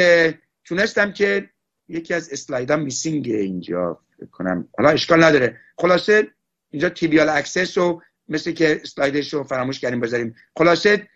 [0.65, 1.51] تونستم که
[1.89, 4.06] یکی از slide ام missing اینجا.
[4.30, 4.68] کنم.
[4.78, 5.60] حالا اشکال نداره.
[5.78, 6.28] خلاصه
[6.70, 10.34] اینجا tibial access رو مثل که slide ش رو فراموش کردیم بذاریم.
[10.59, 11.09] خلاصه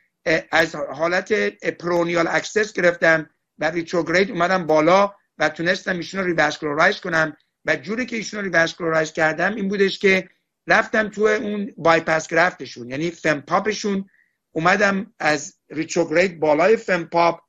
[0.50, 1.32] از حالت
[1.76, 7.36] peroneal access گرفتم و retrograde اومدم بالا و تونستم ایشون رو revascularize کنم.
[7.64, 10.28] و جوری که ایشون رو revascularize کردم این بودش که
[10.66, 14.10] رفتم تو اون bypass graft شون یعنی fem-pop شون
[14.52, 17.40] اومدم از retrograde بالای fem-pop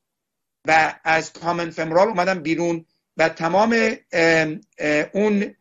[0.68, 2.86] و از common femoral اومدم بیرون.
[3.18, 3.96] و تمام
[5.14, 5.56] اون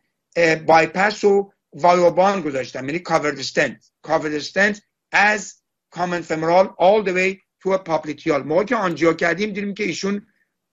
[0.65, 2.85] بایپاس رو Viabahn گذاشتم.
[2.85, 4.81] یعنی covered stent covered stent
[5.11, 5.55] از
[5.89, 10.27] common femoral all the way تو popliteal موقع که angio کردیم دیدیم که ایشون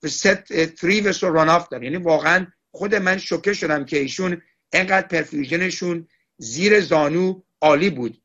[0.05, 1.83] ست 3 vessel runoff داره.
[1.83, 4.41] یعنی واقعا خود من شوکه شدم که ایشون
[4.73, 6.07] انقدر perfusion شون
[6.37, 8.21] زیر زانو عالی بود.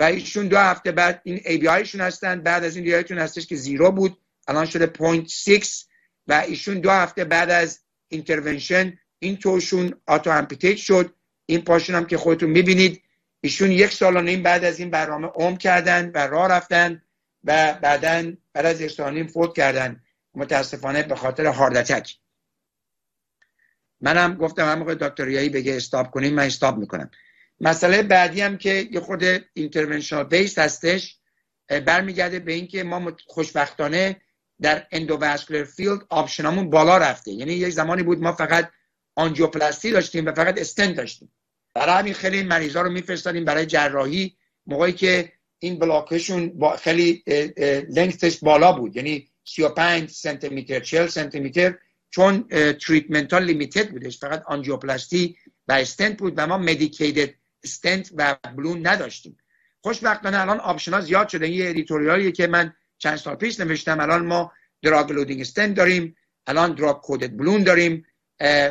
[0.00, 2.40] و ایشون دو هفته بعد این ABI شون هستن.
[2.40, 4.18] بعد از این دیایتون هستش که zero بود.
[4.48, 5.84] الان شده 0.6
[6.26, 11.14] و ایشون دو هفته بعد از intervention این toe شون auto amputate شد.
[11.46, 13.02] این پاشون هم که خودتون می‌بینید.
[13.40, 17.02] ایشون یک سال و نیم بعد از این برنامه عمر کردن و راه رفتن
[17.44, 20.02] و بعدا بعد از یک سال نیم فوت کردن.
[20.34, 22.16] متاسفانه به خاطر heart attack
[24.00, 27.10] منم گفتم هر موقع دکتریایی بگه stop کنیم من stop می‌کنم.
[27.60, 29.24] مسئله بعدی هم که یه خود
[29.54, 31.16] interventional base هستش.
[31.86, 34.20] برمیگرده به اینکه ما خوشبختانه
[34.62, 37.32] در endovascular field option امون بالا رفته.
[37.32, 38.70] یعنی یک زمانی بود ما فقط
[39.14, 41.32] angioplasty داشتیم و فقط استنت داشتیم.
[41.74, 47.22] برای همین خیلی مریضا رو میفرستادیم برای جراحی موقعی که این block شون با خیلی
[47.88, 48.96] length ش بالا بود.
[48.96, 51.74] یعنی 35 سانتی متر 40 سانتی متر
[52.10, 52.48] چون
[52.86, 54.18] treatment ها limited بودش.
[54.18, 55.36] فقط angioplasty
[55.68, 57.34] و استنت بود و ما medicated
[57.64, 59.38] stent و balloon نداشتیم.
[59.82, 61.46] خوشبختانه الان option ها زیاد شده.
[61.46, 64.52] این editorial ی که من چند سال پیش نوشتم الان ما
[64.82, 66.16] drug-eluting stent داریم
[66.46, 68.06] الان drug-coated balloon داریم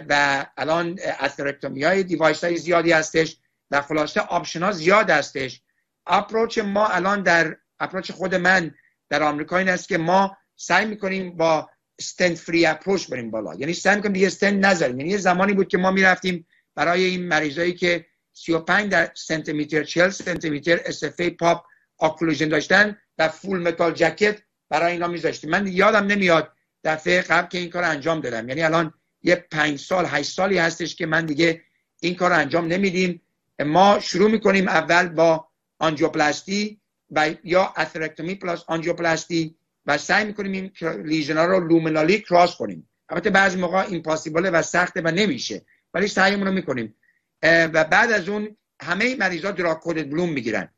[0.10, 3.38] و الان atherectomy های device های زیادی هستش
[3.72, 5.62] و خلاصه option ها زیاد هستش.
[6.08, 8.76] approach ما الان در approach خود من
[9.10, 11.70] در آمریکا این است که ما سعی می‌کنیم با
[12.00, 13.56] stent-free approach بریم بالا.
[13.56, 15.00] یعنی سعی می‌کنیم دیگه استنت نذاریم.
[15.00, 20.10] یعنی یه زمانی بود که ما می‌رفتیم برای این مریضایی که 35 در سانتی 40
[20.10, 20.80] سانتی متر
[21.20, 21.66] fem-pop
[21.98, 25.50] occlusion داشتن و full metal jacket برای اینا میذاشتیم.
[25.50, 26.52] من یادم نمیاد
[26.84, 28.50] دفعه قبل که این کار انجام دادم.
[28.50, 28.94] یعنی الان
[29.24, 31.62] یه پنج سال هشت سالی هستش که من دیگه
[32.02, 33.22] این کار انجام نمیدیم.
[33.66, 35.48] ما شروع می‌کنیم اول با
[35.80, 36.82] angioplasty
[37.12, 39.56] و یا atherectomy plus angioplasty
[39.86, 40.72] و سعی می‌کنیم این
[41.04, 42.90] lesion ا رو luminally cross کنیم.
[43.10, 46.96] البته بعضی موقع impossible ه و سخته و نمیشه ولی سعیمون رو می‌کنیم.
[47.44, 50.70] و بعد از اون همه مریضا drug-coated balloon می‌گیرن.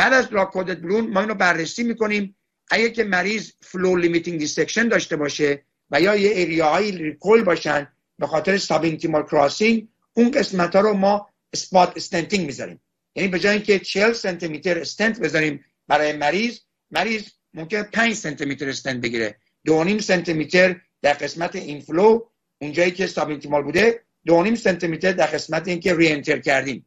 [0.00, 2.36] بعد از drug-coated balloon ما اینو بررسی می‌کنیم.
[2.70, 8.26] اگه که مریض flow-limiting dissection داشته باشه و یا یه area های recoil باشن به
[8.26, 12.80] خاطر subintimal crossing اون قسمت ها رو ما spot stenting می‌ذاریم.
[13.14, 16.58] یعنی به جای اینکه 40 سانتی متر استنت بذاریم برای مریض
[16.90, 17.22] مریض
[17.54, 19.36] ممکن 5 سانتی متر استنت بگیره
[19.68, 22.20] 2.5 سانتی متر در قسمت inflow
[22.60, 26.86] اونجایی که subintimal بوده 2.5 سانتی متر در قسمت اینکه re-enter کردیم.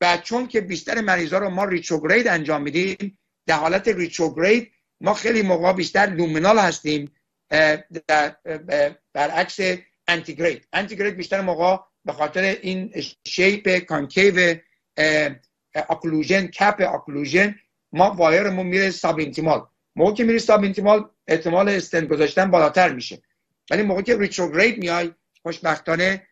[0.00, 5.42] و چون که بیشتر مریضا رو ما retrograde انجام میدیم در حالت retrograde ما خیلی
[5.42, 7.12] موقع بیشتر luminal هستیم
[8.08, 8.36] در
[9.12, 9.58] برعکس
[10.08, 12.92] antegrade antegrade بیشتر موقع به خاطر این
[13.26, 14.56] shape concave
[15.74, 17.54] occlusion cap occlusion
[17.92, 19.66] ما wire مون میره subintimal
[19.96, 23.22] موقع که میره subintimal احتمال استنت گذاشتن بالاتر میشه.
[23.70, 25.12] ولی موقع که retrograde میای
[25.42, 26.26] خوشبختانه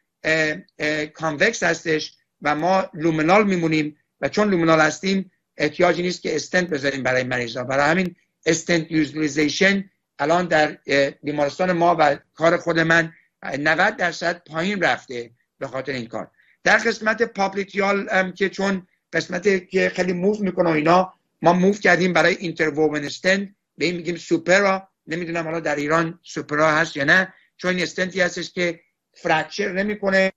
[1.14, 2.16] convex هستش.
[2.44, 7.64] و ما luminal میمونیم و چون luminal هستیم احتیاجی نیست که استنت بذاریم برای مریضا.
[7.64, 8.16] برای همین
[8.46, 10.78] stent utilization الان در
[11.22, 13.12] بیمارستان ما و کار خود من
[13.58, 16.30] 90 درصد پایین رفته به خاطر این کار.
[16.64, 21.12] در قسمت popliteal که چون قسمت که خیلی move می‌کنه اینا
[21.42, 23.48] ما move کردیم برای interwoven stent.
[23.78, 24.88] به این میگیم Supera.
[25.06, 27.34] نمی‌دونم حالا در ایران Supera هست یا نه.
[27.56, 28.80] چون این استنتی هستش که
[29.12, 30.32] fracture نمی‌کنه.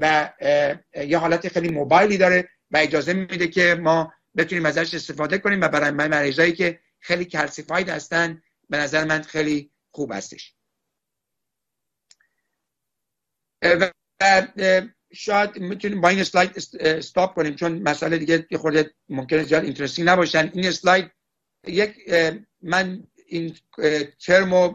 [0.00, 0.32] و
[0.94, 5.60] یه حالت خیلی mobile ی داره و اجازه میده که ما بتونیم ازش استفاده کنیم
[5.60, 10.54] و برای مریضایی که خیلی calcified هستن به نظر من خیلی خوب هستش.
[13.62, 13.90] و
[15.12, 20.08] شاید می‌تونیم با این اسلاید stop کنیم چون مسئله دیگه یه خورده ممکنه زیاد interesting
[20.08, 20.50] نباشن.
[20.54, 21.10] این اسلاید
[21.66, 21.96] یک
[22.62, 23.56] من این
[24.26, 24.68] ترمو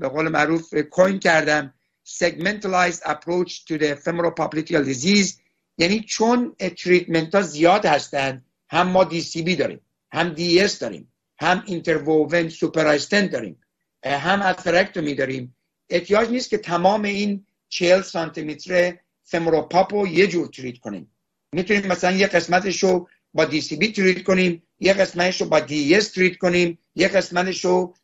[0.00, 1.77] به قول معروف coin کردم.
[2.08, 5.28] Segmentalized approach to the femoropopliteal disease.
[5.78, 9.80] یعنی چون treatment ها زیاد هستند هم ما DCB داریم
[10.12, 13.60] هم DES داریم هم interwoven Supera stent داریم
[14.04, 15.56] هم atherectomy داریم.
[15.90, 21.10] احتیاج نیست که تمام این 40 سانتی متر femoropop رو یه جور treat کنیم.
[21.52, 26.36] می‌تونیم مثلا یه قسمتش رو با DCB treat کنیم یه قسمتش رو با DES treat
[26.36, 27.94] کنیم یه قسمتش رو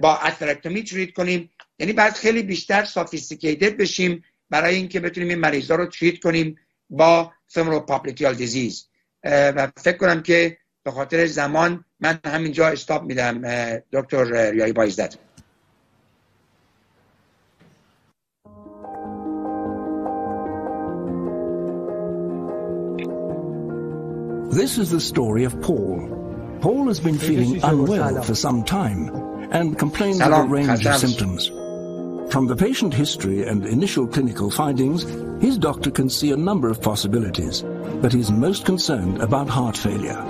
[0.00, 1.50] با atherectomy treat کنیم.
[1.78, 6.56] یعنی باید خیلی بیشتر sophisticated بشیم برای اینکه بتونیم این مریضا رو treat کنیم
[6.90, 8.88] با فمروپاپلیتیال دیزیز
[9.24, 13.42] و فکر کنم که به خاطر زمان من همینجا استاپ میدم
[13.92, 15.16] دکتر ریایی بایزدت
[24.56, 25.98] This is the story of Paul.
[26.62, 29.10] Paul has been feeling unwell for some time
[29.52, 31.50] and complains of a range of symptoms.
[32.30, 35.02] From the patient history and initial clinical findings,
[35.40, 37.62] his doctor can see a number of possibilities,
[38.02, 40.22] but he's most concerned about heart failure.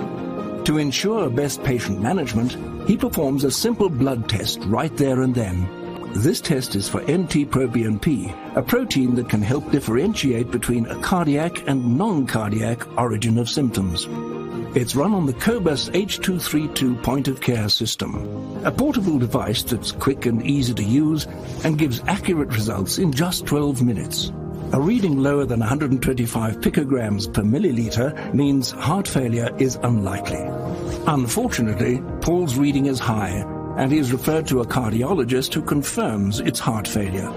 [0.65, 2.55] To ensure best patient management,
[2.87, 5.67] he performs a simple blood test right there and then.
[6.13, 11.97] This test is for NT-proBNP, a protein that can help differentiate between a cardiac and
[11.97, 14.07] non-cardiac origin of symptoms.
[14.77, 20.75] It's run on the Cobus H232 point-of-care system, a portable device that's quick and easy
[20.75, 21.25] to use
[21.63, 24.31] and gives accurate results in just 12 minutes.
[24.73, 30.45] A reading lower than 125 picograms per milliliter means heart failure is unlikely.
[31.07, 33.43] Unfortunately, Paul's reading is high,
[33.79, 37.33] and he is referred to a cardiologist who confirms it's heart failure.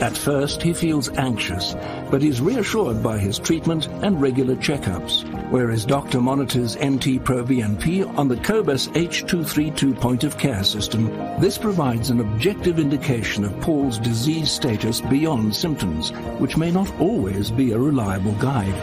[0.00, 1.74] At first, he feels anxious,
[2.10, 8.26] but is reassured by his treatment and regular checkups, where his doctor monitors NT-proBNP on
[8.26, 11.08] the Cobus H232 point-of-care system.
[11.38, 17.50] This provides an objective indication of Paul's disease status beyond symptoms, which may not always
[17.50, 18.74] be a reliable guide.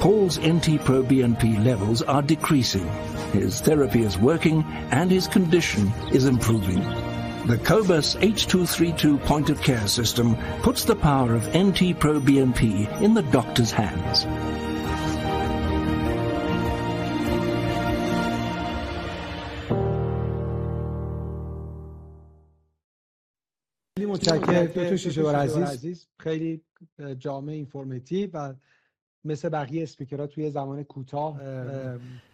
[0.00, 2.88] Paul's NT-proBNP levels are decreasing.
[3.30, 7.11] His therapy is working and his condition is improving.
[7.44, 14.26] The Cobus H232 point-of-care system puts the power of NT-proBNP in the doctor's hands.
[23.98, 24.64] خیلی متشکرم.
[24.64, 26.06] دکتر شیشه عزیز.
[26.18, 26.60] خیلی
[27.18, 28.54] جامع informative و
[29.24, 31.40] مثل بقیه اسپیکرها توی زمان کوتاه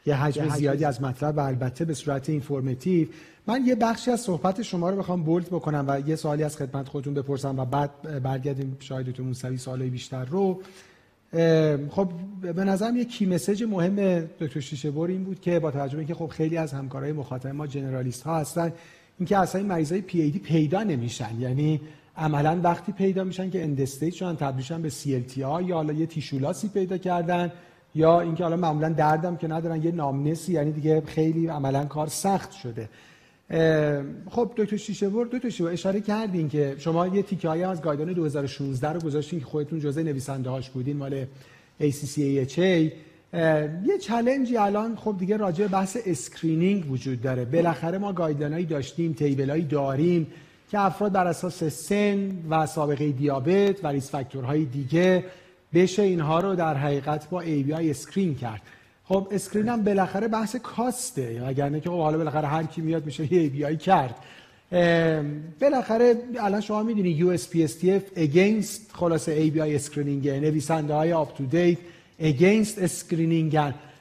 [0.06, 3.08] یه حجم زیادی از مطلب و البته به صورت informative
[3.48, 6.88] من یه بخشی از صحبت شما رو بخوام bold بکنم و یه سوالی از خدمت
[6.88, 10.62] خودتون بپرسم و بعد برگردیم شاید دکتر موسوی سوالای بیشتر رو.
[11.90, 12.08] خب
[12.40, 16.14] به نظرم یه key message مهم دکتر شیشه‌بر این بود که با توجه به اینکه
[16.14, 18.72] خب خیلی از همکارای مخاطب ما generalist ها هستن
[19.18, 21.40] اینکه اصلا این مریضای پی ای دی پیدا نمیشن.
[21.40, 21.80] یعنی
[22.16, 26.63] عملا وقتی پیدا میشن که end-stage شدن تبدیل به CLI یا حالا یه tissue loss
[26.63, 27.52] ی پیدا کردن
[27.94, 32.06] یا اینکه حالا معمولا دردم که ندارن یه numbness ی یعنی دیگه خیلی عملا کار
[32.06, 32.88] سخت شده.
[34.30, 38.92] خب دکتر شیشه دو تا اشاره کردین که شما یه تیکه هایی از guideline 2016
[38.92, 41.26] رو گذاشتین که خودتون جزء نویسنده هاش بودین مال
[41.80, 42.90] ACCAHA
[43.84, 47.44] یه challenge ی الان خب دیگه راجع بحث screening وجود داره.
[47.44, 50.26] بالاخره ما guideline ایی داشتیم table ایی داریم
[50.70, 55.24] که افراد بر اساس سن و سابقه دیابت و risk factor های دیگه
[55.74, 58.62] بشه اینها رو در حقیقت با ABI screen کرد.
[59.08, 61.42] خب screen هم بالاخره بحث cost ه.
[61.42, 64.14] وگرنه که خب حالا بالاخره هر کی میاد میشه ABI کرد.
[65.60, 71.78] بالاخره الان شما می‌دونی اف against خلاص ABI screening نویسنده های UpToDate
[72.20, 73.56] against screening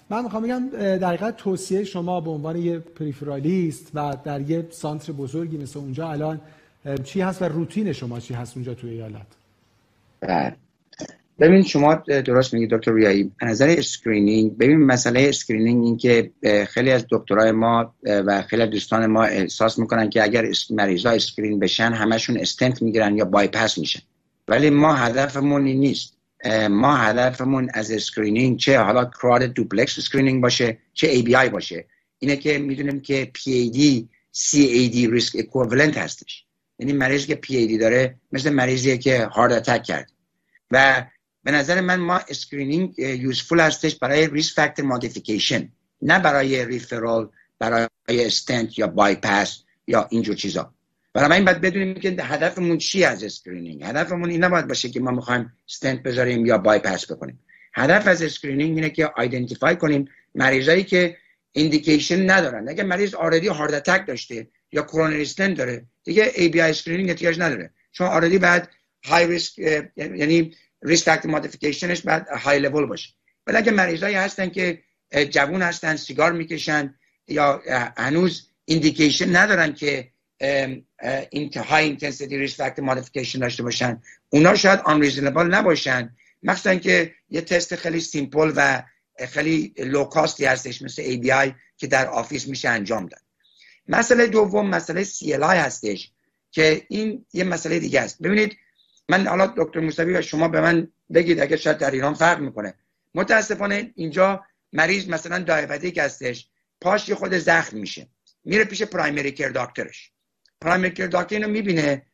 [0.10, 5.14] من می‌خوام بگم در حقیقت توصیه شما به عنوان یه peripheralist و در یه center
[5.14, 6.42] بزرگی مثل اونجا الان
[7.04, 9.28] چی هست و روتین شما چی هست اونجا توی ایالت؟
[10.20, 10.67] بله.
[11.40, 13.24] ببین شما درست میگید دکتر ریایی.
[13.24, 16.32] به نظر screening ببین مسئله screening این که
[16.70, 21.60] خیلی از دکترای ما و خیلی از دوستان ما احساس می‌کنن که اگر مریضا screen
[21.60, 24.00] بشن همشون استنت می‌گیرن یا بایپس میشن.
[24.48, 26.18] ولی ما هدفمون این نیست.
[26.70, 31.86] ما هدفمون از screening چه حالا carotid duplex screening باشه چه ABI باشه.
[32.20, 34.04] اینه که می‌دونیم که PAD
[34.34, 36.46] CAD risk equivalent هستش.
[36.80, 40.12] یعنی مریضی که PAD داره مثل مریضیه که heart attack کرد.
[40.72, 41.06] و
[41.48, 45.70] به نظر من ما screening useful هستش برای risk factor modification
[46.02, 47.30] نه برای referral
[47.60, 50.74] برای استنت یا بایپاس یا اینجور چیزا.
[51.16, 55.54] این باید بدونیم که هدفمون چی از screening هدفمون این نباید باشه که ما می‌خوایم
[55.70, 57.40] استنت بذاریم یا بایپاس بکنیم.
[57.74, 61.18] هدف از screening اینه که identify کنیم مریضایی که
[61.52, 62.70] indication ندارن.
[62.70, 67.72] اگه مریض already heart attack داشته یا coronary stent داره دیگه ABI screening احتیاج نداره.
[67.92, 68.70] چون already بعد
[69.06, 69.60] high risk
[69.98, 73.10] یعنی risk factor modification ش باید high level باشه.
[73.48, 74.84] ولی اگه مریضایی هستن که
[75.30, 76.96] جوون هستن سیگار می‌کشن
[77.28, 77.62] یا
[77.98, 80.12] هنوز indication ندارن که
[81.56, 86.16] high intensity risk factor modification داشته باشن اونا شاید unreasonable نباشن.
[86.44, 88.84] مخصوصا که یه تست خیلی simple و
[89.30, 93.22] خیلی low cost ی هستش مثل ABI که در office میشه انجام داد.
[93.88, 96.12] مسئله دوم مسئله CLI هستش
[96.52, 98.22] که این یه مسئله دیگه است.
[98.22, 98.58] ببینید
[99.10, 102.74] من حالا دکتر موسوی و شما به من بگید اگه شاید در ایران فرق می‌کنه.
[103.16, 104.44] متاسفانه اینجا
[104.74, 106.48] مریض مثلا diabetic هستش
[106.82, 108.08] پاش یه خورده زخم میشه.
[108.44, 110.12] میره پیش primary care دکترش
[110.62, 112.06] primary care دکتر اینو می‌بینه.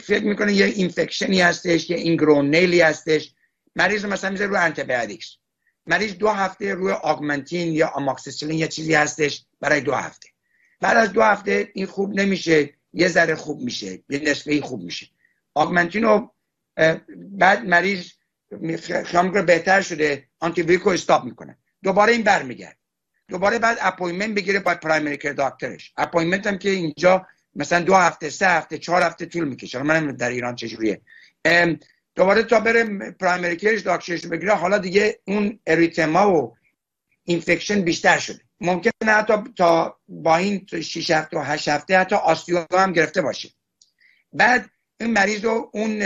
[0.00, 3.34] فکر می‌کنه یه infection ی هستش یه ingrown nail ی هستش.
[3.76, 5.36] مریض مثلا می‌ذاره رو antibiotics
[5.86, 10.28] مریض دو هفته روی Augmentin یا amoxicillin یا چیزی هستش برای دو هفته.
[10.80, 15.06] بعد از دو هفته این خوب نمیشه یه ذره خوب میشه یه نصفه خوب میشه.
[15.60, 16.28] Augmentin
[17.16, 18.12] بعد مریض
[19.04, 21.58] خیام بهتر شده antibiotic رو stop می‌کنه.
[21.82, 22.76] دوباره این برمیگرده
[23.28, 28.30] دوباره باید appointment بگیره با primary care دکترش appointment هم که اینجا مثلا دو هفته
[28.30, 29.82] سه هفته چهار هفته طول می‌کشه.
[29.82, 31.00] من در ایران چجوریه
[32.14, 36.56] دوباره تا بره primary care ش doctor ش بگیره حالا دیگه اون erythema و
[37.24, 38.40] infection بیشتر شده.
[38.60, 43.48] ممکنه حتی تا با این 6 هفته و 8 هفته حتی osteo هم گرفته باشه.
[44.32, 44.70] بعد
[45.00, 45.98] این مریض رو اون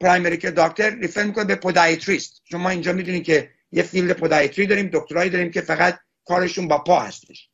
[0.00, 2.42] primary care دکتر refer می‌کنه به podiatrist.
[2.44, 7.00] شما اینجا می‌دونید که یه field podiatry داریم دکترایی داریم که فقط کارشون با پا
[7.00, 7.48] هستش.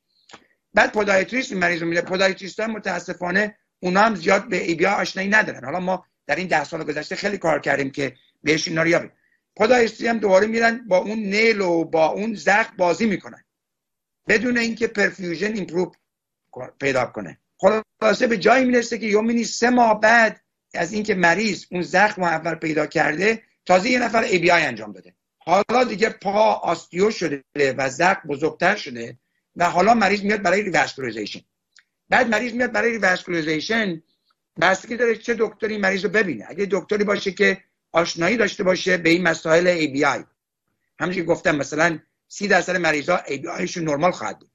[0.74, 2.00] بعد podiatrist این مریض رو میده.
[2.00, 5.64] podiatrist ها متاسفانه اونا هم زیاد به ABI آشنایی ندارن.
[5.64, 8.95] حالا ما در این ده سال گذشته خیلی کار کردیم که بهش اینا رو یاد
[8.95, 9.12] بدیم.
[9.56, 13.44] podiatry هم دوباره میرن با اون nail و با اون زخم بازی می‌کنن.
[14.28, 15.92] بدون اینکه perfusion improve
[16.80, 17.38] پیدا کنه.
[17.60, 20.40] خلاصه به جایی می‌رسه که یومینی سه ماه بعد
[20.74, 25.14] از اینکه مریض اون زخم اول پیدا کرده تازه یه نفر ABI انجام داده.
[25.38, 29.18] حالا دیگه پا osteo شده و زخم بزرگتر شده
[29.56, 31.40] و حالا مریض میاد برای revascularization
[32.08, 34.02] بعد مریض میاد برای revascularization
[34.60, 36.46] بستگی داره چه دکتری مریض رو ببینه.
[36.48, 40.24] اگه دکتری باشه که آشنایی داشته باشه به این مسائل ABI
[41.00, 44.50] همونجوری گفتم مثلا سی درصد مریضا ABI شون نرمال خواهد بود.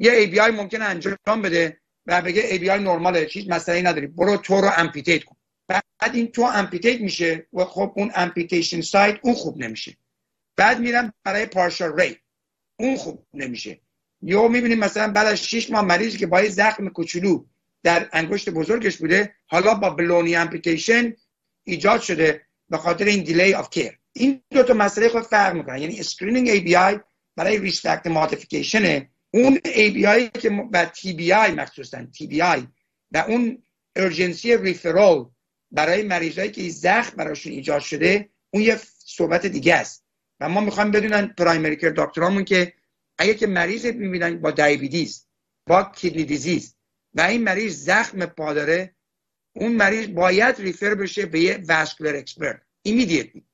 [0.00, 4.06] یه ABI ممکنه انجام بده و بگه ABI نرماله چیز مسئله نداری.
[4.06, 5.36] برو toe رو amputate کن.
[5.68, 9.96] بعد این toe amputate میشه و خب اون amputation site اون خوب نمیشه.
[10.56, 12.16] بعد میرم برای پارشال ری
[12.78, 13.80] اون خوب نمیشه.
[14.22, 17.44] یا می‌بینیم مثلا بعد از 6 ماه مریضی که با زخم کوچولو
[17.82, 21.12] در انگشت بزرگش بوده حالا با بلونی امپلیکیشن
[21.64, 25.78] ایجاد شده به خاطر این دیلی آف کیر این دو تا مسئله خود فرق می‌کنن.
[25.78, 26.98] یعنی اسکرینینگ ای بی آی
[27.36, 30.86] برای ریستکت مودفیکیشن اون ای بی آی که و
[31.34, 32.06] آی مخصوصا
[32.44, 32.66] آی
[33.12, 33.62] و اون
[33.96, 35.30] ارجنسی ریفرال
[35.70, 40.04] برای مریضایی که زخم براشون ایجاد شده اون یه صحبت دیگه است.
[40.40, 42.72] و ما می‌خوایم بدونن primary care دکترامون که
[43.18, 45.26] اگه که مریض می‌بینن با diabetes
[45.66, 46.76] با kidney disease
[47.14, 48.94] و این مریض زخم پا داره
[49.52, 53.44] اون مریض باید refer بشه به یه vascular expert immediately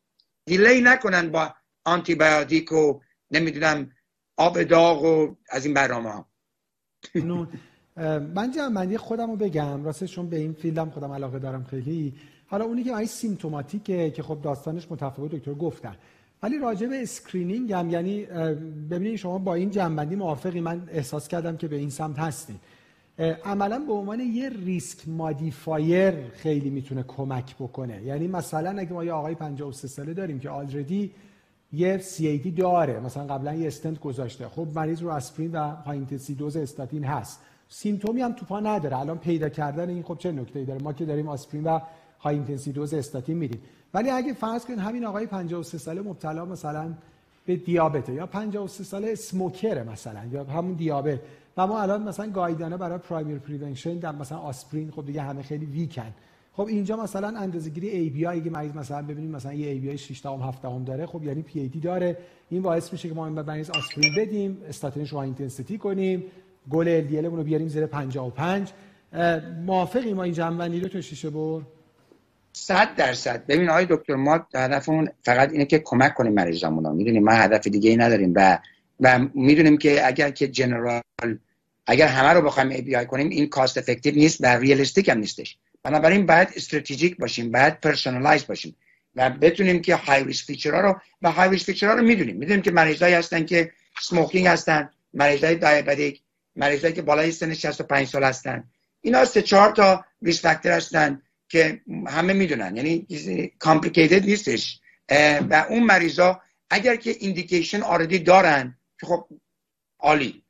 [0.44, 1.55] delay نکنن با
[1.85, 3.01] antibiotic و
[3.31, 3.95] نمی‌دونم
[4.37, 6.27] آب داغ و از این برنامه ها.
[8.35, 9.85] من جمع‌بندی خودم رو بگم.
[9.85, 12.15] راستش چون به این field م خودم علاقه دارم خیلی.
[12.47, 15.97] حالا اونی که این symptomatic ه که خب داستانش متفاوت دکتر گفتن.
[16.43, 18.25] ولی راجع به screening هم یعنی
[18.91, 20.61] ببینید شما با این جمع‌بندی موافقی.
[20.61, 22.61] من احساس کردم که به این سمت هستید
[23.45, 28.03] عملا به عنوان یه risk modifier خیلی می‌تونه کمک بکنه.
[28.03, 31.12] یعنی مثلا اگه ما یه آقای 53 ساله داریم که already
[31.72, 33.01] یه CAD داره.
[33.01, 34.48] مثلا قبلا یه استنت گذاشته.
[34.48, 36.07] خب مریض رو آسپرین و high
[36.38, 37.40] دوز استاتین هست.
[37.69, 38.98] symptom ی هم تو پا نداره.
[38.98, 41.80] الان پیدا کردن این خب چه نکته داره؟ ما که داریم آسپرین و
[42.20, 43.60] high intensity dose استاتین میدیم.
[43.94, 46.94] ولی اگه فرض کنید همین آقای 53 ساله مبتلا مثلا
[47.47, 51.20] به دیابته یا 53 ساله smoker ه مثلا یا همون دیابت
[51.56, 55.43] و ما الان مثلا guideline ها برای primary prevention در مثلا آسپرین خب دیگه همه
[55.43, 56.12] خیلی weak ن.
[56.57, 60.20] خب اینجا مثلا اندازه‌گیری ای بی آی اگه مریض مثلا ببینیم مثلا یه ABI 6
[60.20, 62.16] تا 7 تا داره خب یعنی پی ای دی داره.
[62.51, 66.24] این باعث میشه که ما به مریض آسپرین بدیم استاتینش رو intensify کنیم
[66.70, 68.73] goal LDL رو بیاریم زیر 55
[69.66, 71.61] موافقی ما این جمع‌بندی رو تو شیشه بر
[72.53, 73.47] صد درصد.
[73.47, 77.91] ببین آقای دکتر ما هدفمون فقط اینه که کمک کنیم مریضامون می‌دونیم ما هدف دیگه
[77.91, 78.59] ای نداریم و
[79.01, 81.03] و می‌دونیم که اگر که general
[81.87, 85.57] اگر همه رو بخوایم ABI کنیم این cost effective نیست و realistic هم نیستش.
[85.87, 88.77] بنابراین باید استراتژیک باشیم باید personalize باشیم
[89.15, 92.37] و بتونیم که high risk feature ها رو و high risk feature ها رو می‌دونیم.
[92.37, 93.73] می‌دونیم که مریضایی هستن که
[94.03, 96.20] smoking هستن مریضای diabetic
[96.57, 98.65] مریضایی که بالای سن 65 سال هستن.
[99.01, 102.77] اینا سه چهار تا risk factor هستن که همه می‌دونن.
[102.77, 103.07] یعنی
[103.59, 104.81] complicated نیستش.
[105.51, 106.41] و اون مریضا
[106.71, 109.29] اگر که indication already دارن که خب
[109.99, 110.43] عالی.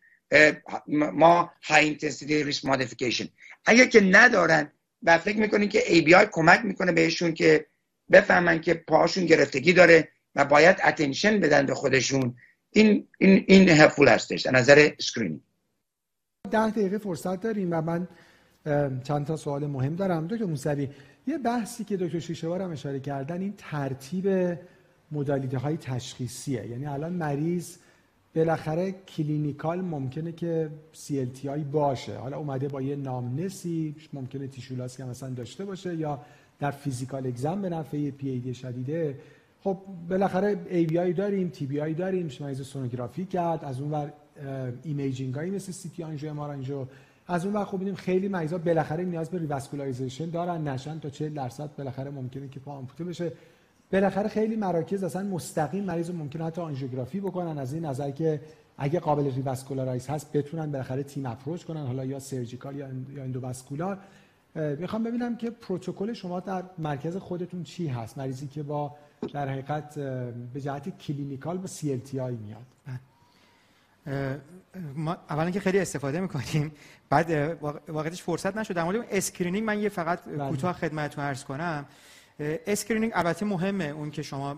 [0.86, 3.28] ما high intensity risk modification
[3.66, 7.66] اگر که ندارن و فکر می‌کنین که ABI کمک می‌کنه بهشون که
[8.12, 12.34] بفهمن که پاهاشون گرفتگی داره و باید attention بدن به خودشون.
[12.70, 15.40] این این این helpful هستش از نظر screening
[16.50, 18.08] ده دقیقه فرصت داریم و من
[19.02, 20.26] چند تا سوال مهم دارم.
[20.26, 20.88] دکتر موسوی
[21.26, 24.58] یه بحثی که دکتر شیشوار هم اشاره کردن این ترتیب
[25.12, 26.66] modality های تشخیصیه.
[26.66, 27.76] یعنی الان مریض
[28.36, 32.18] بالاخره clinical ممکنه که CLTI باشه.
[32.18, 36.20] حالا اومده با یه numbness ی ممکنه tissue loss که مثلا داشته باشه یا
[36.58, 39.18] در physical exam به نفع پی ای دی شدیده.
[39.64, 44.12] خب بالاخره ABI داریم TBI داریم مریض سونوگرافی کرد از اون ور
[44.82, 46.86] imaging هایی مثل CT angio MR angio.
[47.26, 51.34] از اون ور خب ببینیم خیلی مریضا بالاخره نیاز به revascularization دارن نشن تا 40
[51.34, 53.32] درصد بالاخره ممکنه که پا آمپوته بشه.
[53.92, 57.58] بالاخره خیلی مراکز اصلا مستقیم مریض ممکن حتی آنژیوگرافی بکنن.
[57.58, 58.40] از این نظر که
[58.78, 62.86] اگه قابل revascularize هست بتونن بالاخره team approach کنن حالا یا surgical یا
[63.22, 63.98] endovascular.
[64.78, 68.96] می‌خوام ببینم که پروتکل شما در مرکز خودتون چی هست؟ مریضی که با
[69.32, 69.98] در حقیقت
[70.54, 72.66] به جهت clinical با CLI میاد.
[74.94, 76.72] ما اولا که خیلی استفاده می‌کنیم.
[77.10, 77.30] بعد
[77.88, 78.74] واقعیتش فرصت نشد.
[78.74, 80.48] در مورد screening من یه فقط بله.
[80.48, 81.86] کوتاه خدمتتون عرض کنم.
[82.40, 83.84] screening البته مهمه.
[83.84, 84.56] اون که شما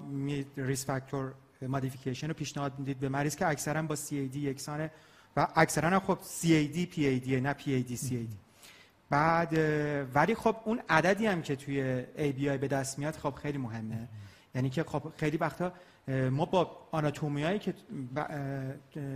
[0.57, 1.33] risk factor
[1.63, 4.91] modification رو پیشنهاد می‌دید به مریض که اکثرا با CAD یکسانه
[5.37, 8.35] و اکثرا خب CAD PAD نه PAD CAD
[9.11, 9.59] بعد
[10.15, 14.09] ولی خب اون عددی هم که توی ABI به دست میاد خب خیلی مهمه.
[14.55, 15.73] یعنی که خب خیلی وقتا
[16.31, 17.75] ما با آناتومیایی که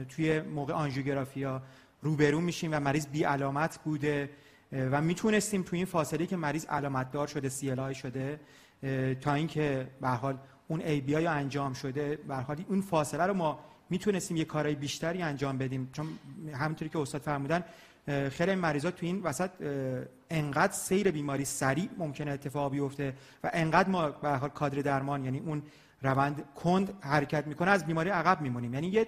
[0.08, 1.62] توی موقع آنژیوگرافی ها
[2.02, 4.30] روبرو میشیم و مریض بی علامت بوده
[4.72, 8.40] و می‌تونستیم تو این فاصله که مریض علامت دار شده سی شده
[9.20, 10.38] تا اینکه به حال
[10.68, 13.58] اون ای بی آی انجام شده به حال اون فاصله رو ما
[13.90, 15.90] می‌تونستیم یه کارهای بیشتری انجام بدیم.
[15.92, 16.06] چون
[16.54, 17.64] همونطوری که استاد فرمودن
[18.30, 19.50] خیلی مریضا تو این وسط
[20.30, 25.38] انقدر سیر بیماری سریع ممکنه اتفاق بیفته و انقدر ما به حال کادر درمان یعنی
[25.38, 25.62] اون
[26.02, 28.74] روند کند حرکت می‌کنه از بیماری عقب میمونیم.
[28.74, 29.06] یعنی یه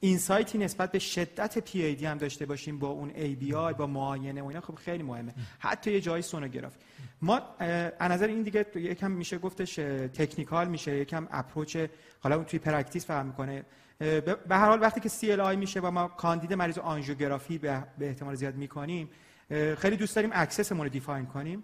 [0.00, 3.86] insight ی نسبت به شدت پی ای دی هم داشته باشیم با اون ABI با
[3.86, 5.34] معاینه و اینا خب خیلی مهمه.
[5.58, 6.78] حتی یه جایی سونوگرافی
[7.22, 9.74] ما از نظر این دیگه یکم میشه گفتش
[10.14, 11.76] technical میشه یکم approach
[12.20, 13.64] حالا اون توی practice فرق می‌کنه.
[13.98, 18.54] به هر حال وقتی که CLI میشه و ما کاندید مریض آنژیوگرافی به احتمال زیاد
[18.54, 19.10] می‌کنیم
[19.78, 21.62] خیلی دوست داریم access مون رو define کنیم.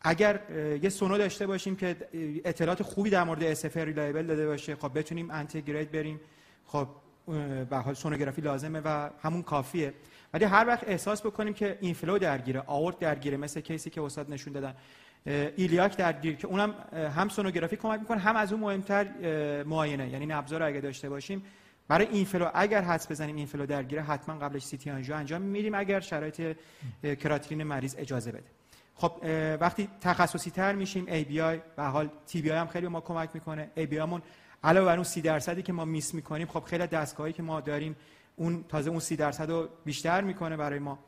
[0.00, 0.40] اگر
[0.82, 1.96] یه سونو داشته باشیم که
[2.44, 6.20] اطلاعات خوبی در مورد SFA reliable داده باشه خب بتونیم antegrade بریم.
[6.66, 6.88] خب
[7.70, 9.94] به حال سونوگرافی لازمه و همون کافیه.
[10.34, 14.30] ولی هر وقت احساس بکنیم که inflow درگیره آئورت درگیره مثل case ی که استاد
[14.30, 14.74] نشون دادن.
[15.56, 16.74] iliac درگیر که اونم
[17.16, 19.08] هم سونوگرافی کمک می‌کنه هم از اون مهمتر
[19.62, 20.08] معاینه.
[20.08, 21.42] یعنی رو اگه داشته باشیم
[21.88, 26.56] برای inflow اگر حدس بزنیم inflow درگیره حتما قبلش CT آنژیو انجام میدیم اگر شرایط
[27.02, 28.44] کراتینین مریض اجازه بده.
[28.94, 29.12] خب
[29.60, 33.70] وقتی تخصصی تر میشیم ABI به حال TBI هم خیلی ما کمک می‌کنه.
[33.74, 34.22] ABI مون
[34.64, 37.96] علاوه بر اون سی درصدی که ما miss می‌کنیم خب خیلی دستگاهی که ما داریم
[38.36, 40.98] اون تازه اون سی درصد رو بیشتر می‌کنه برای ما.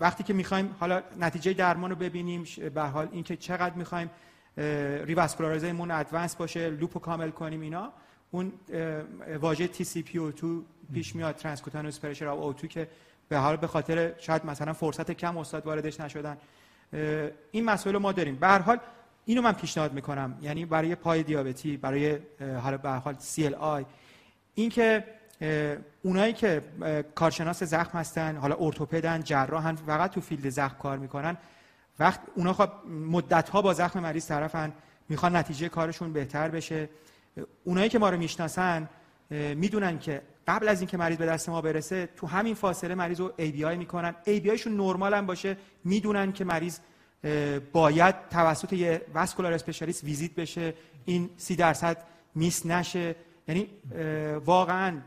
[0.00, 2.44] وقتی که می‌خوایم حالا نتیجه درمان رو ببینیم
[2.74, 4.10] به حال اینکه چقدر می‌خوایم
[5.04, 7.92] revascularize مون advance باشه loop و کامل کنیم اینا
[8.30, 8.52] اون
[9.40, 10.62] واژه تی سی پی او تو
[10.94, 12.88] پیش میاد transcutaneous pressure O2 که
[13.28, 16.36] به حال به خاطر شاید مثلا فرصت کم استاد واردش نشدن.
[17.50, 18.36] این مسئله ما داریم.
[18.36, 18.78] به هر حال
[19.24, 20.38] اینو من پیشنهاد می‌کنم.
[20.42, 22.18] یعنی برای پای دیابتی برای
[22.62, 23.84] حالا به حال CLI
[24.54, 25.04] اینکه
[26.02, 26.62] اونایی که
[27.14, 31.36] کارشناس زخم هستن حالا ارتوپدن جراحن فقط تو field زخم کار می‌کنن
[31.98, 34.72] وقت اونا خب مدت ها با زخم مریض طرفن
[35.08, 36.88] می‌خوان نتیجه کارشون بهتر بشه.
[37.64, 38.88] اونایی که ما رو می‌شناسن
[39.30, 43.32] می‌دونن که قبل از اینکه مریض به دست ما برسه تو همین فاصله مریض رو
[43.38, 44.14] ABI می‌کنن.
[44.26, 46.78] ABI شون نرمال هم باشه می‌دونن که مریض
[47.72, 50.74] باید توسط یه vascular specialist ویزیت بشه.
[51.04, 51.96] این سی درصد
[52.34, 53.16] miss نشه.
[53.48, 53.68] یعنی
[54.44, 55.00] واقعا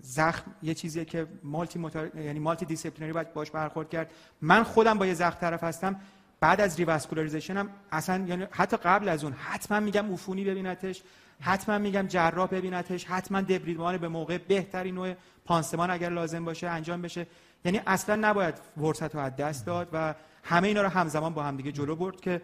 [0.00, 4.10] زخم یه چیزیه که multi motor یعنی multidisciplinary باید باش برخورد کرد.
[4.40, 6.00] من خودم با یه زخم طرف هستم.
[6.40, 11.02] بعد از revascularization هم اصلا یعنی حتی قبل از اون حتما میگم عفونی ببینتش
[11.40, 15.14] حتما میگم جراح ببینتش حتما دبریدمان به موقع بهترین نوع
[15.44, 17.26] پانسمان اگر لازم باشه انجام بشه.
[17.64, 21.56] یعنی اصلا نباید فرصت رو از دست داد و همه اینا رو همزمان با هم
[21.56, 22.42] دیگه جلو برد که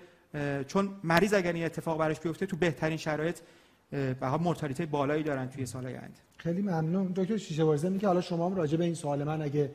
[0.67, 3.39] چون مریض اگر این اتفاق براش بیفته تو بهترین شرایط
[3.91, 6.15] به مورتالیته بالایی دارن توی سال آینده.
[6.37, 7.13] خیلی ممنون.
[7.17, 9.71] دکتر شیشه ورزه میگه حالا شما هم راجع به این سوال من اگه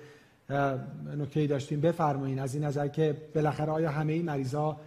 [1.17, 4.77] نکته‌ای داشتیم بفرمایید از این نظر که بالاخره آیا همه این مریضا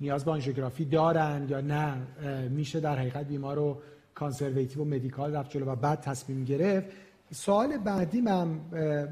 [0.00, 1.94] نیاز به آنژیوگرافی دارن یا نه؟
[2.48, 3.82] میشه در حقیقت بیمار رو
[4.14, 6.86] کانسرواتیو و مدیکال رفت جلو و بعد تصمیم گرفت.
[7.32, 8.60] سوال بعدی من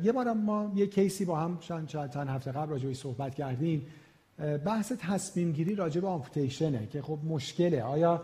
[0.02, 3.86] یه بار ما یه case ی با هم چند چند هفته قبل راجع صحبت کردیم.
[4.38, 7.82] بحث تصمیم گیری راجع به amputation ه که خب مشکله.
[7.82, 8.22] آیا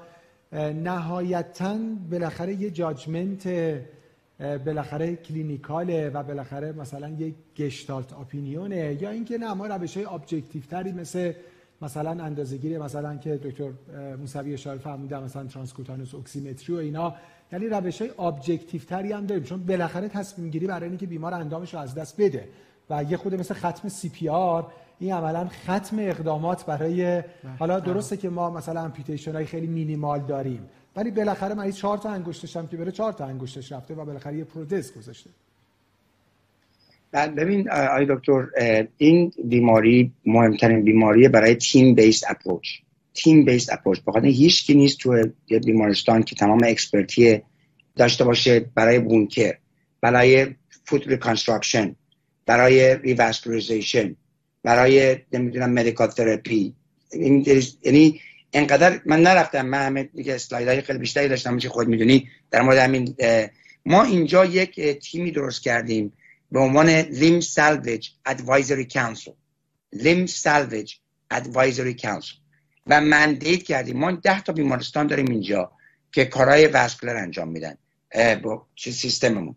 [0.84, 1.78] نهایتا
[2.10, 3.48] بالاخره یه judgment
[4.38, 9.96] بالاخره clinical ه و بالاخره مثلا یه gestalt opinion ه؟ یا اینکه نه ما روش
[9.96, 11.32] های objective تری مثل
[11.82, 13.70] مثلا اندازه‌گیری مثلا که دکتر
[14.16, 17.14] موسوی اشاره فرمودن مثلا transcutaneous oximetry و اینا
[17.54, 19.44] یعنی روش های objective تری هم داریم.
[19.44, 22.48] چون بالاخره تصمیم گیری برای اینکه بیمار اندامش رو از دست بده.
[22.90, 24.66] و یه خود مثل ختم CPR
[24.98, 27.22] این عملا ختم اقدامات برای
[27.58, 30.68] حالا درسته که ما مثلا amputation های خیلی مینیمال داریم.
[30.96, 34.36] ولی بالاخره مریض چهار تا انگشتش هم که بره چهار تا انگشتش رفته و بالاخره
[34.36, 35.30] یه پروتز گذاشته.
[37.12, 38.46] ببین آی دکتر
[38.96, 42.68] این بیماری مهمترین بیماری برای team-based approach
[43.14, 47.42] team-based approach بخاطر هیچ کی نیست تو بیمارستان که تمام expertise
[47.96, 49.54] داشته باشه برای wound care
[50.00, 50.46] برای
[50.84, 51.96] foot reconstruction
[52.46, 54.16] برای revascularization
[54.62, 56.74] برای نمی‌دونم medical therapy
[57.84, 58.20] یعنی
[58.52, 59.66] انقدر من نرفتم.
[59.66, 62.28] من همه دیگه های خیلی بیشتری داشتم چه خود می‌دونی.
[62.50, 63.14] در مورد همین
[63.86, 66.12] ما اینجا یک تیمی درست کردیم
[66.52, 69.30] به عنوان limb salvage advisory council
[69.92, 70.94] limb salvage
[71.30, 72.34] advisory council
[72.86, 73.96] و mandate کردیم.
[73.96, 75.72] ما ده تا بیمارستان داریم اینجا
[76.12, 77.76] که کارهای vascular انجام میدن
[78.42, 79.56] با سیستممون.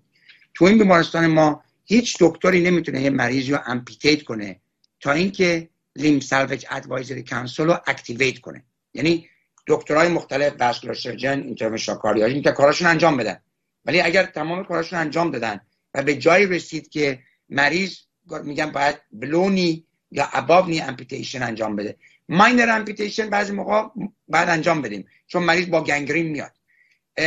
[0.54, 4.60] تو این بیمارستان ما هیچ دکتری نمی‌تونه یه مریضی رو amputate کنه
[5.00, 8.64] تا اینکه limb salvage advisory council رو activate کنه.
[8.94, 9.30] یعنی
[9.68, 13.40] دکترای مختلف vascular surgeon interventional cardiology که کاراشون انجام بدن.
[13.86, 15.60] ولی اگر تمام کاراشون انجام دادن
[15.94, 17.98] و به جایی رسید که مریض
[18.44, 21.98] میگن باید below knee یا above knee amputation انجام بده.
[22.30, 23.90] minor amputation بعضی موقع
[24.28, 25.08] بعد انجام بدیم.
[25.28, 26.52] چون مریض با gangrene میاد.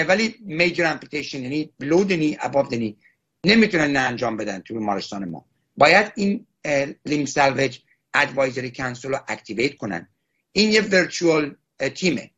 [0.08, 2.96] ولی major amputation یعنی below the knee above the knee
[3.46, 5.46] نمی‌تونن نه انجام بدن تو بیمارستان ما.
[5.76, 6.46] باید این
[7.06, 7.78] limb salvage
[8.14, 10.08] advisory council رو activate کنن.
[10.52, 11.56] این یه virtual
[11.94, 12.30] team ه.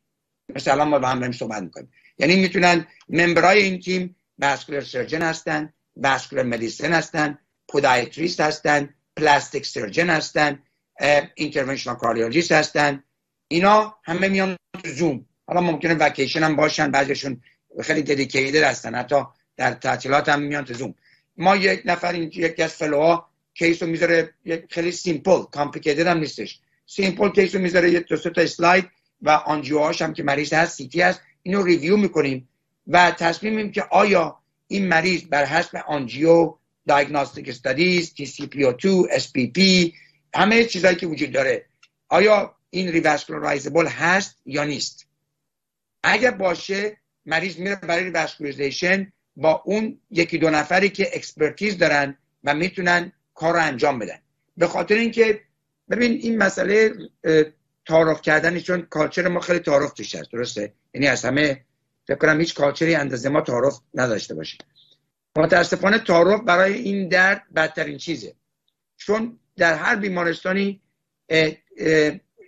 [0.55, 1.91] مثلا ما با هم صحبت می‌کنیم.
[2.17, 7.37] یعنی می‌تونن member ای این تیم vascular surgeon هستن vascular medicine هستن
[7.67, 10.59] podiatrist هستن plastic surgeon هستن
[11.35, 13.03] interventional cardiologist هستن.
[13.47, 17.41] اینا همه میان تو زوم حالا ممکنه وکیشن هم باشن بعضیشون
[17.81, 18.95] خیلی dedicated هستن.
[18.95, 19.15] حتی
[19.57, 20.95] در تعطیلات هم میان تو زوم
[21.37, 24.33] ما یک نفر یکی از fellow ها case رو می‌ذاره
[24.69, 26.59] خیلی simple complicated هم نیستش.
[26.85, 28.89] simple case رو می‌ذاره یه دو تا اسلاید
[29.21, 31.21] و angio هاش هم که مریض هست CT هست.
[31.43, 32.49] اینو review می‌کنیم
[32.87, 36.55] و تصمیم می‌گیریم که آیا این مریض بر حسب آنجیو
[36.85, 39.93] دیاگنوستیک استادیز تی سی پی 2 اس پی پی
[40.35, 41.65] همه چیزایی که وجود داره
[42.09, 45.07] آیا این revascularizable هست یا نیست؟
[46.03, 52.53] اگر باشه مریض میره برای revascularization با اون یکی دو نفری که expertise دارن و
[52.53, 54.19] می‌تونن کار رو انجام بدن.
[54.57, 55.41] به خاطر اینکه
[55.89, 56.93] ببین این مسئله
[57.87, 61.65] تعارف کردن چون culture ما خیلی تعارف توش هست درسته؟ یعنی از همه
[62.07, 64.57] فکر کنم هیچ culture ی اندازه ما تعارف نداشته باشه.
[65.37, 68.35] متاسفانه تعارف برای این درد بدترین چیزه.
[68.97, 70.81] چون در هر بیمارستانی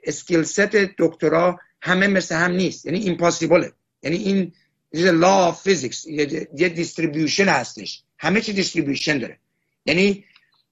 [0.04, 2.86] skill set دکترا همه مثل هم نیست.
[2.86, 3.72] یعنی impossible ه
[4.04, 4.54] یعنی این
[4.94, 8.04] law of physics یه distribution هستش.
[8.20, 9.40] همه چی distribution داره.
[9.86, 10.26] یعنی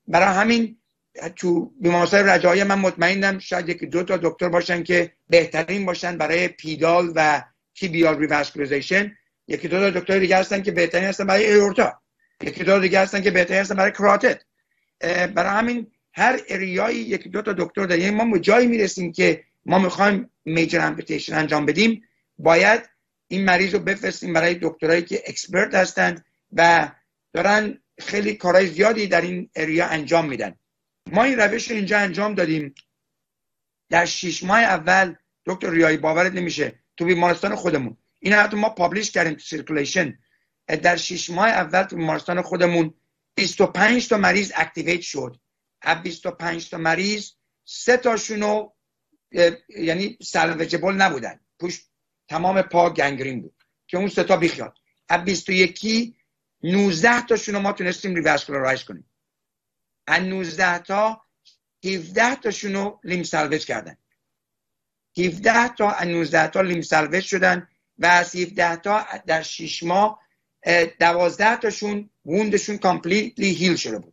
[0.08, 0.78] برای همین
[1.36, 6.48] تو بیمارستان رجایی من مطمئنم شاید یکی دو تا دکتر باشن که بهترین باشن برای
[6.48, 7.44] pedal و
[7.76, 9.18] tibial revascularization
[9.48, 12.02] یکی دو تا دکتر دیگه هستن که بهترین هستن برای aorta
[12.42, 14.42] یکی دو دیگه هستن که بهترین هستن برای کراتت
[15.00, 19.12] برای همین هر area یی یک دو تا دکتر داریم یعنی ما به جایی می‌رسیم
[19.12, 22.04] که ما می‌خوایم major amputation انجام بدیم
[22.38, 22.90] باید
[23.28, 26.92] این مریض رو بفرستیم برای دکترایی که expert هستند و
[27.34, 30.56] دارن خیلی کارهای زیادی در این area انجام میدن.
[31.12, 32.76] ما این روش رو اینجا انجام دادیم.
[33.90, 35.16] در شیش ماه اول
[35.46, 37.98] دکتر ریایی باورت نمیشه تو بیمارستان خودمون.
[38.20, 40.20] این حتی ما publish کردیم تو Circulation
[40.68, 42.94] در شیش ماه اول تو بیمارستان خودمون
[43.36, 45.38] 25 تا مریض activate شد.
[45.84, 47.32] از 25 تا مریض
[47.66, 48.70] سه تاشونو
[49.70, 51.40] یعنی salvageable نبودن.
[51.60, 51.86] پوش
[52.30, 54.78] تمام پا gangrene بود که اون سه تا بیخیال
[55.10, 56.16] از 21
[56.64, 59.10] 19 تاشونو ما تونستیم revascularize کنیم.
[60.08, 61.22] از 19 تا
[61.86, 63.98] 17 تاشونو limb salvage کردن.
[65.18, 70.24] 17 تا از 19 تا limb salvage شدن و از 17 تا در 6 ماه
[71.00, 74.13] 12 تاشون wound شون completely heal شده بود.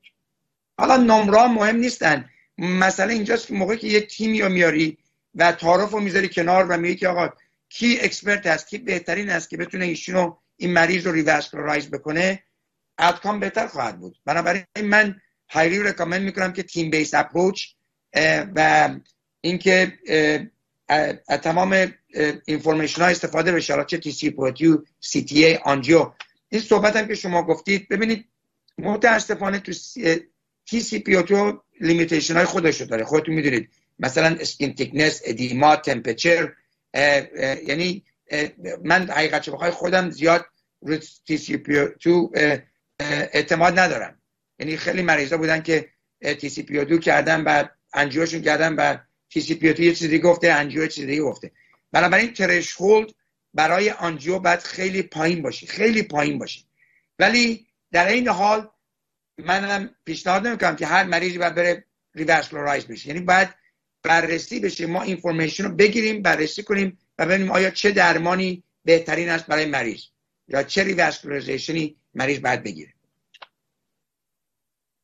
[0.81, 2.29] حالا نمره مهم نیستن.
[2.59, 4.99] مسئله اینجاست که موقعی که یک تیمی رو میاری
[5.35, 7.29] و تعارف رو می‌ذاری کنار و میگی که آقا
[7.69, 12.43] کی expert هست کی بهترین است که بتونه ایشونو این مریض رو revascularize بکنه
[12.99, 14.19] outcome بهتر خواهد بود.
[14.25, 17.67] بنابراین من highly recommend می‌کنم که team-based approach
[18.55, 18.91] و
[19.41, 19.99] اینکه
[21.43, 21.93] تمام
[22.47, 23.85] information ها استفاده بشه.
[23.85, 26.13] چه TCPO2 CTA angio
[26.49, 28.25] این صحبت هم که شما گفتید ببینید
[28.79, 29.73] متاسفانه تو
[30.67, 33.05] PO2 limitation های خودش داره.
[33.05, 33.69] خودتون می‌دونید.
[33.99, 36.53] مثلا skin thickness edema temperature
[37.67, 38.05] یعنی
[38.85, 40.47] من حقیقت بخوای خودم زیاد
[40.81, 40.97] رو
[41.27, 42.33] TcPO2
[43.01, 44.19] اعتماد ندارم.
[44.59, 45.89] یعنی خیلی مریضا بودن که
[46.67, 47.65] PO2 کردن و
[47.95, 48.97] angio شون کردن و
[49.29, 51.51] سی پی یه چیزی گفته angio چیزی دیگه گفته.
[51.93, 53.11] بنابراین threshold
[53.55, 56.65] برای angio باید خیلی پایین باشی خیلی پایین باشی
[57.19, 58.69] ولی در این حال
[59.39, 61.85] منم پیشنهاد نمی‌کنم که هر مریضی باید بره
[62.15, 63.09] revascularize بشه.
[63.09, 63.49] یعنی باید
[64.03, 64.87] بررسی بشه.
[64.87, 70.03] ما information رو بگیریم بررسی کنیم و ببینیم آیا چه درمانی بهترین است برای مریض
[70.49, 72.93] یا چه revascularization ی مریض باید بگیره.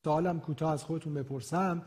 [0.05, 1.83] سوالم کوتاه از خودتون بپرسم.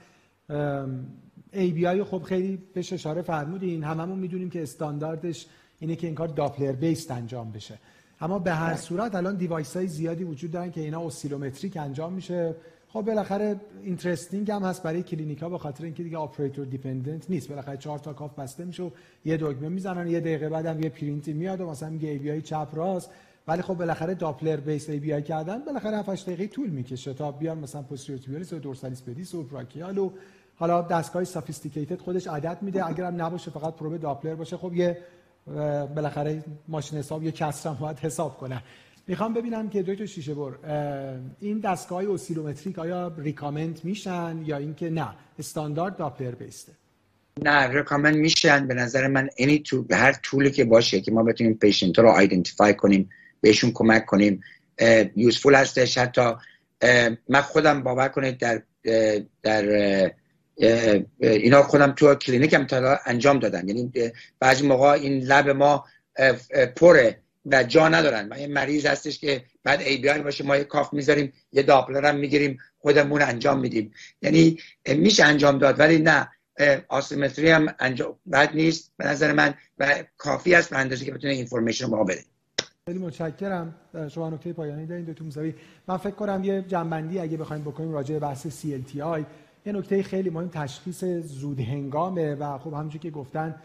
[1.53, 3.83] ABI خب خیلی بهش اشاره فرمودین.
[3.83, 5.45] هممون می‌دونیم که استانداردش
[5.79, 7.79] اینه که این کار Doppler based انجام بشه.
[8.21, 12.55] اما به هر صورت الان device های زیادی وجود دارن که اینا oscillometric انجام میشه.
[12.93, 17.49] خب بالاخره interesting هم هست برای کلینیکا به خاطر اینکه دیگه operator dependent نیست.
[17.49, 18.89] بالاخره چهار تا cuff بسته میشه و
[19.25, 20.07] یه دکمه می‌زنن.
[20.07, 23.09] یه دقیقه بعدم یه پرینتی میاد و مثلا میگه ABI چپ راست.
[23.47, 27.81] ولی خب بالاخره Doppler based ABI کردن بالاخره 7 دقیقه طول می‌کشه تا بیان مثلا
[27.81, 30.11] posterior و dorsalis pedis و brachial و
[30.55, 32.87] حالا دستگاه sophisticated خودش عدد میده.
[32.87, 34.57] اگرم نباشه فقط probe Doppler باشه.
[34.57, 34.97] خب یه
[35.95, 38.63] بالاخره ماشین حساب یه کسرم باید حساب کنه.
[39.07, 40.51] می‌خوام ببینم که دکتر شیشه بر
[41.39, 45.07] این دستگاه اوسیلومتریک آیا ریکامند میشن یا اینکه نه؟
[45.39, 46.71] استاندارد داپلر بیسته
[47.43, 48.67] نه ریکامند میشن.
[48.67, 52.73] به نظر من اینی تو هر طولی که باشه که ما بتونیم پیشنت رو آیدنتیفای
[52.73, 53.09] کنیم
[53.41, 54.41] بهشون کمک کنیم
[55.15, 55.97] یوزفول هستش.
[55.97, 56.21] حتی
[57.29, 58.61] من خودم باور کنید در
[59.43, 60.11] در
[61.19, 63.91] اینا خودم تو کلینیکم تا انجام دادم یعنی
[64.39, 65.85] بعضی موقع این lab ما
[66.75, 68.33] پره و جا ندارن.
[68.33, 72.57] این مریض هستش که باید ABI باشه ما یه cuff می‌ذاریم یه Doppler هم می‌گیریم
[72.79, 73.91] خودمون انجام میدیم.
[74.21, 76.29] یعنی میشه انجام داد ولی نه.
[76.87, 81.33] oscillometry هم انجام بد نیست به نظر من و کافی است به اندازه که بتونه
[81.33, 82.23] information رو بده.
[82.85, 83.75] خیلی متشکرم.
[84.13, 85.53] شما نکته پایانی دارین دکتر موسوی
[85.87, 89.23] من فکر کنم یه جمع‌بندی اگه بخوایم بکنیم راجع به بحث CLTI
[89.65, 93.55] یه نکته خیلی مهم تشخیص زود هنگامه و خب همونجوری که گفتن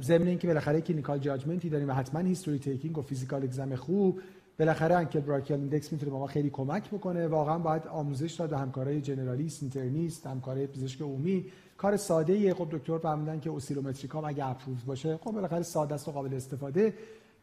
[0.00, 4.20] ضمن اینکه بالاخره clinical judgment ی داریم و حتما history taking و physical exam خوب
[4.58, 7.26] بالاخره ankle brachial index می‌تونه به ما خیلی کمک بکنه.
[7.26, 11.44] واقعا باید آموزش داد و همکارای generalist internist همکارای پزشک عمومی.
[11.76, 15.94] کار ساده ای خب دکتر فهمیدن که oscillometric ام اگه approve باشه خب بالاخره ساده
[15.94, 16.94] است و قابل استفاده.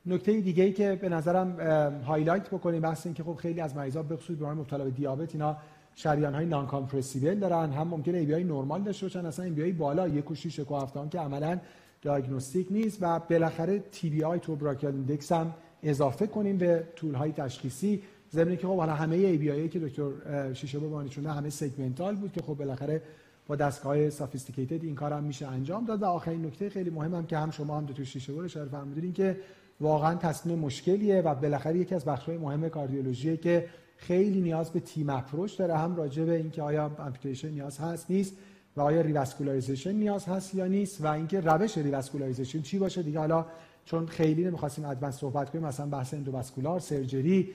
[0.05, 1.59] نکته دیگه ای که به نظرم
[2.01, 5.35] highlight بکنیم بحث این که خب خیلی از مریضا به خصوص بیمار مبتلا به دیابت
[5.35, 5.57] اینا
[5.95, 10.35] شریان های non-compressible دارن هم ممکنه ABI نرمال داشته باشن اصلا ABI بالا یک و
[10.35, 11.59] 6 و 7 که عملا
[12.01, 15.53] diagnostic نیست و بالاخره TBI toe brachial index هم
[15.83, 18.01] اضافه کنیم به tool های تشخیصی.
[18.31, 22.41] ضمن که خب حالا همه ABI که دکتر شیشه بر اینا همه segmental بود که
[22.41, 23.01] خب بالاخره
[23.47, 26.01] با دستگاه sophisticated این کار هم میشه انجام داد.
[26.01, 29.13] و آخرین نکته خیلی مهم هم که هم شما هم دکتر شیشه بر اشاره فرمودین
[29.13, 29.37] که
[29.81, 35.09] واقعا تصمیم مشکلیه و بالاخره یکی از بخش‌های مهم کاردیولوژیه که خیلی نیاز به team
[35.09, 35.77] approach داره.
[35.77, 38.33] هم راجع به اینکه آیا amputation نیاز هست نیست
[38.77, 43.19] و آیا revascularization نیاز هست یا نیست و اینکه روش revascularization چی باشه دیگه.
[43.19, 43.45] حالا
[43.85, 47.49] چون خیلی نمی‌خواستیم advanced صحبت کنیم مثلا بحث endovascular surgery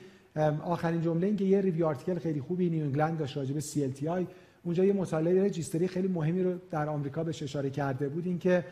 [0.63, 4.25] آخرین جمله اینکه یه review article خیلی خوبی نیو انگلند داشت راجع به CLTI
[4.63, 8.65] اونجا یه مطالعه registry خیلی مهمی رو در آمریکا بهش اشاره کرده بود اینکه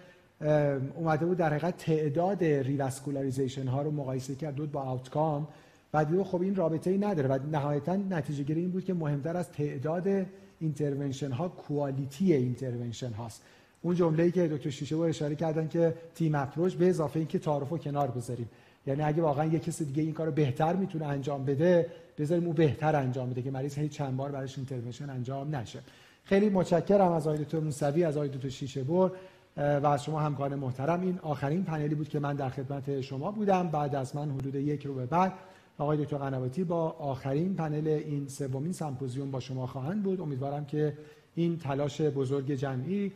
[0.95, 5.47] اومده بود در حقیقت تعداد revascularization ها رو مقایسه کرده بود با outcome
[5.93, 9.37] و دید خب این رابطه ای نداره و نهایتا نتیجه گیری این بود که مهمتر
[9.37, 10.25] از تعداد
[10.59, 13.41] intervention ها quality intervention هاست.
[13.81, 17.39] اون جمله ای که دکتر شیشه بر اشاره کردن که team approach به اضافه اینکه
[17.39, 18.49] تعارف رو کنار بذاریم.
[18.87, 21.85] یعنی اگه واقعا یه کسی دیگه این کارو بهتر می‌تونه انجام بده
[22.17, 25.79] بذاریم اون بهتر انجام بده که مریض هی چند بار براش intervention انجام نشه.
[26.23, 29.11] خیلی متشکرم از آقای دکتر موسوی از آقای دکتر شیشه بر
[29.57, 31.01] و از شما همکار محترم.
[31.01, 33.67] این آخرین پنلی بود که من در خدمت شما بودم.
[33.67, 35.33] بعد از من حدود یک ربع بعد
[35.77, 40.21] آقای دکتر قنواتی با آخرین پنل این سومین سمپوزیوم با شما خواهند بود.
[40.21, 40.97] امیدوارم که
[41.35, 43.11] این تلاش بزرگ جمعی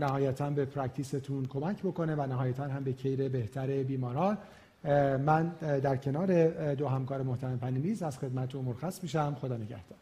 [0.00, 4.38] نهایتا به practice تون کمک بکنه و نهایتا هم به care بهتر بیماران.
[5.18, 9.36] من در کنار دو همکار محترم panelist از خدمت مرخص میشم.
[9.40, 9.98] خدا نگهدار.